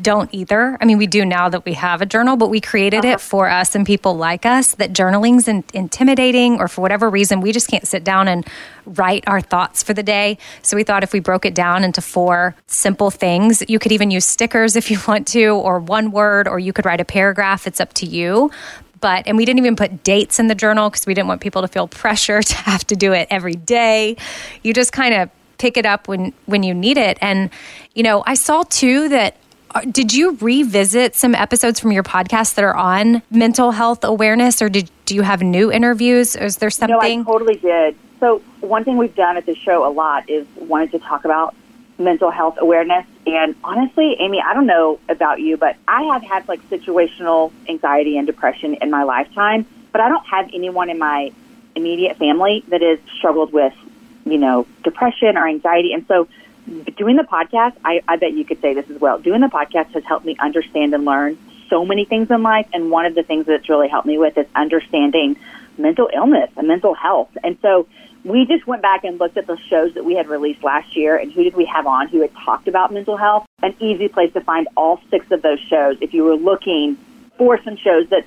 don't 0.02 0.30
either. 0.32 0.78
I 0.80 0.86
mean, 0.86 0.98
we 0.98 1.08
do 1.08 1.26
now 1.26 1.50
that 1.50 1.66
we 1.66 1.74
have 1.74 2.02
a 2.02 2.06
journal, 2.06 2.38
but 2.38 2.50
we 2.50 2.62
created 2.62 3.00
uh-huh. 3.00 3.16
it 3.16 3.22
for 3.22 3.50
us 3.50 3.76
and 3.76 3.86
people 3.86 4.16
like 4.16 4.46
us 4.46 4.76
that 4.76 4.94
journaling's 4.94 5.48
in- 5.48 5.64
intimidating 5.74 6.60
or 6.60 6.68
for 6.68 6.82
whatever 6.82 7.10
reason, 7.10 7.42
we 7.42 7.52
just 7.52 7.68
can't 7.68 7.88
sit 7.88 8.04
down 8.04 8.28
and 8.28 8.48
write 8.86 9.24
our 9.28 9.42
thoughts 9.42 9.84
for 9.84 9.94
the 9.94 10.04
day. 10.04 10.38
So 10.62 10.78
we 10.78 10.84
thought 10.84 11.04
if 11.04 11.14
we 11.14 11.20
broke 11.20 11.46
it 11.46 11.56
down 11.56 11.84
into 11.84 12.02
four 12.02 12.56
simple 12.68 13.10
things, 13.10 13.64
you 13.68 13.80
could 13.80 13.92
even 13.92 14.12
use 14.12 14.26
stickers 14.26 14.76
if 14.76 14.92
you 14.92 15.00
want 15.08 15.28
to, 15.30 15.48
or 15.48 15.80
one 15.80 16.12
word, 16.12 16.48
or 16.48 16.60
you 16.60 16.74
could 16.74 16.86
write 16.86 17.02
a 17.02 17.06
paragraph. 17.06 17.68
It's 17.68 17.82
up 17.82 17.94
to 17.96 18.06
you. 18.06 18.52
But, 19.00 19.28
and 19.28 19.38
we 19.38 19.46
didn't 19.46 19.60
even 19.60 19.76
put 19.76 20.04
dates 20.04 20.40
in 20.40 20.48
the 20.48 20.56
journal 20.56 20.90
because 20.90 21.06
we 21.06 21.14
didn't 21.14 21.28
want 21.28 21.42
people 21.42 21.62
to 21.62 21.68
feel 21.68 21.88
pressure 21.88 22.42
to 22.44 22.56
have 22.56 22.86
to 22.88 22.96
do 22.96 23.14
it 23.14 23.28
every 23.30 23.56
day. 23.56 24.18
You 24.64 24.74
just 24.74 24.92
kind 24.92 25.14
of 25.14 25.30
pick 25.58 25.76
it 25.76 25.86
up 25.86 26.08
when 26.08 26.34
when 26.46 26.62
you 26.62 26.72
need 26.72 26.98
it 26.98 27.18
and 27.20 27.50
you 27.96 28.04
know 28.04 28.24
i 28.28 28.36
saw 28.36 28.62
too 28.70 29.10
that 29.10 29.36
did 29.82 30.14
you 30.14 30.36
revisit 30.38 31.16
some 31.16 31.36
episodes 31.36 31.80
from 31.80 31.92
your 31.92 32.04
podcast 32.04 32.56
that 32.56 32.64
are 32.64 32.76
on 32.76 33.22
mental 33.32 33.72
health 33.72 34.04
awareness, 34.04 34.62
or 34.62 34.70
did 34.70 34.90
do 35.06 35.16
you 35.16 35.22
have 35.22 35.42
new 35.42 35.72
interviews? 35.72 36.36
Is 36.36 36.58
there 36.58 36.70
something? 36.70 37.24
No, 37.24 37.32
I 37.32 37.34
totally 37.34 37.56
did. 37.56 37.96
So 38.20 38.40
one 38.62 38.84
thing 38.84 38.98
we've 38.98 39.16
done 39.16 39.38
at 39.38 39.46
the 39.46 39.56
show 39.56 39.88
a 39.88 39.92
lot 39.92 40.30
is 40.30 40.48
wanted 40.58 40.92
to 40.92 41.00
talk 41.00 41.26
about 41.26 41.56
mental 41.98 42.30
health 42.32 42.58
awareness. 42.60 43.06
And 43.26 43.56
honestly, 43.64 44.16
Amy, 44.20 44.42
I 44.42 44.54
don't 44.54 44.68
know 44.68 45.00
about 45.10 45.40
you, 45.40 45.58
but 45.58 45.76
I 45.88 46.04
have 46.04 46.24
had 46.24 46.48
like 46.48 46.62
situational 46.70 47.52
anxiety 47.68 48.18
and 48.18 48.28
depression 48.28 48.76
in 48.76 48.92
my 48.92 49.04
lifetime, 49.04 49.66
but 49.92 50.02
I 50.02 50.10
don't 50.10 50.26
have 50.28 50.50
anyone 50.54 50.90
in 50.90 51.00
my 51.00 51.32
immediate 51.76 52.18
family 52.18 52.64
that 52.70 52.82
has 52.82 53.00
struggled 53.18 53.54
with, 53.54 53.74
you 54.26 54.38
know, 54.38 54.68
depression 54.84 55.38
or 55.38 55.48
anxiety. 55.48 55.94
And 55.94 56.06
so 56.08 56.28
doing 56.98 57.16
the 57.16 57.24
podcast, 57.24 57.78
I, 57.84 58.02
I 58.08 58.18
bet 58.18 58.34
you 58.34 58.46
could 58.46 58.62
say 58.62 58.74
this 58.74 58.90
as 58.90 59.00
well. 59.00 59.20
Doing 59.20 59.42
the 59.42 59.48
podcast 59.48 59.92
has 59.94 60.04
helped 60.04 60.26
me 60.26 60.36
understand 60.40 60.94
and 60.94 61.06
learn 61.06 61.38
so 61.70 61.86
many 61.86 62.06
things 62.06 62.30
in 62.30 62.44
life. 62.44 62.68
And 62.74 62.92
one 62.92 63.06
of 63.06 63.16
the 63.16 63.24
things 63.24 63.46
that's 63.46 63.70
really 63.70 63.88
helped 63.88 64.08
me 64.08 64.18
with 64.18 64.38
is 64.38 64.46
understanding 64.56 65.38
mental 65.78 66.10
illness 66.14 66.50
and 66.58 66.68
mental 66.68 66.94
health. 66.94 67.30
And 67.44 67.58
so 67.62 67.88
we 68.24 68.46
just 68.46 68.68
went 68.68 68.82
back 68.82 69.04
and 69.04 69.20
looked 69.20 69.38
at 69.38 69.48
the 69.48 69.58
shows 69.70 69.94
that 69.94 70.04
we 70.04 70.16
had 70.16 70.28
released 70.28 70.64
last 70.64 70.96
year 70.96 71.16
and 71.16 71.32
who 71.32 71.44
did 71.44 71.56
we 71.56 71.66
have 71.66 71.88
on 71.88 72.08
who 72.10 72.22
had 72.22 72.34
talked 72.34 72.68
about 72.68 72.92
mental 72.92 73.16
health. 73.16 73.46
An 73.64 73.76
easy 73.80 74.08
place 74.08 74.34
to 74.34 74.42
find 74.42 74.68
all 74.76 75.00
six 75.10 75.32
of 75.32 75.42
those 75.42 75.60
shows 75.60 75.98
if 76.02 76.14
you 76.14 76.24
were 76.24 76.36
looking 76.36 76.98
for 77.38 77.62
some 77.64 77.78
shows 77.78 78.10
that 78.10 78.26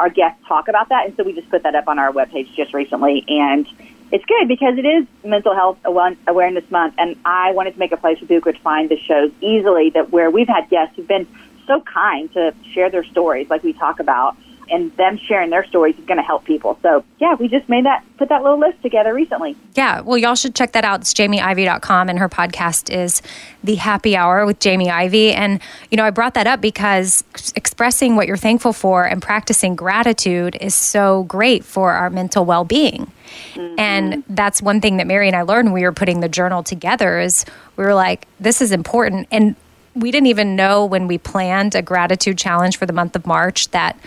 our 0.00 0.08
guests 0.08 0.42
talk 0.48 0.68
about 0.68 0.88
that. 0.88 1.06
And 1.06 1.16
so 1.16 1.24
we 1.24 1.32
just 1.32 1.50
put 1.50 1.62
that 1.64 1.74
up 1.74 1.88
on 1.88 1.98
our 1.98 2.12
webpage 2.12 2.54
just 2.54 2.72
recently. 2.72 3.24
And 3.28 3.66
it's 4.14 4.24
good 4.26 4.46
because 4.46 4.78
it 4.78 4.86
is 4.86 5.08
Mental 5.24 5.56
Health 5.56 5.76
Awareness 5.84 6.70
Month, 6.70 6.94
and 6.98 7.16
I 7.24 7.50
wanted 7.50 7.72
to 7.72 7.80
make 7.80 7.90
a 7.90 7.96
place 7.96 8.20
where 8.20 8.28
people 8.28 8.52
could 8.52 8.62
find 8.62 8.88
the 8.88 8.96
shows 8.96 9.32
easily. 9.40 9.90
That 9.90 10.12
where 10.12 10.30
we've 10.30 10.46
had 10.46 10.70
guests 10.70 10.94
who've 10.94 11.08
been 11.08 11.26
so 11.66 11.80
kind 11.80 12.32
to 12.34 12.54
share 12.72 12.90
their 12.90 13.02
stories, 13.02 13.50
like 13.50 13.64
we 13.64 13.72
talk 13.72 13.98
about, 13.98 14.36
and 14.70 14.94
them 14.96 15.18
sharing 15.18 15.50
their 15.50 15.64
stories 15.66 15.96
is 15.98 16.04
going 16.04 16.18
to 16.18 16.22
help 16.22 16.44
people. 16.44 16.78
So, 16.82 17.04
yeah, 17.18 17.34
we 17.34 17.48
just 17.48 17.68
made 17.68 17.84
that, 17.84 18.04
put 18.16 18.28
that 18.28 18.42
little 18.42 18.58
list 18.58 18.82
together 18.82 19.14
recently. 19.14 19.56
Yeah, 19.74 20.00
well, 20.00 20.18
y'all 20.18 20.34
should 20.34 20.54
check 20.54 20.72
that 20.72 20.84
out. 20.84 21.00
It's 21.00 21.14
jamieivey.com, 21.14 22.08
and 22.08 22.18
her 22.18 22.28
podcast 22.28 22.92
is 22.92 23.22
The 23.62 23.76
Happy 23.76 24.16
Hour 24.16 24.46
with 24.46 24.58
Jamie 24.60 24.90
Ivey. 24.90 25.32
And, 25.32 25.60
you 25.90 25.96
know, 25.96 26.04
I 26.04 26.10
brought 26.10 26.34
that 26.34 26.46
up 26.46 26.60
because 26.60 27.24
expressing 27.54 28.16
what 28.16 28.26
you're 28.26 28.36
thankful 28.36 28.72
for 28.72 29.04
and 29.04 29.20
practicing 29.20 29.76
gratitude 29.76 30.56
is 30.60 30.74
so 30.74 31.24
great 31.24 31.64
for 31.64 31.92
our 31.92 32.10
mental 32.10 32.44
well 32.44 32.64
being. 32.64 33.10
Mm-hmm. 33.54 33.78
And 33.78 34.24
that's 34.28 34.62
one 34.62 34.80
thing 34.80 34.98
that 34.98 35.06
Mary 35.06 35.26
and 35.26 35.36
I 35.36 35.42
learned 35.42 35.68
when 35.68 35.74
we 35.74 35.82
were 35.82 35.92
putting 35.92 36.20
the 36.20 36.28
journal 36.28 36.62
together 36.62 37.18
is 37.18 37.44
we 37.76 37.84
were 37.84 37.94
like, 37.94 38.26
this 38.40 38.60
is 38.60 38.72
important. 38.72 39.28
And 39.30 39.56
we 39.94 40.10
didn't 40.10 40.26
even 40.26 40.56
know 40.56 40.84
when 40.84 41.06
we 41.06 41.18
planned 41.18 41.74
a 41.74 41.82
gratitude 41.82 42.36
challenge 42.38 42.76
for 42.76 42.86
the 42.86 42.92
month 42.92 43.14
of 43.16 43.26
March 43.26 43.70
that 43.70 43.98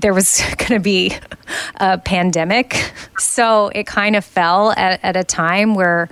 there 0.00 0.14
was 0.14 0.40
going 0.58 0.72
to 0.72 0.80
be 0.80 1.14
a 1.76 1.98
pandemic. 1.98 2.92
So 3.18 3.68
it 3.68 3.86
kind 3.86 4.16
of 4.16 4.24
fell 4.24 4.72
at, 4.72 5.00
at, 5.02 5.16
a 5.16 5.24
time 5.24 5.74
where, 5.74 6.08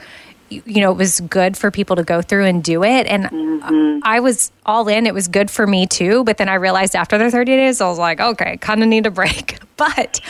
you 0.51 0.81
know, 0.81 0.91
it 0.91 0.97
was 0.97 1.21
good 1.21 1.57
for 1.57 1.71
people 1.71 1.97
to 1.97 2.03
go 2.03 2.23
through 2.23 2.45
and 2.45 2.63
do 2.63 2.85
it. 2.85 3.07
And 3.07 3.25
mm-hmm. 3.25 3.99
I 4.03 4.21
was 4.21 4.51
all 4.65 4.89
in. 4.89 5.07
It 5.07 5.15
was 5.15 5.29
good 5.29 5.51
for 5.51 5.67
me 5.67 5.87
too. 5.87 6.25
But 6.25 6.39
then 6.39 6.49
I 6.49 6.55
realized 6.55 6.95
after 6.95 7.19
the 7.19 7.31
30 7.31 7.57
days, 7.57 7.81
I 7.81 7.89
was 7.89 7.99
like, 7.99 8.21
okay, 8.21 8.57
kind 8.59 8.83
of 8.83 8.89
need 8.89 9.07
a 9.07 9.11
break. 9.11 9.59
But 9.79 10.21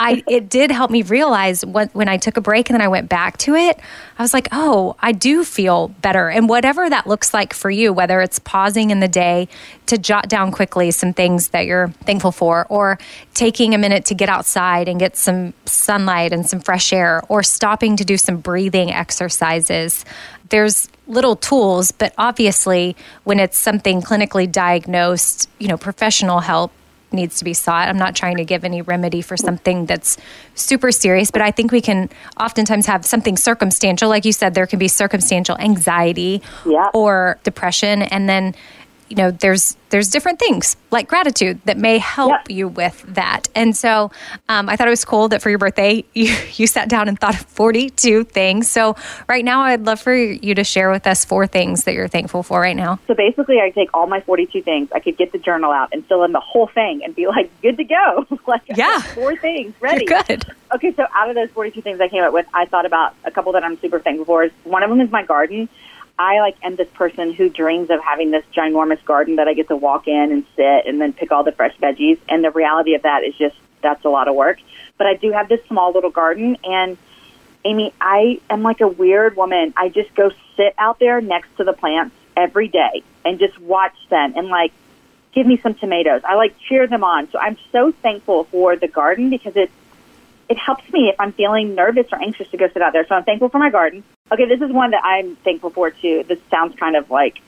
I, 0.00 0.24
it 0.26 0.48
did 0.48 0.72
help 0.72 0.90
me 0.90 1.02
realize 1.02 1.64
what, 1.64 1.94
when 1.94 2.08
I 2.08 2.16
took 2.16 2.36
a 2.36 2.40
break 2.40 2.68
and 2.68 2.74
then 2.74 2.84
I 2.84 2.88
went 2.88 3.08
back 3.08 3.38
to 3.38 3.54
it, 3.54 3.78
I 4.18 4.22
was 4.22 4.34
like, 4.34 4.48
oh, 4.50 4.96
I 4.98 5.12
do 5.12 5.44
feel 5.44 5.86
better. 6.02 6.28
And 6.28 6.48
whatever 6.48 6.90
that 6.90 7.06
looks 7.06 7.32
like 7.32 7.54
for 7.54 7.70
you, 7.70 7.92
whether 7.92 8.20
it's 8.20 8.40
pausing 8.40 8.90
in 8.90 8.98
the 8.98 9.06
day 9.06 9.46
to 9.86 9.96
jot 9.96 10.28
down 10.28 10.50
quickly 10.50 10.90
some 10.90 11.12
things 11.12 11.50
that 11.50 11.66
you're 11.66 11.86
thankful 12.04 12.32
for, 12.32 12.66
or 12.68 12.98
taking 13.32 13.74
a 13.74 13.78
minute 13.78 14.06
to 14.06 14.16
get 14.16 14.28
outside 14.28 14.88
and 14.88 14.98
get 14.98 15.16
some 15.16 15.54
sunlight 15.66 16.32
and 16.32 16.44
some 16.48 16.58
fresh 16.58 16.92
air, 16.92 17.22
or 17.28 17.44
stopping 17.44 17.96
to 17.96 18.04
do 18.04 18.16
some 18.16 18.38
breathing 18.38 18.90
exercises. 19.70 20.04
There's 20.48 20.88
little 21.06 21.36
tools, 21.36 21.92
but 21.92 22.12
obviously, 22.18 22.96
when 23.24 23.40
it's 23.40 23.58
something 23.58 24.00
clinically 24.00 24.50
diagnosed, 24.50 25.48
you 25.58 25.68
know, 25.68 25.76
professional 25.76 26.40
help 26.40 26.72
needs 27.12 27.38
to 27.38 27.44
be 27.44 27.54
sought. 27.54 27.88
I'm 27.88 27.96
not 27.96 28.16
trying 28.16 28.36
to 28.36 28.44
give 28.44 28.64
any 28.64 28.82
remedy 28.82 29.22
for 29.22 29.36
something 29.36 29.86
that's 29.86 30.18
super 30.54 30.90
serious, 30.90 31.30
but 31.30 31.40
I 31.40 31.50
think 31.50 31.70
we 31.70 31.80
can 31.80 32.10
oftentimes 32.38 32.86
have 32.86 33.06
something 33.06 33.36
circumstantial. 33.36 34.08
Like 34.08 34.24
you 34.24 34.32
said, 34.32 34.54
there 34.54 34.66
can 34.66 34.78
be 34.78 34.88
circumstantial 34.88 35.56
anxiety 35.58 36.42
yeah. 36.66 36.90
or 36.92 37.38
depression, 37.44 38.02
and 38.02 38.28
then 38.28 38.54
you 39.08 39.16
know 39.16 39.30
there's 39.30 39.76
there's 39.90 40.08
different 40.08 40.38
things 40.38 40.76
like 40.90 41.08
gratitude 41.08 41.60
that 41.64 41.78
may 41.78 41.98
help 41.98 42.30
yep. 42.30 42.50
you 42.50 42.68
with 42.68 43.02
that. 43.08 43.48
And 43.54 43.76
so 43.76 44.10
um, 44.48 44.68
i 44.68 44.76
thought 44.76 44.88
it 44.88 44.90
was 44.90 45.04
cool 45.04 45.28
that 45.28 45.42
for 45.42 45.50
your 45.50 45.58
birthday 45.58 46.04
you, 46.14 46.34
you 46.54 46.66
sat 46.66 46.88
down 46.88 47.08
and 47.08 47.18
thought 47.18 47.34
of 47.34 47.46
42 47.46 48.24
things. 48.24 48.68
So 48.70 48.96
right 49.28 49.44
now 49.44 49.62
i'd 49.62 49.86
love 49.86 50.00
for 50.00 50.14
you 50.14 50.54
to 50.54 50.64
share 50.64 50.90
with 50.90 51.06
us 51.06 51.24
four 51.24 51.46
things 51.46 51.84
that 51.84 51.94
you're 51.94 52.08
thankful 52.08 52.42
for 52.42 52.60
right 52.60 52.76
now. 52.76 52.98
So 53.06 53.14
basically 53.14 53.60
i 53.60 53.70
take 53.70 53.90
all 53.94 54.06
my 54.06 54.20
42 54.20 54.62
things. 54.62 54.88
I 54.92 55.00
could 55.00 55.16
get 55.16 55.32
the 55.32 55.38
journal 55.38 55.70
out 55.70 55.90
and 55.92 56.04
fill 56.06 56.24
in 56.24 56.32
the 56.32 56.40
whole 56.40 56.66
thing 56.66 57.02
and 57.04 57.14
be 57.14 57.26
like 57.26 57.50
good 57.62 57.76
to 57.76 57.84
go. 57.84 58.26
Like 58.46 58.62
yeah. 58.76 59.00
four 59.00 59.34
things 59.34 59.74
ready. 59.80 60.06
you're 60.08 60.22
good. 60.22 60.44
Okay 60.72 60.94
so 60.94 61.04
out 61.14 61.28
of 61.28 61.34
those 61.34 61.50
42 61.50 61.82
things 61.82 62.00
i 62.00 62.08
came 62.08 62.22
up 62.22 62.32
with 62.32 62.46
i 62.54 62.64
thought 62.64 62.86
about 62.86 63.14
a 63.24 63.30
couple 63.30 63.52
that 63.52 63.64
i'm 63.64 63.78
super 63.80 63.98
thankful 63.98 64.24
for. 64.24 64.48
One 64.64 64.82
of 64.82 64.90
them 64.90 65.00
is 65.00 65.10
my 65.10 65.24
garden 65.24 65.68
I 66.18 66.40
like 66.40 66.56
am 66.62 66.76
this 66.76 66.88
person 66.88 67.32
who 67.32 67.48
dreams 67.48 67.90
of 67.90 68.00
having 68.00 68.30
this 68.30 68.44
ginormous 68.54 69.04
garden 69.04 69.36
that 69.36 69.48
I 69.48 69.54
get 69.54 69.68
to 69.68 69.76
walk 69.76 70.08
in 70.08 70.32
and 70.32 70.46
sit 70.56 70.86
and 70.86 71.00
then 71.00 71.12
pick 71.12 71.30
all 71.30 71.44
the 71.44 71.52
fresh 71.52 71.76
veggies. 71.76 72.18
And 72.28 72.42
the 72.42 72.50
reality 72.50 72.94
of 72.94 73.02
that 73.02 73.24
is 73.24 73.34
just 73.36 73.56
that's 73.82 74.04
a 74.04 74.08
lot 74.08 74.28
of 74.28 74.34
work. 74.34 74.58
But 74.96 75.06
I 75.06 75.14
do 75.14 75.32
have 75.32 75.48
this 75.48 75.64
small 75.66 75.92
little 75.92 76.10
garden 76.10 76.56
and 76.64 76.96
Amy, 77.64 77.92
I 78.00 78.40
am 78.48 78.62
like 78.62 78.80
a 78.80 78.86
weird 78.86 79.36
woman. 79.36 79.74
I 79.76 79.88
just 79.88 80.14
go 80.14 80.30
sit 80.56 80.74
out 80.78 81.00
there 81.00 81.20
next 81.20 81.48
to 81.56 81.64
the 81.64 81.72
plants 81.72 82.14
every 82.36 82.68
day 82.68 83.02
and 83.24 83.38
just 83.38 83.58
watch 83.58 83.96
them 84.08 84.34
and 84.36 84.48
like 84.48 84.72
give 85.32 85.46
me 85.46 85.58
some 85.58 85.74
tomatoes. 85.74 86.22
I 86.24 86.36
like 86.36 86.56
cheer 86.68 86.86
them 86.86 87.02
on. 87.02 87.30
So 87.30 87.38
I'm 87.38 87.58
so 87.72 87.92
thankful 87.92 88.44
for 88.44 88.76
the 88.76 88.88
garden 88.88 89.30
because 89.30 89.56
it 89.56 89.70
it 90.48 90.56
helps 90.56 90.90
me 90.92 91.08
if 91.08 91.16
I'm 91.18 91.32
feeling 91.32 91.74
nervous 91.74 92.06
or 92.12 92.22
anxious 92.22 92.48
to 92.50 92.56
go 92.56 92.68
sit 92.68 92.80
out 92.80 92.92
there. 92.92 93.04
So 93.06 93.16
I'm 93.16 93.24
thankful 93.24 93.48
for 93.48 93.58
my 93.58 93.70
garden. 93.70 94.04
Okay, 94.32 94.46
this 94.46 94.60
is 94.60 94.72
one 94.72 94.90
that 94.90 95.04
I'm 95.04 95.36
thankful 95.36 95.70
for 95.70 95.90
too. 95.90 96.24
This 96.26 96.40
sounds 96.50 96.76
kind 96.78 96.96
of 96.96 97.10
like 97.10 97.40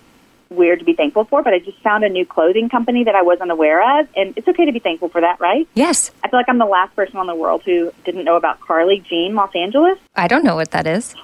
weird 0.50 0.78
to 0.78 0.84
be 0.84 0.94
thankful 0.94 1.24
for, 1.24 1.42
but 1.42 1.52
I 1.52 1.58
just 1.58 1.78
found 1.80 2.04
a 2.04 2.08
new 2.08 2.24
clothing 2.24 2.68
company 2.68 3.04
that 3.04 3.14
I 3.14 3.22
wasn't 3.22 3.50
aware 3.50 4.00
of, 4.00 4.08
and 4.16 4.32
it's 4.36 4.48
okay 4.48 4.64
to 4.64 4.72
be 4.72 4.78
thankful 4.78 5.08
for 5.08 5.20
that, 5.20 5.40
right? 5.40 5.68
Yes. 5.74 6.10
I 6.24 6.28
feel 6.28 6.38
like 6.38 6.48
I'm 6.48 6.58
the 6.58 6.64
last 6.66 6.94
person 6.96 7.16
on 7.16 7.26
the 7.26 7.34
world 7.34 7.62
who 7.64 7.92
didn't 8.04 8.24
know 8.24 8.36
about 8.36 8.60
Carly 8.60 9.00
Jean 9.00 9.34
Los 9.34 9.54
Angeles. 9.54 9.98
I 10.16 10.28
don't 10.28 10.44
know 10.44 10.54
what 10.54 10.70
that 10.70 10.86
is. 10.86 11.14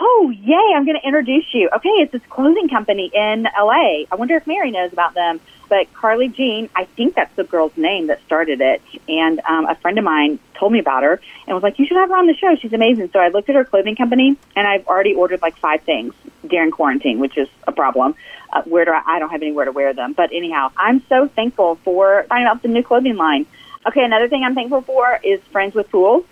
Oh, 0.00 0.30
yay, 0.30 0.74
I'm 0.76 0.84
going 0.84 0.98
to 1.00 1.06
introduce 1.06 1.46
you. 1.52 1.68
Okay, 1.74 1.88
it's 1.88 2.12
this 2.12 2.22
clothing 2.30 2.68
company 2.68 3.10
in 3.12 3.48
LA. 3.58 4.04
I 4.12 4.14
wonder 4.16 4.36
if 4.36 4.46
Mary 4.46 4.70
knows 4.70 4.92
about 4.92 5.14
them. 5.14 5.40
But 5.68 5.92
Carly 5.92 6.28
Jean, 6.28 6.68
I 6.74 6.84
think 6.84 7.14
that's 7.14 7.34
the 7.36 7.44
girl's 7.44 7.76
name 7.76 8.06
that 8.06 8.22
started 8.24 8.60
it. 8.60 8.82
And 9.08 9.40
um, 9.40 9.66
a 9.66 9.74
friend 9.76 9.98
of 9.98 10.04
mine 10.04 10.38
told 10.54 10.72
me 10.72 10.78
about 10.78 11.02
her 11.02 11.20
and 11.46 11.54
was 11.54 11.62
like, 11.62 11.78
you 11.78 11.86
should 11.86 11.96
have 11.96 12.08
her 12.08 12.16
on 12.16 12.26
the 12.26 12.34
show. 12.34 12.56
She's 12.56 12.72
amazing. 12.72 13.10
So 13.12 13.18
I 13.18 13.28
looked 13.28 13.48
at 13.48 13.54
her 13.54 13.64
clothing 13.64 13.96
company 13.96 14.36
and 14.56 14.66
I've 14.66 14.86
already 14.86 15.14
ordered 15.14 15.42
like 15.42 15.56
five 15.58 15.82
things 15.82 16.14
during 16.46 16.70
quarantine, 16.70 17.18
which 17.18 17.36
is 17.36 17.48
a 17.66 17.72
problem. 17.72 18.14
Uh, 18.50 18.62
where 18.62 18.84
do 18.84 18.92
I, 18.92 19.02
I 19.04 19.18
don't 19.18 19.30
have 19.30 19.42
anywhere 19.42 19.66
to 19.66 19.72
wear 19.72 19.92
them. 19.92 20.14
But 20.14 20.32
anyhow, 20.32 20.70
I'm 20.76 21.02
so 21.08 21.28
thankful 21.28 21.76
for 21.84 22.24
finding 22.28 22.46
out 22.46 22.62
the 22.62 22.68
new 22.68 22.82
clothing 22.82 23.16
line. 23.16 23.46
Okay, 23.86 24.04
another 24.04 24.28
thing 24.28 24.42
I'm 24.42 24.54
thankful 24.54 24.82
for 24.82 25.20
is 25.22 25.40
Friends 25.52 25.74
with 25.74 25.90
Pools. 25.90 26.24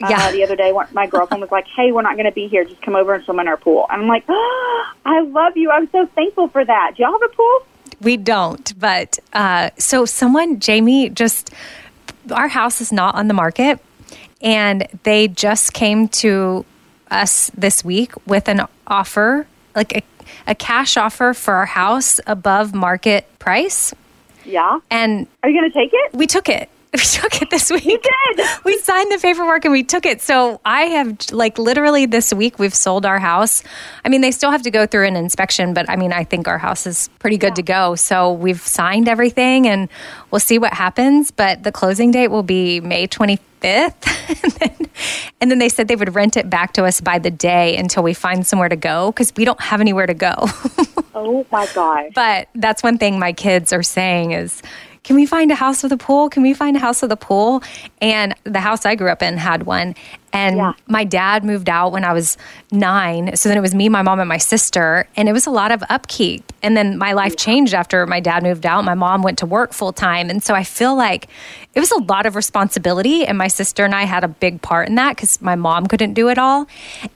Yeah. 0.00 0.18
Uh, 0.18 0.32
the 0.32 0.42
other 0.42 0.56
day, 0.56 0.72
my 0.92 1.06
girlfriend 1.06 1.40
was 1.40 1.50
like, 1.50 1.66
"Hey, 1.68 1.92
we're 1.92 2.02
not 2.02 2.14
going 2.14 2.26
to 2.26 2.32
be 2.32 2.48
here. 2.48 2.64
Just 2.64 2.82
come 2.82 2.96
over 2.96 3.14
and 3.14 3.24
swim 3.24 3.38
in 3.40 3.48
our 3.48 3.56
pool." 3.56 3.86
And 3.90 4.02
I'm 4.02 4.08
like, 4.08 4.24
oh, 4.28 4.92
"I 5.04 5.20
love 5.20 5.56
you. 5.56 5.70
I'm 5.70 5.88
so 5.90 6.06
thankful 6.06 6.48
for 6.48 6.64
that." 6.64 6.94
Do 6.96 7.02
y'all 7.02 7.12
have 7.12 7.22
a 7.22 7.34
pool? 7.34 7.66
We 8.00 8.16
don't, 8.16 8.78
but 8.78 9.18
uh, 9.32 9.70
so 9.78 10.04
someone, 10.04 10.60
Jamie, 10.60 11.08
just 11.10 11.50
our 12.30 12.48
house 12.48 12.80
is 12.80 12.92
not 12.92 13.14
on 13.14 13.28
the 13.28 13.34
market, 13.34 13.78
and 14.42 14.86
they 15.04 15.28
just 15.28 15.72
came 15.72 16.08
to 16.08 16.64
us 17.10 17.50
this 17.56 17.84
week 17.84 18.12
with 18.26 18.48
an 18.48 18.62
offer, 18.86 19.46
like 19.74 19.96
a, 19.96 20.02
a 20.46 20.54
cash 20.54 20.96
offer 20.96 21.34
for 21.34 21.54
our 21.54 21.66
house 21.66 22.20
above 22.26 22.74
market 22.74 23.26
price, 23.38 23.94
Yeah. 24.44 24.80
and 24.90 25.26
Are 25.42 25.48
you 25.50 25.60
going 25.60 25.70
to 25.70 25.78
take 25.78 25.90
it? 25.92 26.14
we 26.14 26.26
took 26.26 26.48
it. 26.48 26.68
We 26.98 27.00
took 27.00 27.42
it 27.42 27.50
this 27.50 27.72
week. 27.72 27.84
You 27.84 27.98
did? 27.98 28.46
We 28.64 28.78
signed 28.78 29.10
the 29.10 29.18
paperwork 29.18 29.64
and 29.64 29.72
we 29.72 29.82
took 29.82 30.06
it. 30.06 30.20
So 30.20 30.60
I 30.64 30.82
have, 30.82 31.32
like, 31.32 31.58
literally 31.58 32.06
this 32.06 32.32
week, 32.32 32.60
we've 32.60 32.74
sold 32.74 33.04
our 33.04 33.18
house. 33.18 33.64
I 34.04 34.08
mean, 34.08 34.20
they 34.20 34.30
still 34.30 34.52
have 34.52 34.62
to 34.62 34.70
go 34.70 34.86
through 34.86 35.06
an 35.06 35.16
inspection, 35.16 35.74
but 35.74 35.90
I 35.90 35.96
mean, 35.96 36.12
I 36.12 36.22
think 36.22 36.46
our 36.46 36.58
house 36.58 36.86
is 36.86 37.08
pretty 37.18 37.36
good 37.36 37.56
to 37.56 37.62
go. 37.62 37.96
So 37.96 38.32
we've 38.32 38.60
signed 38.60 39.08
everything 39.08 39.66
and 39.66 39.88
we'll 40.30 40.38
see 40.38 40.56
what 40.56 40.72
happens. 40.72 41.32
But 41.32 41.64
the 41.64 41.72
closing 41.72 42.12
date 42.12 42.28
will 42.28 42.44
be 42.44 42.80
May 42.80 43.08
25th. 43.08 43.40
and, 44.44 44.52
then, 44.52 44.90
and 45.40 45.50
then 45.50 45.58
they 45.58 45.68
said 45.68 45.88
they 45.88 45.96
would 45.96 46.14
rent 46.14 46.36
it 46.36 46.48
back 46.48 46.74
to 46.74 46.84
us 46.84 47.00
by 47.00 47.18
the 47.18 47.30
day 47.30 47.76
until 47.76 48.04
we 48.04 48.14
find 48.14 48.46
somewhere 48.46 48.68
to 48.68 48.76
go 48.76 49.10
because 49.10 49.32
we 49.36 49.44
don't 49.44 49.60
have 49.60 49.80
anywhere 49.80 50.06
to 50.06 50.14
go. 50.14 50.34
Oh 51.16 51.46
my 51.52 51.66
God. 51.74 52.10
But 52.14 52.48
that's 52.56 52.82
one 52.82 52.98
thing 52.98 53.18
my 53.18 53.32
kids 53.32 53.72
are 53.72 53.84
saying 53.84 54.32
is, 54.32 54.62
can 55.04 55.16
we 55.16 55.26
find 55.26 55.50
a 55.50 55.54
house 55.54 55.82
with 55.82 55.92
a 55.92 55.96
pool? 55.98 56.30
Can 56.30 56.42
we 56.42 56.54
find 56.54 56.76
a 56.76 56.80
house 56.80 57.02
with 57.02 57.12
a 57.12 57.16
pool? 57.16 57.62
And 58.00 58.34
the 58.44 58.60
house 58.60 58.84
I 58.86 58.94
grew 58.94 59.10
up 59.10 59.22
in 59.22 59.36
had 59.36 59.64
one. 59.64 59.94
And 60.32 60.56
Yeah. 60.56 60.72
my 60.88 61.04
dad 61.04 61.44
moved 61.44 61.68
out 61.68 61.92
when 61.92 62.04
I 62.04 62.12
was 62.12 62.36
nine. 62.72 63.36
So 63.36 63.48
then 63.48 63.56
it 63.58 63.60
was 63.60 63.74
me, 63.74 63.88
my 63.90 64.02
mom, 64.02 64.18
and 64.18 64.28
my 64.28 64.38
sister. 64.38 65.06
And 65.14 65.28
it 65.28 65.32
was 65.32 65.46
a 65.46 65.50
lot 65.50 65.70
of 65.70 65.84
upkeep. 65.90 66.52
And 66.62 66.76
then 66.76 66.96
my 66.98 67.12
life 67.12 67.36
changed 67.36 67.74
after 67.74 68.06
my 68.06 68.18
dad 68.18 68.42
moved 68.42 68.64
out. 68.66 68.84
My 68.84 68.94
mom 68.94 69.22
went 69.22 69.38
to 69.38 69.46
work 69.46 69.72
full 69.74 69.92
time. 69.92 70.30
And 70.30 70.42
so 70.42 70.54
I 70.54 70.64
feel 70.64 70.96
like 70.96 71.28
it 71.74 71.80
was 71.80 71.92
a 71.92 72.02
lot 72.02 72.24
of 72.26 72.34
responsibility. 72.34 73.26
And 73.26 73.36
my 73.38 73.48
sister 73.48 73.84
and 73.84 73.94
I 73.94 74.04
had 74.04 74.24
a 74.24 74.28
big 74.28 74.62
part 74.62 74.88
in 74.88 74.94
that 74.96 75.16
because 75.16 75.40
my 75.42 75.54
mom 75.54 75.86
couldn't 75.86 76.14
do 76.14 76.28
it 76.30 76.38
all. 76.38 76.66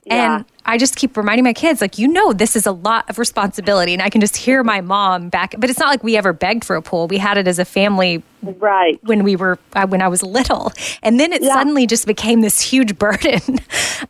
Yeah. 0.04 0.36
And 0.36 0.44
I 0.68 0.76
just 0.76 0.96
keep 0.96 1.16
reminding 1.16 1.44
my 1.44 1.54
kids, 1.54 1.80
like, 1.80 1.98
you 1.98 2.06
know, 2.06 2.34
this 2.34 2.54
is 2.54 2.66
a 2.66 2.72
lot 2.72 3.08
of 3.08 3.18
responsibility. 3.18 3.94
And 3.94 4.02
I 4.02 4.10
can 4.10 4.20
just 4.20 4.36
hear 4.36 4.62
my 4.62 4.82
mom 4.82 5.30
back. 5.30 5.54
But 5.56 5.70
it's 5.70 5.78
not 5.78 5.88
like 5.88 6.04
we 6.04 6.14
ever 6.14 6.34
begged 6.34 6.62
for 6.62 6.76
a 6.76 6.82
pool. 6.82 7.08
We 7.08 7.16
had 7.16 7.38
it 7.38 7.48
as 7.48 7.58
a 7.58 7.64
family 7.64 8.22
Right. 8.42 8.98
when 9.02 9.24
we 9.24 9.36
were 9.36 9.58
uh, 9.74 9.86
when 9.86 10.00
I 10.00 10.08
was 10.08 10.22
little, 10.22 10.72
and 11.02 11.18
then 11.18 11.32
it 11.32 11.42
Yeah. 11.42 11.54
suddenly 11.54 11.86
just 11.86 12.06
became 12.06 12.40
this 12.40 12.60
huge 12.60 12.98
burden 13.04 13.40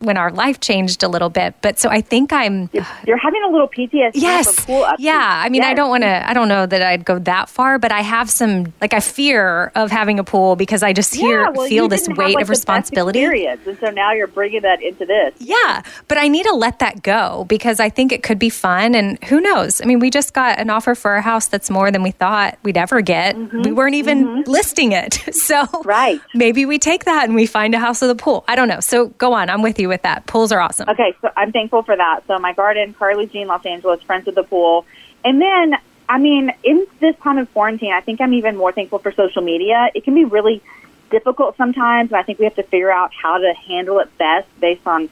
when 0.00 0.16
our 0.16 0.30
life 0.30 0.60
changed 0.60 1.02
a 1.02 1.08
little 1.08 1.30
bit. 1.30 1.54
But 1.62 1.78
so 1.78 1.88
I 1.88 2.00
think 2.00 2.32
I'm 2.32 2.68
You're 3.06 3.16
having 3.16 3.42
a 3.42 3.48
little 3.50 3.68
PTSD 3.68 4.12
yes, 4.14 4.54
from 4.54 4.64
pool 4.66 4.84
upkeep. 4.84 5.04
yeah. 5.06 5.42
I 5.44 5.48
mean, 5.48 5.62
I 5.62 5.74
don't 5.74 5.88
want 5.90 6.02
to. 6.02 6.28
I 6.28 6.34
don't 6.34 6.48
know 6.48 6.66
that 6.66 6.82
I'd 6.82 7.04
go 7.04 7.18
that 7.20 7.48
far, 7.48 7.78
but 7.78 7.90
I 7.92 8.02
have 8.02 8.30
some 8.30 8.72
like 8.80 8.92
I 8.94 9.00
fear 9.00 9.72
of 9.74 9.90
having 9.90 10.18
a 10.18 10.24
pool 10.24 10.56
because 10.56 10.82
I 10.82 10.92
just 10.92 11.14
hear 11.14 11.42
Yeah, 11.42 11.50
well, 11.50 11.68
feel 11.68 11.88
this 11.88 12.02
didn't 12.02 12.16
have, 12.18 12.26
weight 12.26 12.34
like, 12.34 12.42
of 12.42 12.50
responsibility. 12.50 13.24
and 13.46 13.78
so 13.80 13.90
now 13.90 14.12
you're 14.12 14.26
bringing 14.26 14.62
that 14.62 14.82
into 14.82 15.04
this. 15.06 15.34
Yeah, 15.38 15.82
but 16.06 16.18
I 16.18 16.28
need 16.28 16.44
to 16.44 16.52
let 16.54 16.78
that 16.80 17.02
go 17.02 17.44
because 17.48 17.80
I 17.80 17.88
think 17.88 18.12
it 18.12 18.22
could 18.22 18.38
be 18.38 18.50
fun. 18.50 18.94
And 18.94 19.22
who 19.24 19.40
knows? 19.40 19.80
I 19.80 19.84
mean, 19.86 19.98
we 20.00 20.10
just 20.10 20.34
got 20.34 20.58
an 20.58 20.70
offer 20.70 20.94
for 20.94 21.16
a 21.16 21.22
house 21.22 21.46
that's 21.46 21.70
more 21.70 21.90
than 21.90 22.02
we 22.02 22.10
thought 22.10 22.58
we'd 22.62 22.76
ever 22.76 23.00
get. 23.00 23.36
We 23.38 23.72
weren't 23.72 23.94
even 23.94 24.17
Mm-hmm. 24.26 24.50
listing 24.50 24.92
it. 24.92 25.18
So, 25.48 25.66
Right. 25.84 26.20
maybe 26.34 26.66
we 26.66 26.78
take 26.78 27.04
that 27.04 27.24
and 27.24 27.34
we 27.34 27.46
find 27.46 27.74
a 27.74 27.78
house 27.78 28.00
with 28.00 28.10
a 28.10 28.14
pool. 28.14 28.44
I 28.48 28.54
don't 28.56 28.68
know. 28.68 28.80
So, 28.80 29.06
go 29.06 29.32
on. 29.32 29.48
I'm 29.48 29.62
with 29.62 29.78
you 29.78 29.88
with 29.88 30.02
that. 30.02 30.26
Pools 30.26 30.52
are 30.52 30.60
awesome. 30.60 30.88
Okay, 30.88 31.14
so 31.22 31.30
I'm 31.36 31.52
thankful 31.52 31.82
for 31.82 31.96
that. 31.96 32.26
So 32.26 32.38
my 32.38 32.52
garden, 32.52 32.94
Carly 32.94 33.26
Jean, 33.26 33.46
Los 33.46 33.64
Angeles, 33.64 34.02
friends 34.02 34.26
with 34.26 34.34
the 34.34 34.42
pool, 34.42 34.84
and 35.24 35.40
then 35.40 35.74
I 36.08 36.18
mean, 36.18 36.52
in 36.64 36.86
this 37.00 37.14
time 37.16 37.38
of 37.38 37.52
quarantine, 37.52 37.92
I 37.92 38.00
think 38.00 38.20
I'm 38.20 38.32
even 38.32 38.56
more 38.56 38.72
thankful 38.72 38.98
for 38.98 39.12
social 39.12 39.42
media. 39.42 39.90
It 39.94 40.04
can 40.04 40.14
be 40.14 40.24
really 40.24 40.62
difficult 41.10 41.56
sometimes, 41.56 42.10
and 42.10 42.18
I 42.18 42.22
think 42.22 42.38
we 42.38 42.44
have 42.46 42.54
to 42.56 42.62
figure 42.62 42.90
out 42.90 43.12
how 43.12 43.38
to 43.38 43.52
handle 43.66 43.98
it 43.98 44.16
best 44.18 44.48
based 44.60 44.86
on 44.86 45.10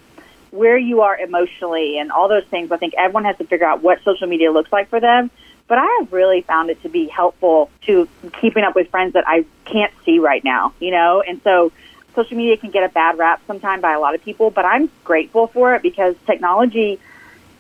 where 0.50 0.78
you 0.78 1.02
are 1.02 1.18
emotionally 1.18 1.98
and 1.98 2.10
all 2.10 2.28
those 2.28 2.44
things. 2.44 2.72
I 2.72 2.78
think 2.78 2.94
everyone 2.96 3.24
has 3.24 3.36
to 3.38 3.44
figure 3.44 3.66
out 3.66 3.82
what 3.82 4.02
social 4.04 4.26
media 4.26 4.50
looks 4.52 4.72
like 4.72 4.88
for 4.88 5.00
them. 5.00 5.30
But 5.68 5.78
I 5.78 5.96
have 6.00 6.12
really 6.12 6.42
found 6.42 6.70
it 6.70 6.80
to 6.82 6.88
be 6.88 7.08
helpful 7.08 7.70
to 7.82 8.08
keeping 8.40 8.62
up 8.62 8.74
with 8.74 8.88
friends 8.90 9.14
that 9.14 9.24
I 9.26 9.44
can't 9.64 9.92
see 10.04 10.18
right 10.18 10.44
now, 10.44 10.72
you 10.78 10.92
know? 10.92 11.22
And 11.26 11.40
so 11.42 11.72
social 12.14 12.36
media 12.36 12.56
can 12.56 12.70
get 12.70 12.84
a 12.84 12.88
bad 12.88 13.18
rap 13.18 13.42
sometimes 13.46 13.82
by 13.82 13.92
a 13.92 14.00
lot 14.00 14.14
of 14.14 14.22
people, 14.22 14.50
but 14.50 14.64
I'm 14.64 14.90
grateful 15.04 15.48
for 15.48 15.74
it 15.74 15.82
because 15.82 16.14
technology 16.26 17.00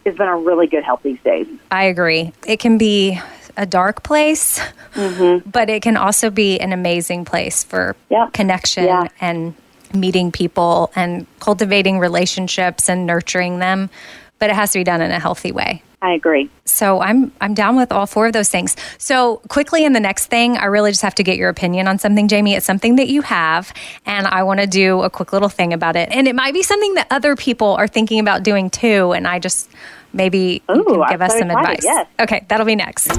has 0.04 0.16
been 0.16 0.28
a 0.28 0.36
really 0.36 0.68
good 0.68 0.84
help 0.84 1.02
these 1.02 1.20
days. 1.22 1.48
I 1.70 1.84
agree. 1.84 2.32
It 2.46 2.60
can 2.60 2.78
be 2.78 3.20
a 3.56 3.66
dark 3.66 4.02
place, 4.02 4.60
mm-hmm. 4.94 5.48
but 5.48 5.68
it 5.68 5.82
can 5.82 5.96
also 5.96 6.30
be 6.30 6.60
an 6.60 6.72
amazing 6.72 7.24
place 7.24 7.64
for 7.64 7.96
Yep. 8.10 8.32
connection 8.32 8.84
Yeah. 8.84 9.08
and 9.20 9.54
meeting 9.94 10.30
people 10.30 10.92
and 10.94 11.26
cultivating 11.40 11.98
relationships 11.98 12.88
and 12.88 13.06
nurturing 13.06 13.58
them. 13.58 13.90
But 14.38 14.50
it 14.50 14.56
has 14.56 14.72
to 14.72 14.80
be 14.80 14.84
done 14.84 15.00
in 15.00 15.10
a 15.10 15.18
healthy 15.18 15.52
way. 15.52 15.82
I 16.06 16.12
agree. 16.12 16.48
So 16.66 17.00
I'm 17.00 17.32
I'm 17.40 17.52
down 17.52 17.74
with 17.74 17.90
all 17.90 18.06
four 18.06 18.28
of 18.28 18.32
those 18.32 18.48
things. 18.48 18.76
So 18.96 19.38
quickly 19.48 19.84
in 19.84 19.92
the 19.92 19.98
next 19.98 20.26
thing, 20.26 20.56
I 20.56 20.66
really 20.66 20.92
just 20.92 21.02
have 21.02 21.16
to 21.16 21.24
get 21.24 21.36
your 21.36 21.48
opinion 21.48 21.88
on 21.88 21.98
something, 21.98 22.28
Jamie. 22.28 22.54
It's 22.54 22.64
something 22.64 22.94
that 22.94 23.08
you 23.08 23.22
have, 23.22 23.72
and 24.06 24.28
I 24.28 24.44
want 24.44 24.60
to 24.60 24.68
do 24.68 25.02
a 25.02 25.10
quick 25.10 25.32
little 25.32 25.48
thing 25.48 25.72
about 25.72 25.96
it. 25.96 26.08
And 26.12 26.28
it 26.28 26.36
might 26.36 26.54
be 26.54 26.62
something 26.62 26.94
that 26.94 27.08
other 27.10 27.34
people 27.34 27.74
are 27.74 27.88
thinking 27.88 28.20
about 28.20 28.44
doing 28.44 28.70
too. 28.70 29.10
And 29.14 29.26
I 29.26 29.40
just 29.40 29.68
maybe 30.12 30.62
Ooh, 30.70 30.84
can 30.84 31.02
I'm 31.02 31.10
give 31.10 31.22
us 31.22 31.32
so 31.32 31.40
some 31.40 31.50
excited, 31.50 31.70
advice. 31.70 31.84
yes. 31.84 32.06
Okay, 32.20 32.46
that'll 32.46 32.66
be 32.66 32.76
next. 32.76 33.10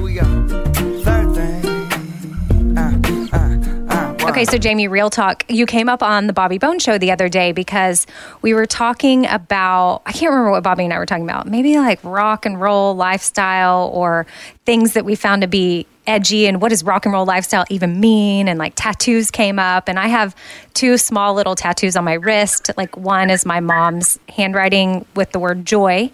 Okay, 4.27 4.43
so 4.43 4.57
Jamie, 4.57 4.89
real 4.89 5.09
talk. 5.09 5.45
You 5.47 5.65
came 5.65 5.87
up 5.87 6.03
on 6.03 6.27
the 6.27 6.33
Bobby 6.33 6.57
Bones 6.57 6.83
show 6.83 6.97
the 6.97 7.11
other 7.11 7.29
day 7.29 7.53
because 7.53 8.05
we 8.41 8.53
were 8.53 8.65
talking 8.65 9.25
about, 9.25 10.01
I 10.05 10.11
can't 10.11 10.29
remember 10.31 10.51
what 10.51 10.63
Bobby 10.63 10.83
and 10.83 10.91
I 10.93 10.99
were 10.99 11.05
talking 11.05 11.23
about, 11.23 11.47
maybe 11.47 11.77
like 11.77 12.03
rock 12.03 12.45
and 12.45 12.59
roll 12.59 12.93
lifestyle 12.93 13.89
or 13.93 14.27
things 14.65 14.93
that 14.93 15.05
we 15.05 15.15
found 15.15 15.43
to 15.43 15.47
be 15.47 15.87
edgy 16.07 16.47
and 16.47 16.61
what 16.61 16.69
does 16.69 16.83
rock 16.83 17.05
and 17.05 17.13
roll 17.13 17.25
lifestyle 17.25 17.65
even 17.69 17.99
mean? 17.99 18.47
And 18.47 18.57
like 18.57 18.73
tattoos 18.75 19.29
came 19.29 19.59
up. 19.59 19.87
And 19.87 19.99
I 19.99 20.07
have 20.07 20.35
two 20.73 20.97
small 20.97 21.33
little 21.33 21.53
tattoos 21.53 21.95
on 21.95 22.05
my 22.05 22.13
wrist. 22.13 22.71
Like 22.77 22.95
one 22.97 23.29
is 23.29 23.45
my 23.45 23.59
mom's 23.59 24.17
handwriting 24.29 25.05
with 25.15 25.31
the 25.31 25.39
word 25.39 25.65
joy 25.65 26.09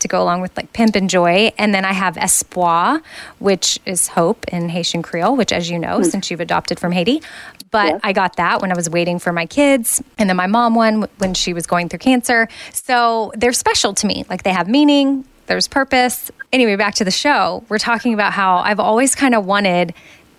to 0.00 0.08
go 0.08 0.22
along 0.22 0.42
with 0.42 0.56
like 0.56 0.72
pimp 0.72 0.94
and 0.94 1.08
joy. 1.10 1.52
And 1.58 1.74
then 1.74 1.84
I 1.84 1.92
have 1.92 2.16
espoir, 2.16 3.02
which 3.38 3.80
is 3.86 4.08
hope 4.08 4.46
in 4.48 4.68
Haitian 4.68 5.02
Creole, 5.02 5.36
which, 5.36 5.52
as 5.52 5.70
you 5.70 5.78
know, 5.78 5.98
hmm. 5.98 6.04
since 6.04 6.30
you've 6.30 6.40
adopted 6.40 6.78
from 6.78 6.92
Haiti. 6.92 7.22
But 7.70 7.86
Yes. 7.86 8.00
I 8.02 8.12
got 8.12 8.36
that 8.36 8.60
when 8.60 8.72
I 8.72 8.74
was 8.74 8.88
waiting 8.88 9.18
for 9.18 9.32
my 9.32 9.46
kids, 9.46 10.02
and 10.16 10.28
then 10.28 10.36
my 10.36 10.46
mom 10.46 10.74
one 10.74 11.06
when 11.18 11.34
she 11.34 11.52
was 11.52 11.66
going 11.66 11.88
through 11.88 12.00
cancer. 12.00 12.48
So 12.72 13.32
they're 13.36 13.52
special 13.52 13.94
to 13.94 14.06
me. 14.06 14.24
Like 14.28 14.42
they 14.42 14.52
have 14.52 14.68
meaning, 14.68 15.24
there's 15.46 15.68
purpose. 15.68 16.30
Anyway, 16.52 16.76
back 16.76 16.94
to 16.96 17.04
the 17.04 17.10
show. 17.10 17.64
We're 17.68 17.78
talking 17.78 18.14
about 18.14 18.32
how 18.32 18.58
I've 18.58 18.80
always 18.80 19.14
kind 19.14 19.34
of 19.34 19.44
wanted 19.44 19.94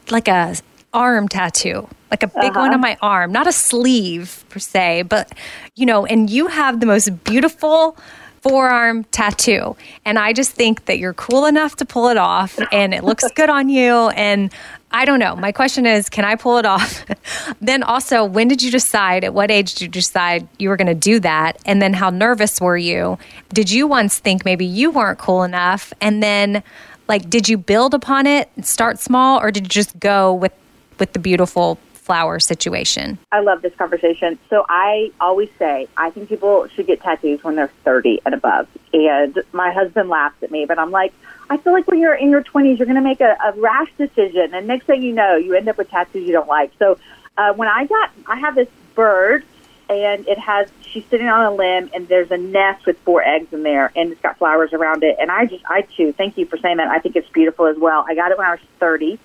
like 0.09 0.27
a 0.27 0.55
arm 0.93 1.27
tattoo, 1.27 1.88
like 2.09 2.23
a 2.23 2.27
big 2.27 2.55
one 2.55 2.73
on 2.73 2.73
uh-huh. 2.73 2.77
my 2.77 2.97
arm, 3.01 3.32
not 3.32 3.47
a 3.47 3.51
sleeve 3.51 4.43
per 4.49 4.59
se, 4.59 5.03
but 5.03 5.32
you 5.75 5.86
know, 5.86 6.05
and 6.05 6.30
you 6.30 6.47
have 6.47 6.80
the 6.80 6.86
most 6.86 7.23
beautiful 7.23 7.97
forearm 8.41 9.03
tattoo. 9.05 9.75
And 10.05 10.17
I 10.17 10.34
just 10.34 10.51
think 10.51 10.86
that 10.86 10.97
you're 10.97 11.13
cool 11.13 11.45
enough 11.45 11.75
to 11.77 11.86
pull 11.86 12.07
it 12.07 12.17
off 12.17 12.57
and 12.71 12.93
it 12.93 13.03
looks 13.03 13.25
good 13.36 13.49
on 13.49 13.69
you. 13.69 14.09
And 14.09 14.51
I 14.91 15.05
don't 15.05 15.19
know. 15.19 15.35
My 15.35 15.51
question 15.51 15.85
is, 15.85 16.09
can 16.09 16.25
I 16.25 16.35
pull 16.35 16.57
it 16.57 16.65
off? 16.65 17.05
then 17.61 17.83
also, 17.83 18.23
when 18.25 18.47
did 18.47 18.61
you 18.63 18.71
decide, 18.71 19.23
at 19.23 19.33
what 19.33 19.51
age 19.51 19.73
did 19.73 19.81
you 19.81 19.87
decide 19.87 20.47
you 20.57 20.69
were 20.69 20.77
going 20.77 20.87
to 20.87 20.95
do 20.95 21.19
that? 21.19 21.57
And 21.65 21.81
then 21.81 21.93
how 21.93 22.09
nervous 22.09 22.59
were 22.59 22.77
you? 22.77 23.17
Did 23.53 23.69
you 23.69 23.85
once 23.85 24.17
think 24.17 24.45
maybe 24.45 24.65
you 24.65 24.89
weren't 24.89 25.19
cool 25.19 25.43
enough? 25.43 25.93
And 26.01 26.23
then, 26.23 26.63
like, 27.07 27.29
did 27.29 27.47
you 27.47 27.57
build 27.57 27.93
upon 27.93 28.25
it, 28.25 28.49
start 28.63 28.99
small, 28.99 29.39
or 29.39 29.51
did 29.51 29.63
you 29.63 29.69
just 29.69 29.99
go 29.99 30.33
with, 30.33 30.53
with 30.97 31.13
the 31.13 31.19
beautiful 31.19 31.77
flower 31.93 32.39
situation? 32.39 33.19
I 33.31 33.41
love 33.41 33.61
this 33.61 33.75
conversation. 33.75 34.39
So 34.49 34.65
I 34.67 35.11
always 35.21 35.49
say 35.59 35.87
I 35.95 36.09
think 36.09 36.27
people 36.27 36.67
should 36.69 36.87
get 36.87 37.01
tattoos 37.01 37.43
when 37.43 37.55
they're 37.55 37.71
30 37.83 38.21
and 38.25 38.33
above. 38.33 38.67
And 38.91 39.37
my 39.51 39.71
husband 39.71 40.09
laughs 40.09 40.41
at 40.41 40.49
me, 40.49 40.65
but 40.65 40.79
I'm 40.79 40.89
like, 40.89 41.13
I 41.50 41.58
feel 41.58 41.74
like 41.74 41.88
when 41.88 42.00
you're 42.00 42.14
in 42.14 42.30
your 42.30 42.43
20s, 42.43 42.78
you're 42.78 42.86
going 42.86 42.95
to 42.95 43.02
make 43.02 43.22
a, 43.22 43.36
a 43.43 43.54
rash 43.54 43.91
decision, 43.97 44.54
and 44.54 44.68
next 44.68 44.86
thing 44.86 45.02
you 45.02 45.14
know, 45.14 45.36
you 45.36 45.56
end 45.56 45.68
up 45.68 45.78
with 45.78 45.89
tattoos 45.89 46.26
you 46.26 46.32
don't 46.32 46.47
like. 46.47 46.72
So 46.78 47.00
uh, 47.38 47.54
when 47.54 47.68
I 47.68 47.86
got, 47.86 48.12
I 48.28 48.38
have 48.38 48.56
this 48.56 48.68
bird, 48.93 49.43
and 49.89 50.28
it 50.28 50.38
has, 50.38 50.70
she's 50.82 51.04
sitting 51.06 51.28
on 51.28 51.43
a 51.45 51.52
limb, 51.52 51.89
and 51.93 52.08
there's 52.08 52.30
a 52.30 52.38
nest 52.38 52.86
with 52.86 53.00
four 53.00 53.24
eggs 53.24 53.52
in 53.52 53.64
there, 53.64 53.91
and 53.95 54.12
it's 54.12 54.22
got 54.22 54.38
flowers 54.38 54.74
around 54.74 55.04
it. 55.04 55.16
And 55.20 55.32
I 55.32 55.47
just, 55.47 55.66
I 55.66 55.82
too, 55.82 56.14
thank 56.14 56.38
you 56.38 56.45
for 56.45 56.58
saying 56.58 56.78
that. 56.78 56.88
I 56.88 57.00
think 57.00 57.16
it's 57.16 57.30
beautiful 57.30 57.66
as 57.66 57.78
well. 57.78 58.06
I 58.08 58.14
got 58.14 58.32
it 58.32 58.38
when 58.38 58.45
I 58.45 58.52
was 58.52 58.60
30, 58.80 59.18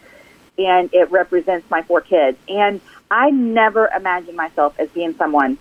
and 0.59 0.95
it 0.95 1.11
represents 1.11 1.68
my 1.70 1.83
four 1.83 2.01
kids. 2.01 2.39
And 2.49 2.81
I 3.11 3.31
never 3.31 3.89
imagined 3.89 4.37
myself 4.37 4.75
as 4.79 4.89
being 4.91 5.14
someone 5.16 5.59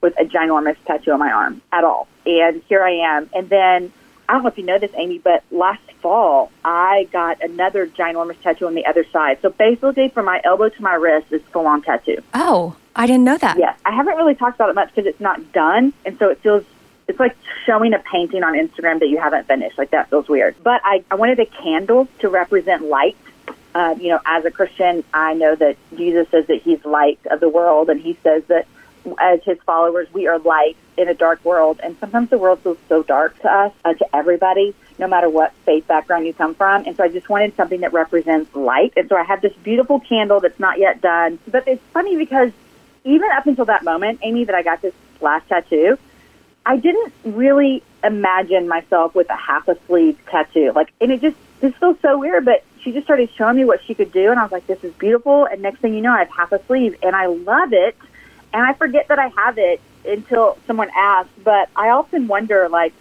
with 0.00 0.14
a 0.20 0.24
ginormous 0.24 0.76
tattoo 0.84 1.10
on 1.12 1.18
my 1.18 1.32
arm 1.32 1.60
at 1.72 1.82
all. 1.82 2.06
And 2.24 2.62
here 2.68 2.84
I 2.84 3.16
am. 3.16 3.30
And 3.34 3.48
then 3.48 3.92
I 4.28 4.34
don't 4.34 4.42
know 4.42 4.48
if 4.48 4.58
you 4.58 4.64
know 4.64 4.78
this, 4.78 4.92
Amy, 4.94 5.18
but 5.18 5.44
last 5.50 5.82
fall 6.00 6.50
I 6.64 7.08
got 7.12 7.42
another 7.42 7.86
ginormous 7.86 8.40
tattoo 8.40 8.66
on 8.66 8.74
the 8.74 8.86
other 8.86 9.04
side. 9.12 9.38
So 9.42 9.50
basically, 9.50 10.08
from 10.08 10.26
my 10.26 10.40
elbow 10.44 10.68
to 10.68 10.82
my 10.82 10.94
wrist 10.94 11.32
is 11.32 11.42
full 11.52 11.66
on 11.66 11.82
tattoo. 11.82 12.22
Oh, 12.32 12.76
I 12.96 13.06
didn't 13.06 13.24
know 13.24 13.38
that. 13.38 13.58
Yes, 13.58 13.78
I 13.84 13.92
haven't 13.92 14.16
really 14.16 14.34
talked 14.34 14.56
about 14.56 14.70
it 14.70 14.74
much 14.74 14.94
because 14.94 15.06
it's 15.06 15.20
not 15.20 15.52
done, 15.52 15.92
and 16.04 16.18
so 16.18 16.30
it 16.30 16.40
feels 16.40 16.64
it's 17.06 17.20
like 17.20 17.36
showing 17.66 17.92
a 17.92 17.98
painting 17.98 18.42
on 18.42 18.54
Instagram 18.54 19.00
that 19.00 19.08
you 19.08 19.18
haven't 19.18 19.46
finished. 19.46 19.76
Like 19.76 19.90
that 19.90 20.10
feels 20.10 20.28
weird. 20.28 20.56
But 20.62 20.80
I, 20.84 21.04
I 21.10 21.16
wanted 21.16 21.38
a 21.38 21.46
candle 21.46 22.08
to 22.20 22.28
represent 22.28 22.82
light. 22.82 23.16
Uh, 23.74 23.94
you 23.98 24.08
know, 24.08 24.20
as 24.24 24.44
a 24.44 24.50
Christian, 24.50 25.02
I 25.12 25.34
know 25.34 25.54
that 25.56 25.76
Jesus 25.96 26.28
says 26.30 26.46
that 26.46 26.62
He's 26.62 26.84
light 26.84 27.18
of 27.30 27.40
the 27.40 27.48
world, 27.48 27.90
and 27.90 28.00
He 28.00 28.16
says 28.22 28.44
that 28.46 28.66
as 29.18 29.42
His 29.44 29.58
followers, 29.66 30.08
we 30.12 30.26
are 30.26 30.38
light 30.38 30.76
in 30.96 31.08
a 31.08 31.14
dark 31.14 31.44
world. 31.44 31.80
And 31.82 31.96
sometimes 31.98 32.30
the 32.30 32.38
world 32.38 32.60
feels 32.60 32.78
so 32.88 33.02
dark 33.02 33.38
to 33.40 33.50
us, 33.50 33.72
uh, 33.84 33.94
to 33.94 34.16
everybody, 34.16 34.74
no 34.98 35.08
matter 35.08 35.28
what 35.28 35.52
faith 35.64 35.86
background 35.86 36.26
you 36.26 36.34
come 36.34 36.54
from. 36.54 36.86
And 36.86 36.96
so 36.96 37.04
I 37.04 37.08
just 37.08 37.28
wanted 37.28 37.56
something 37.56 37.80
that 37.80 37.92
represents 37.92 38.54
light. 38.54 38.92
And 38.96 39.08
so 39.08 39.16
I 39.16 39.24
have 39.24 39.40
this 39.40 39.54
beautiful 39.62 40.00
candle 40.00 40.40
that's 40.40 40.60
not 40.60 40.78
yet 40.78 41.00
done. 41.00 41.38
But 41.48 41.66
it's 41.66 41.82
funny 41.92 42.16
because 42.16 42.52
even 43.04 43.30
up 43.32 43.46
until 43.46 43.66
that 43.66 43.84
moment, 43.84 44.20
Amy, 44.22 44.44
that 44.44 44.54
I 44.54 44.62
got 44.62 44.80
this 44.82 44.94
last 45.20 45.48
tattoo, 45.48 45.98
I 46.66 46.76
didn't 46.78 47.12
really 47.24 47.82
imagine 48.02 48.68
myself 48.68 49.14
with 49.14 49.28
a 49.30 49.36
half 49.36 49.68
a 49.68 49.76
sleeve 49.86 50.18
tattoo. 50.30 50.72
Like, 50.74 50.92
and 51.00 51.12
it 51.12 51.20
just, 51.20 51.36
this 51.60 51.74
feels 51.74 51.98
so 52.00 52.18
weird, 52.18 52.44
but 52.44 52.64
she 52.80 52.92
just 52.92 53.04
started 53.04 53.30
showing 53.36 53.56
me 53.56 53.64
what 53.64 53.82
she 53.84 53.94
could 53.94 54.12
do. 54.12 54.30
And 54.30 54.38
I 54.38 54.42
was 54.42 54.52
like, 54.52 54.66
this 54.66 54.82
is 54.84 54.92
beautiful. 54.94 55.46
And 55.46 55.62
next 55.62 55.80
thing 55.80 55.94
you 55.94 56.00
know, 56.00 56.12
I 56.12 56.20
have 56.20 56.30
half 56.30 56.52
a 56.52 56.64
sleeve 56.66 56.96
and 57.02 57.14
I 57.14 57.26
love 57.26 57.72
it. 57.72 57.96
And 58.54 58.62
I 58.62 58.72
forget 58.72 59.08
that 59.08 59.18
I 59.18 59.28
have 59.28 59.58
it 59.58 59.80
until 60.06 60.56
someone 60.66 60.88
asks. 60.96 61.30
But 61.42 61.68
I 61.76 61.90
often 61.90 62.28
wonder, 62.28 62.68
like, 62.70 62.94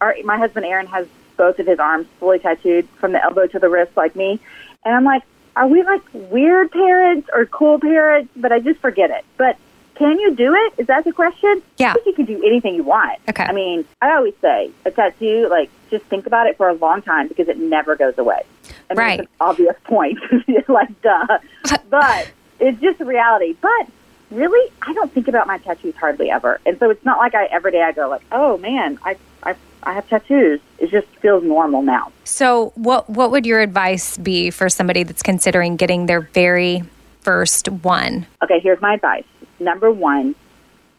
our, 0.00 0.14
my 0.24 0.36
husband 0.36 0.66
Aaron 0.66 0.86
has 0.88 1.06
both 1.36 1.58
of 1.58 1.66
his 1.66 1.78
arms 1.78 2.06
fully 2.18 2.40
tattooed 2.40 2.88
from 2.98 3.12
the 3.12 3.22
elbow 3.22 3.46
to 3.46 3.58
the 3.58 3.68
wrist, 3.68 3.96
like 3.96 4.16
me. 4.16 4.40
And 4.84 4.94
I'm 4.94 5.04
like, 5.04 5.22
are 5.54 5.66
we 5.68 5.82
like 5.82 6.02
weird 6.12 6.70
parents 6.70 7.30
or 7.32 7.46
cool 7.46 7.78
parents? 7.78 8.30
But 8.36 8.52
I 8.52 8.60
just 8.60 8.80
forget 8.80 9.10
it. 9.10 9.24
But 9.36 9.56
can 9.94 10.18
you 10.18 10.34
do 10.34 10.54
it? 10.54 10.74
Is 10.78 10.88
that 10.88 11.04
the 11.04 11.12
question? 11.12 11.62
Yeah. 11.78 11.90
I 11.90 11.94
think 11.94 12.06
you 12.06 12.12
can 12.12 12.26
do 12.26 12.44
anything 12.44 12.74
you 12.74 12.82
want. 12.82 13.18
Okay. 13.28 13.44
I 13.44 13.52
mean, 13.52 13.84
I 14.02 14.12
always 14.14 14.34
say 14.42 14.70
a 14.84 14.90
tattoo, 14.90 15.48
like, 15.48 15.70
just 15.90 16.04
think 16.06 16.26
about 16.26 16.46
it 16.46 16.56
for 16.56 16.68
a 16.68 16.74
long 16.74 17.00
time 17.00 17.28
because 17.28 17.48
it 17.48 17.58
never 17.58 17.96
goes 17.96 18.18
away. 18.18 18.42
I 18.90 18.94
mean, 18.94 18.98
Right. 18.98 19.20
It's 19.20 19.28
an 19.28 19.36
obvious 19.40 19.76
point. 19.84 20.18
like, 20.68 21.00
duh. 21.00 21.38
but 21.90 22.30
it's 22.60 22.80
just 22.80 23.00
reality. 23.00 23.56
But 23.60 23.88
really, 24.30 24.72
I 24.82 24.92
don't 24.92 25.12
think 25.12 25.28
about 25.28 25.46
my 25.46 25.58
tattoos 25.58 25.94
hardly 25.96 26.30
ever. 26.30 26.60
And 26.66 26.78
so 26.78 26.90
it's 26.90 27.04
not 27.04 27.18
like 27.18 27.34
I 27.34 27.46
every 27.46 27.72
day 27.72 27.82
I 27.82 27.92
go 27.92 28.08
like, 28.08 28.22
oh 28.32 28.58
man, 28.58 28.98
I 29.04 29.16
I 29.42 29.56
I 29.82 29.92
have 29.92 30.08
tattoos. 30.08 30.60
It 30.78 30.90
just 30.90 31.06
feels 31.20 31.44
normal 31.44 31.82
now. 31.82 32.12
So, 32.24 32.72
what 32.74 33.08
what 33.08 33.30
would 33.30 33.46
your 33.46 33.60
advice 33.60 34.16
be 34.16 34.50
for 34.50 34.68
somebody 34.68 35.02
that's 35.02 35.22
considering 35.22 35.76
getting 35.76 36.06
their 36.06 36.20
very 36.20 36.82
first 37.20 37.68
one? 37.68 38.26
Okay, 38.42 38.60
here's 38.60 38.80
my 38.80 38.94
advice. 38.94 39.24
Number 39.58 39.90
one, 39.90 40.34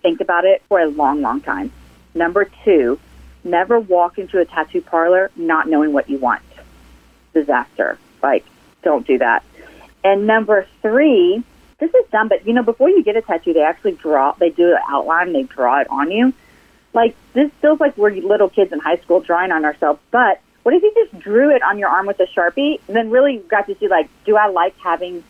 think 0.02 0.22
about 0.22 0.46
it 0.46 0.64
for 0.68 0.80
a 0.80 0.88
long, 0.88 1.22
long 1.22 1.42
time. 1.42 1.72
Number 2.16 2.50
two, 2.64 3.00
never 3.44 3.80
walk 3.80 4.18
into 4.18 4.40
a 4.40 4.46
tattoo 4.46 4.82
parlor 4.82 5.32
not 5.36 5.70
knowing 5.70 5.94
what 5.94 6.10
you 6.10 6.18
want. 6.18 6.42
Disaster. 7.34 7.98
Like, 8.24 8.46
don't 8.84 9.06
do 9.06 9.18
that. 9.20 9.44
And 10.04 10.26
number 10.26 10.66
three, 10.82 11.44
this 11.80 11.94
is 11.94 12.06
dumb, 12.12 12.28
but 12.28 12.46
you 12.46 12.54
know, 12.54 12.64
before 12.64 12.90
you 12.90 13.04
get 13.04 13.16
a 13.16 13.22
tattoo, 13.22 13.54
they 13.54 13.64
actually 13.64 13.94
draw, 13.94 14.34
they 14.34 14.50
do 14.50 14.72
an 14.72 14.80
outline, 14.88 15.34
they 15.34 15.44
draw 15.44 15.82
it 15.82 15.88
on 15.90 16.12
you. 16.12 16.34
Like, 16.94 17.16
this 17.34 17.52
feels 17.62 17.80
like 17.80 17.98
we're 17.98 18.12
little 18.12 18.50
kids 18.50 18.72
in 18.72 18.80
high 18.80 18.98
school 18.98 19.20
drawing 19.20 19.52
on 19.52 19.66
ourselves, 19.66 20.00
but 20.12 20.42
what 20.64 20.74
if 20.74 20.84
you 20.84 20.94
just 20.96 21.20
drew 21.20 21.56
it 21.56 21.62
on 21.62 21.78
your 21.78 21.90
arm 21.90 22.08
with 22.08 22.20
a 22.20 22.26
Sharpie 22.26 22.80
and 22.88 22.96
then 22.96 23.10
really 23.10 23.38
got 23.50 23.68
to 23.68 23.76
see, 23.78 23.88
like, 23.88 24.10
do 24.26 24.36
I 24.36 24.48
like 24.48 24.76
having 24.80 25.24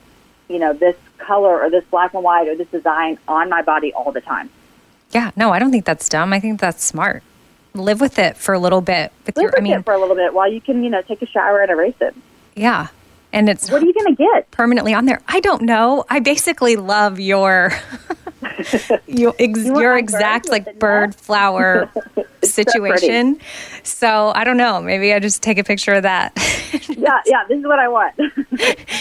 you 0.49 0.59
know, 0.59 0.73
this 0.73 0.95
color 1.17 1.61
or 1.61 1.69
this 1.69 1.83
black 1.85 2.13
and 2.13 2.23
white 2.23 2.47
or 2.47 2.55
this 2.55 2.67
design 2.69 3.17
on 3.27 3.49
my 3.49 3.61
body 3.61 3.93
all 3.93 4.11
the 4.11 4.21
time. 4.21 4.49
Yeah, 5.11 5.31
no, 5.35 5.51
I 5.51 5.59
don't 5.59 5.71
think 5.71 5.85
that's 5.85 6.07
dumb. 6.09 6.33
I 6.33 6.39
think 6.39 6.59
that's 6.59 6.83
smart. 6.83 7.23
Live 7.73 8.01
with 8.01 8.17
it 8.19 8.37
for 8.37 8.53
a 8.53 8.59
little 8.59 8.81
bit. 8.81 9.11
With 9.25 9.37
Live 9.37 9.43
your, 9.43 9.51
with 9.51 9.59
I 9.59 9.61
mean, 9.61 9.73
it 9.73 9.85
for 9.85 9.93
a 9.93 9.99
little 9.99 10.15
bit 10.15 10.33
while 10.33 10.51
you 10.51 10.61
can, 10.61 10.83
you 10.83 10.89
know, 10.89 11.01
take 11.01 11.21
a 11.21 11.25
shower 11.25 11.61
and 11.61 11.71
erase 11.71 11.95
it. 12.01 12.15
yeah, 12.55 12.87
and 13.37 13.49
it's 13.49 13.69
What 13.71 13.83
are 13.83 13.85
you 13.85 13.93
going 13.93 14.15
to 14.15 14.23
get? 14.33 14.49
permanently 14.51 14.93
on 14.93 15.05
there. 15.05 15.21
I 15.27 15.39
don't 15.39 15.61
know. 15.61 16.03
I 16.09 16.19
basically 16.19 16.75
love 16.75 17.19
your 17.19 17.71
your, 19.07 19.33
ex, 19.39 19.59
You 19.65 19.79
your 19.79 19.97
exact 19.97 20.45
bird 20.45 20.51
like 20.51 20.79
bird 20.79 21.07
nest? 21.09 21.19
flower 21.21 21.89
so 22.15 22.23
situation. 22.41 23.39
So 23.83 24.31
I 24.35 24.43
don't 24.43 24.57
know. 24.57 24.81
Maybe 24.81 25.13
I 25.13 25.19
just 25.19 25.43
take 25.43 25.57
a 25.59 25.63
picture 25.63 25.93
of 25.93 26.03
that. 26.03 26.33
Yeah, 26.89 27.21
yeah, 27.25 27.43
this 27.47 27.59
is 27.59 27.63
what 27.63 27.79
I 27.79 27.87
want. 27.87 28.15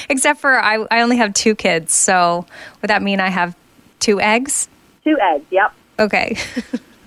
Except 0.09 0.41
for 0.41 0.63
I, 0.63 0.87
I 0.91 1.01
only 1.01 1.17
have 1.17 1.33
two 1.35 1.55
kids. 1.57 1.93
So 1.93 2.47
would 2.81 2.89
that 2.89 3.03
mean 3.03 3.19
I 3.21 3.29
have 3.29 3.57
two 3.99 4.21
eggs? 4.21 4.69
Two 5.03 5.19
eggs. 5.21 5.45
Yep. 5.51 5.73
Okay. 5.99 6.37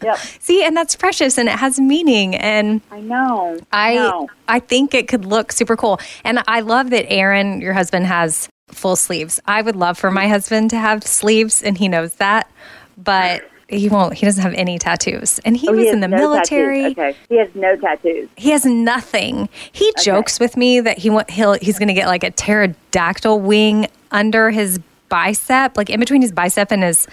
Yep. 0.04 0.18
See, 0.40 0.64
and 0.64 0.76
that's 0.76 0.96
precious 0.96 1.38
and 1.38 1.50
it 1.50 1.58
has 1.58 1.80
meaning 1.80 2.36
and 2.36 2.82
I 2.92 3.02
know. 3.02 3.60
I 3.72 3.96
know. 3.96 4.30
I 4.48 4.60
think 4.60 4.94
it 4.94 5.08
could 5.08 5.26
look 5.26 5.52
super 5.52 5.76
cool. 5.76 6.00
And 6.24 6.42
I 6.48 6.62
love 6.62 6.90
that 6.92 7.12
Aaron, 7.12 7.62
your 7.62 7.74
husband, 7.74 8.06
has 8.08 8.50
full 8.70 8.96
sleeves. 8.96 9.40
I 9.46 9.62
would 9.62 9.76
love 9.76 9.98
for 9.98 10.12
my 10.12 10.28
husband 10.28 10.70
to 10.72 10.78
have 10.78 11.04
sleeves 11.04 11.62
and 11.64 11.78
he 11.78 11.88
knows 11.88 12.16
that. 12.16 12.50
But 12.98 13.44
he 13.68 13.88
won't 13.88 14.16
he 14.16 14.26
doesn't 14.26 14.42
have 14.42 14.54
any 14.56 14.80
tattoos. 14.80 15.40
And 15.46 15.56
he 15.56 15.70
Oh, 15.70 15.74
was 15.74 15.88
in 15.88 16.00
the 16.00 16.08
no 16.08 16.18
military. 16.18 16.94
Tattoos. 16.96 16.98
Okay. 16.98 17.16
He 17.30 17.38
has 17.38 17.50
no 17.56 17.76
tattoos. 17.78 18.30
He 18.36 18.50
has 18.50 18.66
nothing. 18.66 19.48
He 19.72 19.92
jokes 20.02 20.40
with 20.40 20.58
me 20.58 20.80
that 20.82 20.98
he 20.98 21.10
want 21.10 21.30
he'll 21.30 21.54
he's 21.54 21.78
going 21.78 21.88
to 21.88 21.94
get 21.94 22.08
like 22.08 22.24
a 22.24 22.32
pterodactyl 22.32 23.40
wing 23.40 23.88
under 24.12 24.50
his 24.50 24.80
bicep, 25.10 25.78
like 25.78 25.90
in 25.90 26.00
between 26.00 26.22
his 26.22 26.32
bicep 26.32 26.72
and 26.72 26.84
his 26.84 27.08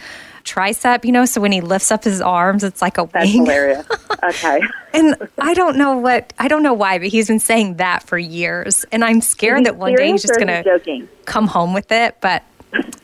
tricep, 0.47 1.05
you 1.05 1.13
know, 1.13 1.25
so 1.27 1.41
when 1.41 1.53
he 1.53 1.61
lifts 1.61 1.91
up 1.91 2.05
his 2.05 2.21
arms, 2.21 2.65
it's 2.65 2.81
like 2.81 2.97
a 2.97 3.07
That's 3.13 3.27
wing. 3.27 3.45
hilarious. 3.45 3.87
Okay. 4.25 4.61
And 4.95 5.15
I 5.39 5.53
don't 5.55 5.77
know 5.77 5.99
what 5.99 6.33
I 6.39 6.49
don't 6.49 6.63
know 6.63 6.73
why, 6.73 6.99
but 6.99 7.09
he's 7.09 7.29
been 7.29 7.39
saying 7.39 7.77
that 7.77 8.03
for 8.05 8.17
years, 8.19 8.85
and 8.91 9.05
I'm 9.05 9.21
scared 9.21 9.67
that 9.67 9.77
one 9.77 9.95
day 9.95 10.11
he's 10.11 10.23
just 10.23 10.35
going 10.41 10.47
to 10.49 11.07
come 11.27 11.47
home 11.47 11.75
with 11.75 11.93
it. 11.93 12.17
But 12.21 12.43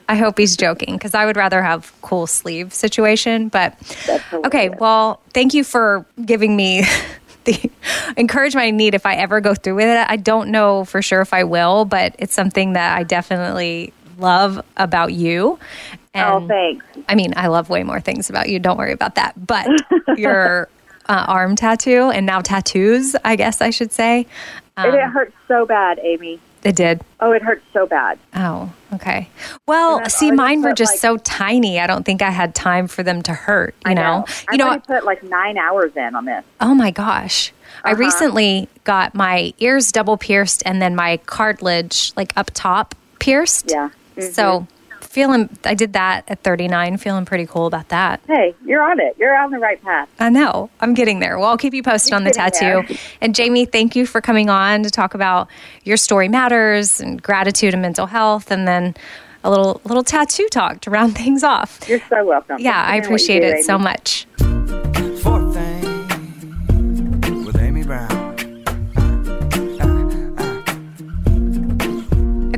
I 0.08 0.16
hope 0.16 0.38
he's 0.38 0.56
joking 0.56 0.94
because 0.94 1.14
I 1.14 1.26
would 1.26 1.36
rather 1.36 1.62
have 1.62 1.92
cool 2.00 2.26
sleeve 2.26 2.72
situation. 2.72 3.48
But 3.48 3.76
okay, 4.32 4.70
well, 4.70 5.20
thank 5.32 5.54
you 5.54 5.64
for 5.64 6.06
giving 6.24 6.56
me 6.56 6.84
the 7.44 7.70
encouragement 8.16 8.64
I 8.64 8.70
need 8.70 8.94
if 8.94 9.04
I 9.06 9.16
ever 9.16 9.40
go 9.40 9.54
through 9.54 9.76
with 9.76 9.86
it. 9.88 10.06
I 10.08 10.16
don't 10.16 10.50
know 10.50 10.84
for 10.84 11.02
sure 11.02 11.20
if 11.20 11.32
I 11.34 11.44
will, 11.44 11.84
but 11.84 12.16
it's 12.18 12.34
something 12.34 12.72
that 12.72 12.96
I 12.98 13.02
definitely 13.04 13.92
love 14.18 14.64
about 14.76 15.12
you. 15.12 15.58
Oh, 16.14 16.46
thanks. 16.46 16.84
I 17.08 17.14
mean, 17.14 17.32
I 17.36 17.46
love 17.48 17.70
way 17.70 17.82
more 17.82 18.00
things 18.00 18.28
about 18.28 18.48
you. 18.48 18.58
Don't 18.58 18.76
worry 18.76 18.92
about 18.92 19.14
that. 19.14 19.46
But 19.46 19.66
your 20.18 20.68
uh, 21.08 21.24
arm 21.26 21.56
tattoo 21.56 22.10
and 22.10 22.26
now 22.26 22.40
tattoos, 22.40 23.16
I 23.24 23.36
guess 23.36 23.60
I 23.60 23.70
should 23.70 23.92
say. 23.92 24.26
Um, 24.76 24.94
it, 24.94 25.00
hurts 25.00 25.34
so 25.48 25.64
bad, 25.66 25.98
Amy. 26.02 26.38
It 26.64 26.76
did. 26.76 27.00
Oh, 27.18 27.32
it 27.32 27.42
hurt 27.42 27.60
so 27.72 27.86
bad. 27.86 28.18
Oh, 28.36 28.72
okay. 28.94 29.28
Well, 29.66 30.04
see, 30.08 30.30
mine 30.30 30.62
were 30.62 30.74
just 30.74 30.92
like- 30.92 31.00
so 31.00 31.16
tiny. 31.18 31.80
I 31.80 31.86
don't 31.88 32.04
think 32.04 32.22
I 32.22 32.30
had 32.30 32.54
time 32.54 32.86
for 32.86 33.02
them 33.02 33.20
to 33.22 33.32
hurt. 33.32 33.74
You 33.84 33.90
I 33.90 33.94
know. 33.94 34.24
I 34.48 34.52
You 34.52 34.58
know. 34.58 34.66
already 34.68 34.82
put 34.86 35.04
like 35.04 35.22
nine 35.24 35.58
hours 35.58 35.92
in 35.96 36.14
on 36.14 36.24
this. 36.24 36.44
Oh 36.60 36.74
my 36.74 36.90
gosh. 36.92 37.52
I 37.84 37.92
Uh-huh. 37.92 37.98
recently 38.00 38.68
got 38.84 39.14
my 39.14 39.52
ears 39.58 39.90
double 39.90 40.16
pierced 40.16 40.62
and 40.64 40.80
then 40.80 40.94
my 40.94 41.16
cartilage, 41.26 42.12
like 42.16 42.32
up 42.36 42.50
top, 42.54 42.94
pierced. 43.18 43.70
Yeah. 43.72 43.88
Mm-hmm. 44.16 44.32
So 44.32 44.66
feeling, 45.00 45.50
I 45.64 45.74
did 45.74 45.92
that 45.92 46.24
at 46.28 46.42
39, 46.42 46.96
feeling 46.96 47.24
pretty 47.24 47.46
cool 47.46 47.66
about 47.66 47.90
that. 47.90 48.20
Hey, 48.26 48.54
you're 48.64 48.82
on 48.82 48.98
it. 48.98 49.14
You're 49.18 49.36
on 49.36 49.50
the 49.50 49.58
right 49.58 49.82
path. 49.82 50.08
I 50.18 50.30
know. 50.30 50.70
I'm 50.80 50.94
getting 50.94 51.20
there. 51.20 51.38
Well, 51.38 51.48
I'll 51.48 51.58
keep 51.58 51.74
you 51.74 51.82
posted 51.82 52.10
You're 52.10 52.16
on 52.16 52.24
the 52.24 52.30
tattoo. 52.30 52.86
there. 52.88 52.98
And 53.20 53.34
Jamie, 53.34 53.66
thank 53.66 53.94
you 53.94 54.06
for 54.06 54.20
coming 54.20 54.48
on 54.48 54.82
to 54.82 54.90
talk 54.90 55.14
about 55.14 55.48
your 55.84 55.98
story 55.98 56.28
matters 56.28 57.00
and 57.00 57.22
gratitude 57.22 57.74
and 57.74 57.82
mental 57.82 58.06
health 58.06 58.50
and 58.50 58.66
then 58.66 58.94
a 59.44 59.50
little 59.50 59.80
little 59.84 60.04
tattoo 60.04 60.46
talk 60.50 60.80
to 60.82 60.90
round 60.90 61.14
things 61.18 61.42
off. 61.42 61.80
You're 61.88 62.00
so 62.08 62.24
welcome. 62.24 62.56
Yeah, 62.58 62.82
I 62.82 62.96
appreciate 62.96 63.40
do, 63.40 63.46
it 63.46 63.64
so 63.64 63.78
much. 63.78 64.26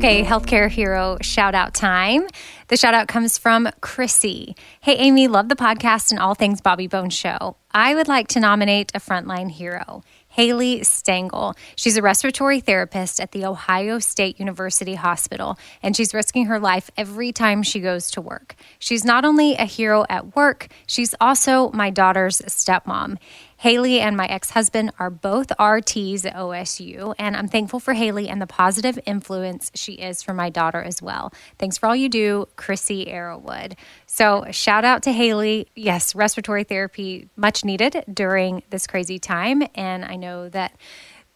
Okay, 0.05 0.23
healthcare 0.23 0.69
hero 0.69 1.17
shout 1.23 1.55
out 1.55 1.73
time. 1.73 2.27
The 2.69 2.77
shout 2.77 2.93
out 2.93 3.09
comes 3.09 3.39
from 3.39 3.71
Chrissy. 3.81 4.55
Hey, 4.83 4.97
Amy, 4.97 5.29
love 5.29 5.49
the 5.49 5.57
podcast 5.57 6.11
and 6.11 6.21
all 6.21 6.35
things 6.35 6.61
Bobby 6.61 6.89
Bones 6.89 7.15
show. 7.15 7.57
I 7.73 7.95
would 7.95 8.07
like 8.07 8.29
to 8.29 8.41
nominate 8.41 8.93
a 8.95 9.01
frontline 9.01 9.51
hero. 9.51 10.03
Hailey 10.29 10.83
Stengel. 10.83 11.55
She's 11.77 11.97
a 11.97 12.03
respiratory 12.03 12.61
therapist 12.61 13.19
at 13.19 13.33
the 13.33 13.47
Ohio 13.47 13.99
State 13.99 14.39
University 14.39 14.97
Hospital, 14.97 15.57
and 15.83 15.97
she's 15.97 16.13
risking 16.13 16.47
her 16.47 16.59
life 16.59 16.91
every 16.99 17.33
time 17.33 17.63
she 17.63 17.81
goes 17.81 18.11
to 18.11 18.21
work. 18.21 18.57
She's 18.79 19.07
not 19.07 19.25
only 19.25 19.55
a 19.55 19.65
hero 19.65 20.05
at 20.11 20.37
work, 20.37 20.67
she's 20.87 21.15
also 21.21 21.71
my 21.71 21.89
daughter's 21.89 22.41
stepmom. 22.43 23.17
Hailey 23.65 23.99
and 23.99 24.15
my 24.15 24.27
ex 24.27 24.51
husband 24.51 24.93
are 24.99 25.09
both 25.09 25.49
RTs 25.59 26.27
at 26.27 26.35
OSU, 26.37 27.15
and 27.19 27.35
I'm 27.35 27.49
thankful 27.49 27.81
for 27.81 27.95
Hailey 27.95 28.29
and 28.29 28.39
the 28.39 28.47
positive 28.47 28.99
influence 29.07 29.71
she 29.75 29.95
is 29.95 30.23
for 30.23 30.35
my 30.35 30.51
daughter 30.51 30.83
as 30.83 31.01
well. 31.01 31.33
Thanks 31.59 31.79
for 31.79 31.87
all 31.87 31.97
you 31.97 32.11
do, 32.11 32.47
Chrissy 32.57 33.07
Arrowwood. 33.07 33.73
So, 34.05 34.45
shout 34.51 34.85
out 34.85 35.03
to 35.05 35.12
Hailey. 35.12 35.69
Yes, 35.75 36.15
respiratory 36.15 36.65
therapy, 36.65 37.31
much 37.37 37.65
needed 37.65 38.05
during 38.12 38.62
this 38.69 38.87
crazy 38.87 39.19
time. 39.19 39.62
And 39.75 40.05
I 40.05 40.17
know 40.17 40.51
that 40.51 40.77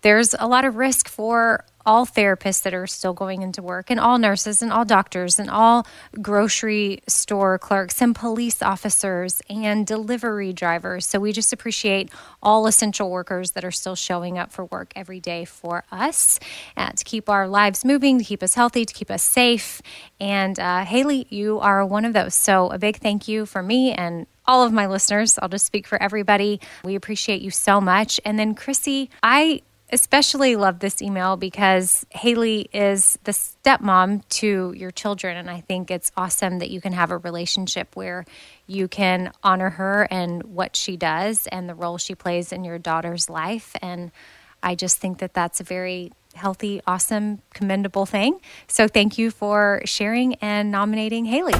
there's 0.03 0.35
a 0.39 0.47
lot 0.47 0.65
of 0.65 0.77
risk 0.77 1.09
for 1.09 1.65
all 1.89 2.05
therapists 2.05 2.65
that 2.65 2.75
are 2.75 2.87
still 2.87 3.15
going 3.15 3.41
into 3.41 3.63
work, 3.63 3.91
and 3.91 3.99
all 3.99 4.19
nurses, 4.19 4.61
and 4.61 4.71
all 4.71 4.85
doctors, 4.85 5.39
and 5.39 5.49
all 5.49 5.87
grocery 6.21 7.01
store 7.09 7.59
clerks, 7.59 8.03
and 8.03 8.15
police 8.15 8.63
officers, 8.63 9.41
and 9.49 9.87
delivery 9.87 10.53
drivers. 10.53 11.07
So 11.07 11.19
we 11.19 11.33
just 11.33 11.51
appreciate 11.51 12.11
all 12.43 12.67
essential 12.67 13.11
workers 13.11 13.53
that 13.53 13.65
are 13.65 13.71
still 13.71 13.95
showing 13.95 14.37
up 14.37 14.53
for 14.53 14.67
work 14.67 14.93
every 14.95 15.19
day 15.19 15.47
for 15.47 15.83
us 15.91 16.39
uh, 16.77 16.91
to 16.91 17.05
keep 17.05 17.31
our 17.31 17.49
lives 17.49 17.87
moving, 17.87 18.19
to 18.19 18.25
keep 18.25 18.43
us 18.43 18.53
healthy, 18.53 18.85
to 18.85 18.93
keep 18.93 19.11
us 19.11 19.23
safe. 19.23 19.81
And 20.21 20.61
uh, 20.61 20.85
Hailey, 20.85 21.27
you 21.31 21.59
are 21.59 21.87
one 21.87 22.05
of 22.05 22.13
those. 22.13 22.35
So 22.35 22.71
a 22.71 22.79
big 22.79 22.99
thank 22.99 23.29
you 23.29 23.47
for 23.47 23.63
me 23.63 23.93
and 23.93 24.27
all 24.47 24.63
of 24.63 24.73
my 24.73 24.87
listeners. 24.87 25.39
I'll 25.41 25.49
just 25.49 25.67
speak 25.67 25.87
for 25.87 26.03
everybody. 26.03 26.61
We 26.85 26.97
appreciate 26.97 27.41
you 27.41 27.51
so 27.51 27.81
much. 27.81 28.19
And 28.25 28.39
then, 28.39 28.55
Chrissy, 28.55 29.11
I 29.23 29.63
especially 29.91 30.57
love 30.57 30.81
this 30.81 31.01
email 31.01 31.37
because 31.37 32.05
Hailey 32.11 32.69
is 32.73 33.19
the 33.25 33.33
stepmom 33.33 34.27
to 34.29 34.73
your 34.77 34.91
children. 34.91 35.37
And 35.37 35.51
I 35.51 35.61
think 35.61 35.91
it's 35.91 36.13
awesome 36.17 36.59
that 36.59 36.71
you 36.71 36.81
can 36.81 36.93
have 36.93 37.11
a 37.11 37.19
relationship 37.19 37.97
where 37.97 38.25
you 38.67 38.89
can 38.89 39.33
honor 39.43 39.71
her 39.71 40.07
and 40.11 40.43
what 40.43 40.77
she 40.77 40.97
does 40.97 41.47
and 41.47 41.69
the 41.69 41.75
role 41.75 41.99
she 41.99 42.15
plays 42.15 42.53
in 42.53 42.65
your 42.65 42.79
daughter's 42.79 43.31
life. 43.31 43.75
And 43.81 44.11
I 44.63 44.75
just 44.75 44.99
think 44.99 45.19
that 45.19 45.35
that's 45.35 45.61
a 45.61 45.65
very 45.65 46.13
healthy, 46.35 46.81
awesome, 46.87 47.41
commendable 47.55 48.07
thing. 48.07 48.41
So 48.67 48.89
thank 48.89 49.19
you 49.19 49.31
for 49.31 49.83
sharing 49.85 50.35
and 50.37 50.71
nominating 50.71 51.25
Hailey. 51.25 51.55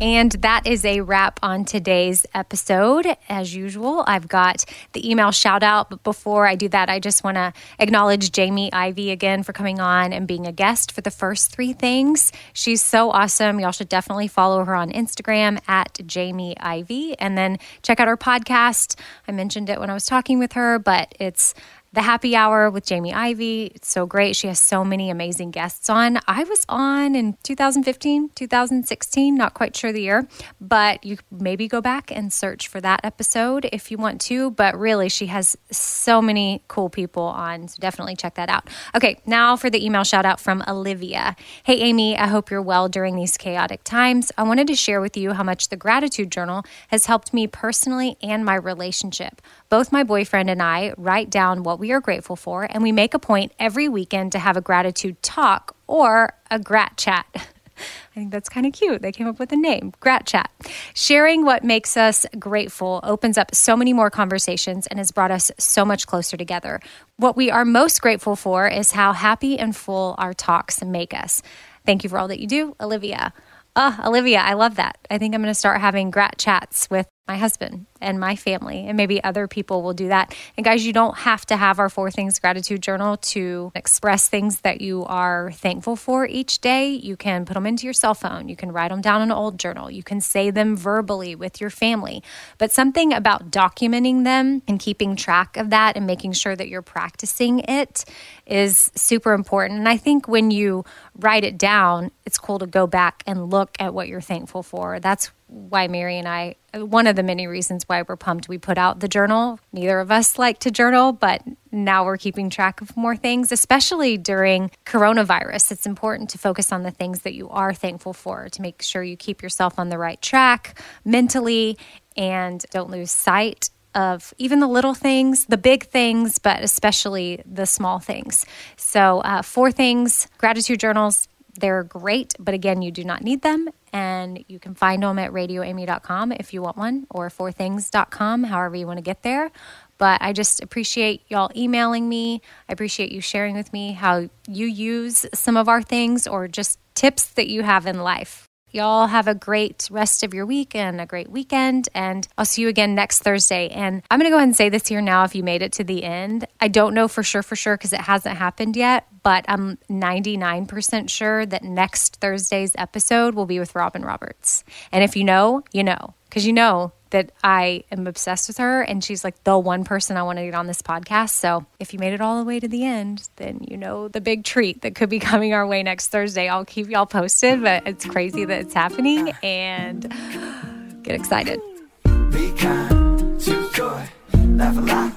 And 0.00 0.32
that 0.32 0.66
is 0.66 0.86
a 0.86 1.02
wrap 1.02 1.38
on 1.42 1.66
today's 1.66 2.24
episode. 2.32 3.06
As 3.28 3.54
usual, 3.54 4.02
I've 4.06 4.28
got 4.28 4.64
the 4.94 5.10
email 5.10 5.30
shout 5.30 5.62
out. 5.62 5.90
But 5.90 6.02
before 6.02 6.46
I 6.46 6.54
do 6.54 6.70
that, 6.70 6.88
I 6.88 7.00
just 7.00 7.22
want 7.22 7.34
to 7.34 7.52
acknowledge 7.78 8.32
Jamie 8.32 8.72
Ivey 8.72 9.10
again 9.10 9.42
for 9.42 9.52
coming 9.52 9.78
on 9.78 10.14
and 10.14 10.26
being 10.26 10.46
a 10.46 10.52
guest 10.52 10.90
for 10.90 11.02
the 11.02 11.10
first 11.10 11.52
three 11.52 11.74
things. 11.74 12.32
She's 12.54 12.82
so 12.82 13.10
awesome. 13.10 13.60
Y'all 13.60 13.72
should 13.72 13.90
definitely 13.90 14.28
follow 14.28 14.64
her 14.64 14.74
on 14.74 14.90
Instagram 14.90 15.60
at 15.68 15.98
Jamie 16.06 16.58
Ivey. 16.58 17.18
And 17.18 17.36
then 17.36 17.58
check 17.82 18.00
out 18.00 18.08
her 18.08 18.16
podcast. 18.16 18.98
I 19.28 19.32
mentioned 19.32 19.68
it 19.68 19.78
when 19.80 19.90
I 19.90 19.94
was 19.94 20.06
talking 20.06 20.38
with 20.38 20.54
her, 20.54 20.78
but 20.78 21.14
it's 21.20 21.52
the 21.92 22.02
Happy 22.02 22.36
Hour 22.36 22.70
with 22.70 22.86
Jamie 22.86 23.12
Ivey. 23.12 23.72
It's 23.74 23.90
so 23.90 24.06
great. 24.06 24.36
She 24.36 24.46
has 24.46 24.60
so 24.60 24.84
many 24.84 25.10
amazing 25.10 25.50
guests 25.50 25.90
on. 25.90 26.20
I 26.28 26.44
was 26.44 26.64
on 26.68 27.16
in 27.16 27.36
2015, 27.42 28.30
2016, 28.36 29.34
not 29.34 29.54
quite 29.54 29.76
sure 29.76 29.90
the 29.90 30.02
year, 30.02 30.28
but 30.60 31.04
you 31.04 31.18
maybe 31.32 31.66
go 31.66 31.80
back 31.80 32.12
and 32.12 32.32
search 32.32 32.68
for 32.68 32.80
that 32.80 33.00
episode 33.02 33.68
if 33.72 33.90
you 33.90 33.98
want 33.98 34.20
to. 34.22 34.52
But 34.52 34.78
really, 34.78 35.08
she 35.08 35.26
has 35.26 35.56
so 35.72 36.22
many 36.22 36.62
cool 36.68 36.90
people 36.90 37.24
on. 37.24 37.66
So 37.66 37.78
definitely 37.80 38.14
check 38.14 38.34
that 38.34 38.48
out. 38.48 38.68
Okay, 38.94 39.20
now 39.26 39.56
for 39.56 39.68
the 39.68 39.84
email 39.84 40.04
shout 40.04 40.24
out 40.24 40.38
from 40.38 40.62
Olivia. 40.68 41.34
Hey, 41.64 41.78
Amy, 41.80 42.16
I 42.16 42.28
hope 42.28 42.52
you're 42.52 42.62
well 42.62 42.88
during 42.88 43.16
these 43.16 43.36
chaotic 43.36 43.82
times. 43.82 44.30
I 44.38 44.44
wanted 44.44 44.68
to 44.68 44.76
share 44.76 45.00
with 45.00 45.16
you 45.16 45.32
how 45.32 45.42
much 45.42 45.70
the 45.70 45.76
gratitude 45.76 46.30
journal 46.30 46.62
has 46.88 47.06
helped 47.06 47.34
me 47.34 47.48
personally 47.48 48.16
and 48.22 48.44
my 48.44 48.54
relationship. 48.54 49.42
Both 49.68 49.90
my 49.90 50.04
boyfriend 50.04 50.48
and 50.48 50.62
I 50.62 50.94
write 50.96 51.30
down 51.30 51.64
what 51.64 51.79
we 51.80 51.92
are 51.92 52.00
grateful 52.00 52.36
for, 52.36 52.68
and 52.70 52.82
we 52.82 52.92
make 52.92 53.14
a 53.14 53.18
point 53.18 53.52
every 53.58 53.88
weekend 53.88 54.32
to 54.32 54.38
have 54.38 54.56
a 54.56 54.60
gratitude 54.60 55.20
talk 55.22 55.74
or 55.86 56.34
a 56.50 56.58
grat 56.58 56.96
chat. 56.96 57.26
I 57.34 58.14
think 58.14 58.30
that's 58.30 58.50
kind 58.50 58.66
of 58.66 58.74
cute. 58.74 59.00
They 59.00 59.12
came 59.12 59.26
up 59.26 59.38
with 59.38 59.52
a 59.52 59.56
name, 59.56 59.94
Grat 60.00 60.26
Chat. 60.26 60.50
Sharing 60.94 61.46
what 61.46 61.64
makes 61.64 61.96
us 61.96 62.26
grateful 62.38 63.00
opens 63.02 63.38
up 63.38 63.54
so 63.54 63.74
many 63.74 63.94
more 63.94 64.10
conversations 64.10 64.86
and 64.88 64.98
has 64.98 65.10
brought 65.10 65.30
us 65.30 65.50
so 65.58 65.86
much 65.86 66.06
closer 66.06 66.36
together. 66.36 66.80
What 67.16 67.38
we 67.38 67.50
are 67.50 67.64
most 67.64 68.02
grateful 68.02 68.36
for 68.36 68.68
is 68.68 68.90
how 68.92 69.14
happy 69.14 69.58
and 69.58 69.74
full 69.74 70.14
our 70.18 70.34
talks 70.34 70.84
make 70.84 71.14
us. 71.14 71.40
Thank 71.86 72.04
you 72.04 72.10
for 72.10 72.18
all 72.18 72.28
that 72.28 72.40
you 72.40 72.46
do, 72.46 72.76
Olivia. 72.80 73.32
Ah, 73.76 74.06
Olivia, 74.06 74.40
I 74.40 74.54
love 74.54 74.74
that. 74.74 74.98
I 75.10 75.16
think 75.16 75.34
I'm 75.34 75.40
going 75.40 75.50
to 75.50 75.58
start 75.58 75.80
having 75.80 76.10
grat 76.10 76.36
chats 76.36 76.90
with 76.90 77.06
my 77.30 77.36
husband 77.36 77.86
and 78.00 78.18
my 78.18 78.34
family, 78.34 78.88
and 78.88 78.96
maybe 78.96 79.22
other 79.22 79.46
people 79.46 79.82
will 79.82 79.92
do 79.92 80.08
that. 80.08 80.34
And 80.56 80.64
guys, 80.64 80.84
you 80.84 80.92
don't 80.92 81.16
have 81.18 81.46
to 81.46 81.56
have 81.56 81.78
our 81.78 81.88
Four 81.88 82.10
Things 82.10 82.40
Gratitude 82.40 82.82
Journal 82.82 83.18
to 83.18 83.70
express 83.76 84.28
things 84.28 84.62
that 84.62 84.80
you 84.80 85.04
are 85.04 85.52
thankful 85.52 85.94
for 85.94 86.26
each 86.26 86.60
day. 86.60 86.88
You 86.88 87.16
can 87.16 87.44
put 87.44 87.54
them 87.54 87.66
into 87.66 87.84
your 87.84 87.92
cell 87.92 88.14
phone, 88.14 88.48
you 88.48 88.56
can 88.56 88.72
write 88.72 88.90
them 88.90 89.00
down 89.00 89.22
in 89.22 89.30
an 89.30 89.36
old 89.36 89.60
journal, 89.60 89.92
you 89.92 90.02
can 90.02 90.20
say 90.20 90.50
them 90.50 90.76
verbally 90.76 91.36
with 91.36 91.60
your 91.60 91.70
family. 91.70 92.20
But 92.58 92.72
something 92.72 93.12
about 93.12 93.52
documenting 93.52 94.24
them 94.24 94.62
and 94.66 94.80
keeping 94.80 95.14
track 95.14 95.56
of 95.56 95.70
that 95.70 95.96
and 95.96 96.08
making 96.08 96.32
sure 96.32 96.56
that 96.56 96.66
you're 96.66 96.82
practicing 96.82 97.60
it 97.60 98.04
is 98.44 98.90
super 98.96 99.34
important. 99.34 99.78
And 99.78 99.88
I 99.88 99.98
think 99.98 100.26
when 100.26 100.50
you 100.50 100.84
write 101.16 101.44
it 101.44 101.56
down, 101.56 102.10
it's 102.26 102.38
cool 102.38 102.58
to 102.58 102.66
go 102.66 102.88
back 102.88 103.22
and 103.24 103.50
look 103.50 103.76
at 103.78 103.94
what 103.94 104.08
you're 104.08 104.20
thankful 104.20 104.64
for. 104.64 104.98
That's 104.98 105.30
why 105.46 105.88
Mary 105.88 106.18
and 106.18 106.28
I, 106.28 106.56
one 106.74 107.06
of 107.06 107.16
the 107.16 107.22
many 107.22 107.46
reasons 107.46 107.84
why 107.86 108.02
we're 108.02 108.16
pumped 108.16 108.48
we 108.48 108.58
put 108.58 108.78
out 108.78 109.00
the 109.00 109.08
journal. 109.08 109.58
Neither 109.72 110.00
of 110.00 110.10
us 110.10 110.38
like 110.38 110.58
to 110.60 110.70
journal, 110.70 111.12
but 111.12 111.42
now 111.72 112.04
we're 112.04 112.16
keeping 112.16 112.50
track 112.50 112.80
of 112.80 112.96
more 112.96 113.16
things, 113.16 113.52
especially 113.52 114.16
during 114.16 114.70
coronavirus. 114.86 115.72
It's 115.72 115.86
important 115.86 116.30
to 116.30 116.38
focus 116.38 116.72
on 116.72 116.82
the 116.82 116.90
things 116.90 117.20
that 117.20 117.34
you 117.34 117.48
are 117.50 117.74
thankful 117.74 118.12
for 118.12 118.48
to 118.48 118.62
make 118.62 118.82
sure 118.82 119.02
you 119.02 119.16
keep 119.16 119.42
yourself 119.42 119.78
on 119.78 119.88
the 119.88 119.98
right 119.98 120.20
track 120.20 120.80
mentally 121.04 121.76
and 122.16 122.64
don't 122.70 122.90
lose 122.90 123.10
sight 123.10 123.70
of 123.94 124.32
even 124.38 124.60
the 124.60 124.68
little 124.68 124.94
things, 124.94 125.46
the 125.46 125.58
big 125.58 125.84
things, 125.84 126.38
but 126.38 126.62
especially 126.62 127.42
the 127.44 127.66
small 127.66 127.98
things. 127.98 128.46
So, 128.76 129.20
uh, 129.20 129.42
four 129.42 129.72
things 129.72 130.28
gratitude 130.38 130.80
journals. 130.80 131.28
They're 131.58 131.82
great, 131.82 132.34
but 132.38 132.54
again, 132.54 132.82
you 132.82 132.90
do 132.90 133.04
not 133.04 133.22
need 133.22 133.42
them. 133.42 133.68
And 133.92 134.44
you 134.46 134.58
can 134.60 134.74
find 134.74 135.02
them 135.02 135.18
at 135.18 135.32
radioamy.com 135.32 136.32
if 136.32 136.54
you 136.54 136.62
want 136.62 136.76
one 136.76 137.06
or 137.10 137.28
fourthings.com, 137.28 138.44
however 138.44 138.76
you 138.76 138.86
want 138.86 138.98
to 138.98 139.02
get 139.02 139.22
there. 139.22 139.50
But 139.98 140.22
I 140.22 140.32
just 140.32 140.62
appreciate 140.62 141.22
y'all 141.28 141.50
emailing 141.54 142.08
me. 142.08 142.40
I 142.68 142.72
appreciate 142.72 143.12
you 143.12 143.20
sharing 143.20 143.56
with 143.56 143.72
me 143.72 143.92
how 143.92 144.28
you 144.48 144.66
use 144.66 145.26
some 145.34 145.56
of 145.56 145.68
our 145.68 145.82
things 145.82 146.26
or 146.26 146.48
just 146.48 146.78
tips 146.94 147.26
that 147.30 147.48
you 147.48 147.62
have 147.62 147.86
in 147.86 148.00
life. 148.00 148.49
Y'all 148.72 149.06
have 149.06 149.26
a 149.26 149.34
great 149.34 149.88
rest 149.90 150.22
of 150.22 150.32
your 150.32 150.46
week 150.46 150.74
and 150.74 151.00
a 151.00 151.06
great 151.06 151.30
weekend. 151.30 151.88
And 151.94 152.26
I'll 152.38 152.44
see 152.44 152.62
you 152.62 152.68
again 152.68 152.94
next 152.94 153.20
Thursday. 153.20 153.68
And 153.68 154.02
I'm 154.10 154.18
going 154.18 154.26
to 154.26 154.30
go 154.30 154.36
ahead 154.36 154.48
and 154.48 154.56
say 154.56 154.68
this 154.68 154.86
here 154.86 155.00
now 155.00 155.24
if 155.24 155.34
you 155.34 155.42
made 155.42 155.62
it 155.62 155.72
to 155.72 155.84
the 155.84 156.04
end. 156.04 156.46
I 156.60 156.68
don't 156.68 156.94
know 156.94 157.08
for 157.08 157.22
sure, 157.22 157.42
for 157.42 157.56
sure, 157.56 157.76
because 157.76 157.92
it 157.92 158.00
hasn't 158.00 158.36
happened 158.36 158.76
yet, 158.76 159.06
but 159.22 159.44
I'm 159.48 159.78
99% 159.90 161.10
sure 161.10 161.44
that 161.46 161.64
next 161.64 162.16
Thursday's 162.16 162.72
episode 162.78 163.34
will 163.34 163.46
be 163.46 163.58
with 163.58 163.74
Robin 163.74 164.02
Roberts. 164.02 164.64
And 164.92 165.02
if 165.02 165.16
you 165.16 165.24
know, 165.24 165.64
you 165.72 165.84
know, 165.84 166.14
because 166.30 166.46
you 166.46 166.52
know 166.52 166.92
that 167.10 167.32
I 167.42 167.82
am 167.90 168.06
obsessed 168.06 168.48
with 168.48 168.58
her 168.58 168.82
and 168.82 169.02
she's 169.02 169.24
like 169.24 169.42
the 169.42 169.58
one 169.58 169.84
person 169.84 170.16
I 170.16 170.22
want 170.22 170.38
to 170.38 170.44
get 170.44 170.54
on 170.54 170.68
this 170.68 170.80
podcast. 170.80 171.30
So 171.30 171.66
if 171.80 171.92
you 171.92 171.98
made 171.98 172.12
it 172.12 172.20
all 172.20 172.38
the 172.38 172.44
way 172.44 172.60
to 172.60 172.68
the 172.68 172.84
end, 172.84 173.28
then 173.36 173.66
you 173.68 173.76
know 173.76 174.06
the 174.06 174.20
big 174.20 174.44
treat 174.44 174.82
that 174.82 174.94
could 174.94 175.10
be 175.10 175.18
coming 175.30 175.52
our 175.52 175.66
way 175.66 175.82
next 175.82 176.08
Thursday. 176.08 176.48
I'll 176.48 176.64
keep 176.64 176.88
y'all 176.88 177.06
posted, 177.06 177.62
but 177.62 177.86
it's 177.86 178.06
crazy 178.06 178.44
that 178.44 178.60
it's 178.60 178.74
happening 178.74 179.32
and 179.42 180.02
get 181.02 181.16
excited. 181.16 181.60
Be 182.04 182.52
kind 182.52 183.40
to 183.40 183.70
joy. 183.72 184.08
Laugh 184.34 184.76
a 184.76 184.80
lot. 184.80 185.12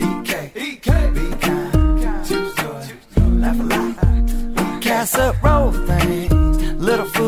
EK. 0.00 0.52
EK. 0.56 1.10
Be 1.10 1.36
kind 1.36 2.24
to 2.26 2.54
joy. 2.56 3.20
Laugh 3.26 3.60
a 3.60 3.62
lot. 3.62 3.96
Things. 5.86 6.32
Little 6.32 6.35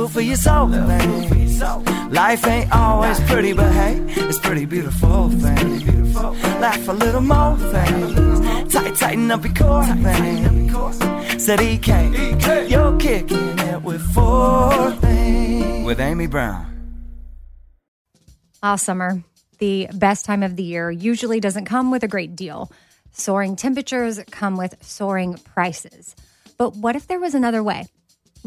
food 0.09 0.15
for 0.15 0.21
your 0.21 0.37
soul 0.37 0.69
things. 0.69 1.63
Life 2.11 2.47
ain't 2.47 2.73
always 2.73 3.21
pretty, 3.21 3.53
but 3.53 3.73
hey, 3.73 4.01
it's 4.09 4.39
pretty 4.39 4.65
beautiful 4.65 5.31
thing. 5.31 6.13
Laugh 6.61 6.89
a 6.89 6.93
little 6.93 7.21
more 7.21 7.57
things. 7.57 8.73
Tight, 8.73 8.95
tighten 8.97 9.31
up 9.31 9.45
your 9.45 9.55
core 9.55 9.87
things. 9.87 11.45
Said 11.45 11.61
EK. 11.61 12.69
You're 12.69 12.99
kicking 12.99 13.59
it 13.59 13.83
with 13.83 14.03
four 14.13 14.93
things. 14.93 15.87
With 15.87 16.01
Amy 16.01 16.27
Brown. 16.27 16.67
Ah, 18.63 18.77
summer, 18.77 19.23
the 19.59 19.89
best 19.95 20.25
time 20.25 20.43
of 20.43 20.57
the 20.57 20.65
year, 20.65 20.91
usually 20.91 21.41
doesn't 21.41 21.67
come 21.67 21.91
with 21.91 22.03
a 22.03 22.09
great 22.09 22.35
deal. 22.35 22.71
Soaring 23.13 23.57
temperatures 23.57 24.21
come 24.31 24.57
with 24.57 24.75
soaring 24.83 25.35
prices. 25.55 26.17
But 26.57 26.77
what 26.77 26.97
if 26.97 27.07
there 27.07 27.21
was 27.21 27.35
another 27.35 27.63
way? 27.63 27.87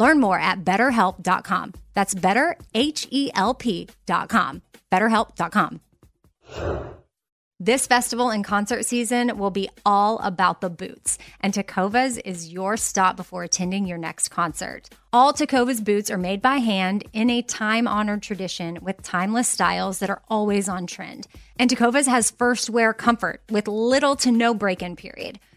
Learn 0.00 0.18
more 0.18 0.40
at 0.40 0.64
betterhelp.com. 0.64 1.74
That's 1.92 2.14
better, 2.14 2.56
H 2.74 3.06
E 3.10 3.30
L 3.34 3.52
P.com. 3.52 4.62
BetterHelp.com. 4.90 5.80
This 7.62 7.86
festival 7.86 8.30
and 8.30 8.42
concert 8.42 8.86
season 8.86 9.36
will 9.36 9.50
be 9.50 9.68
all 9.84 10.18
about 10.20 10.62
the 10.62 10.70
boots, 10.70 11.18
and 11.42 11.52
Tecovas 11.52 12.18
is 12.24 12.50
your 12.50 12.78
stop 12.78 13.16
before 13.16 13.42
attending 13.42 13.86
your 13.86 13.98
next 13.98 14.30
concert. 14.30 14.88
All 15.12 15.34
Tecovas 15.34 15.84
boots 15.84 16.10
are 16.10 16.16
made 16.16 16.40
by 16.40 16.56
hand 16.56 17.04
in 17.12 17.28
a 17.28 17.42
time 17.42 17.86
honored 17.86 18.22
tradition 18.22 18.78
with 18.80 19.02
timeless 19.02 19.48
styles 19.48 19.98
that 19.98 20.08
are 20.08 20.22
always 20.30 20.70
on 20.70 20.86
trend. 20.86 21.26
And 21.58 21.68
Tecovas 21.68 22.06
has 22.06 22.30
first 22.30 22.70
wear 22.70 22.94
comfort 22.94 23.42
with 23.50 23.68
little 23.68 24.16
to 24.16 24.32
no 24.32 24.54
break 24.54 24.80
in 24.82 24.96
period. 24.96 25.38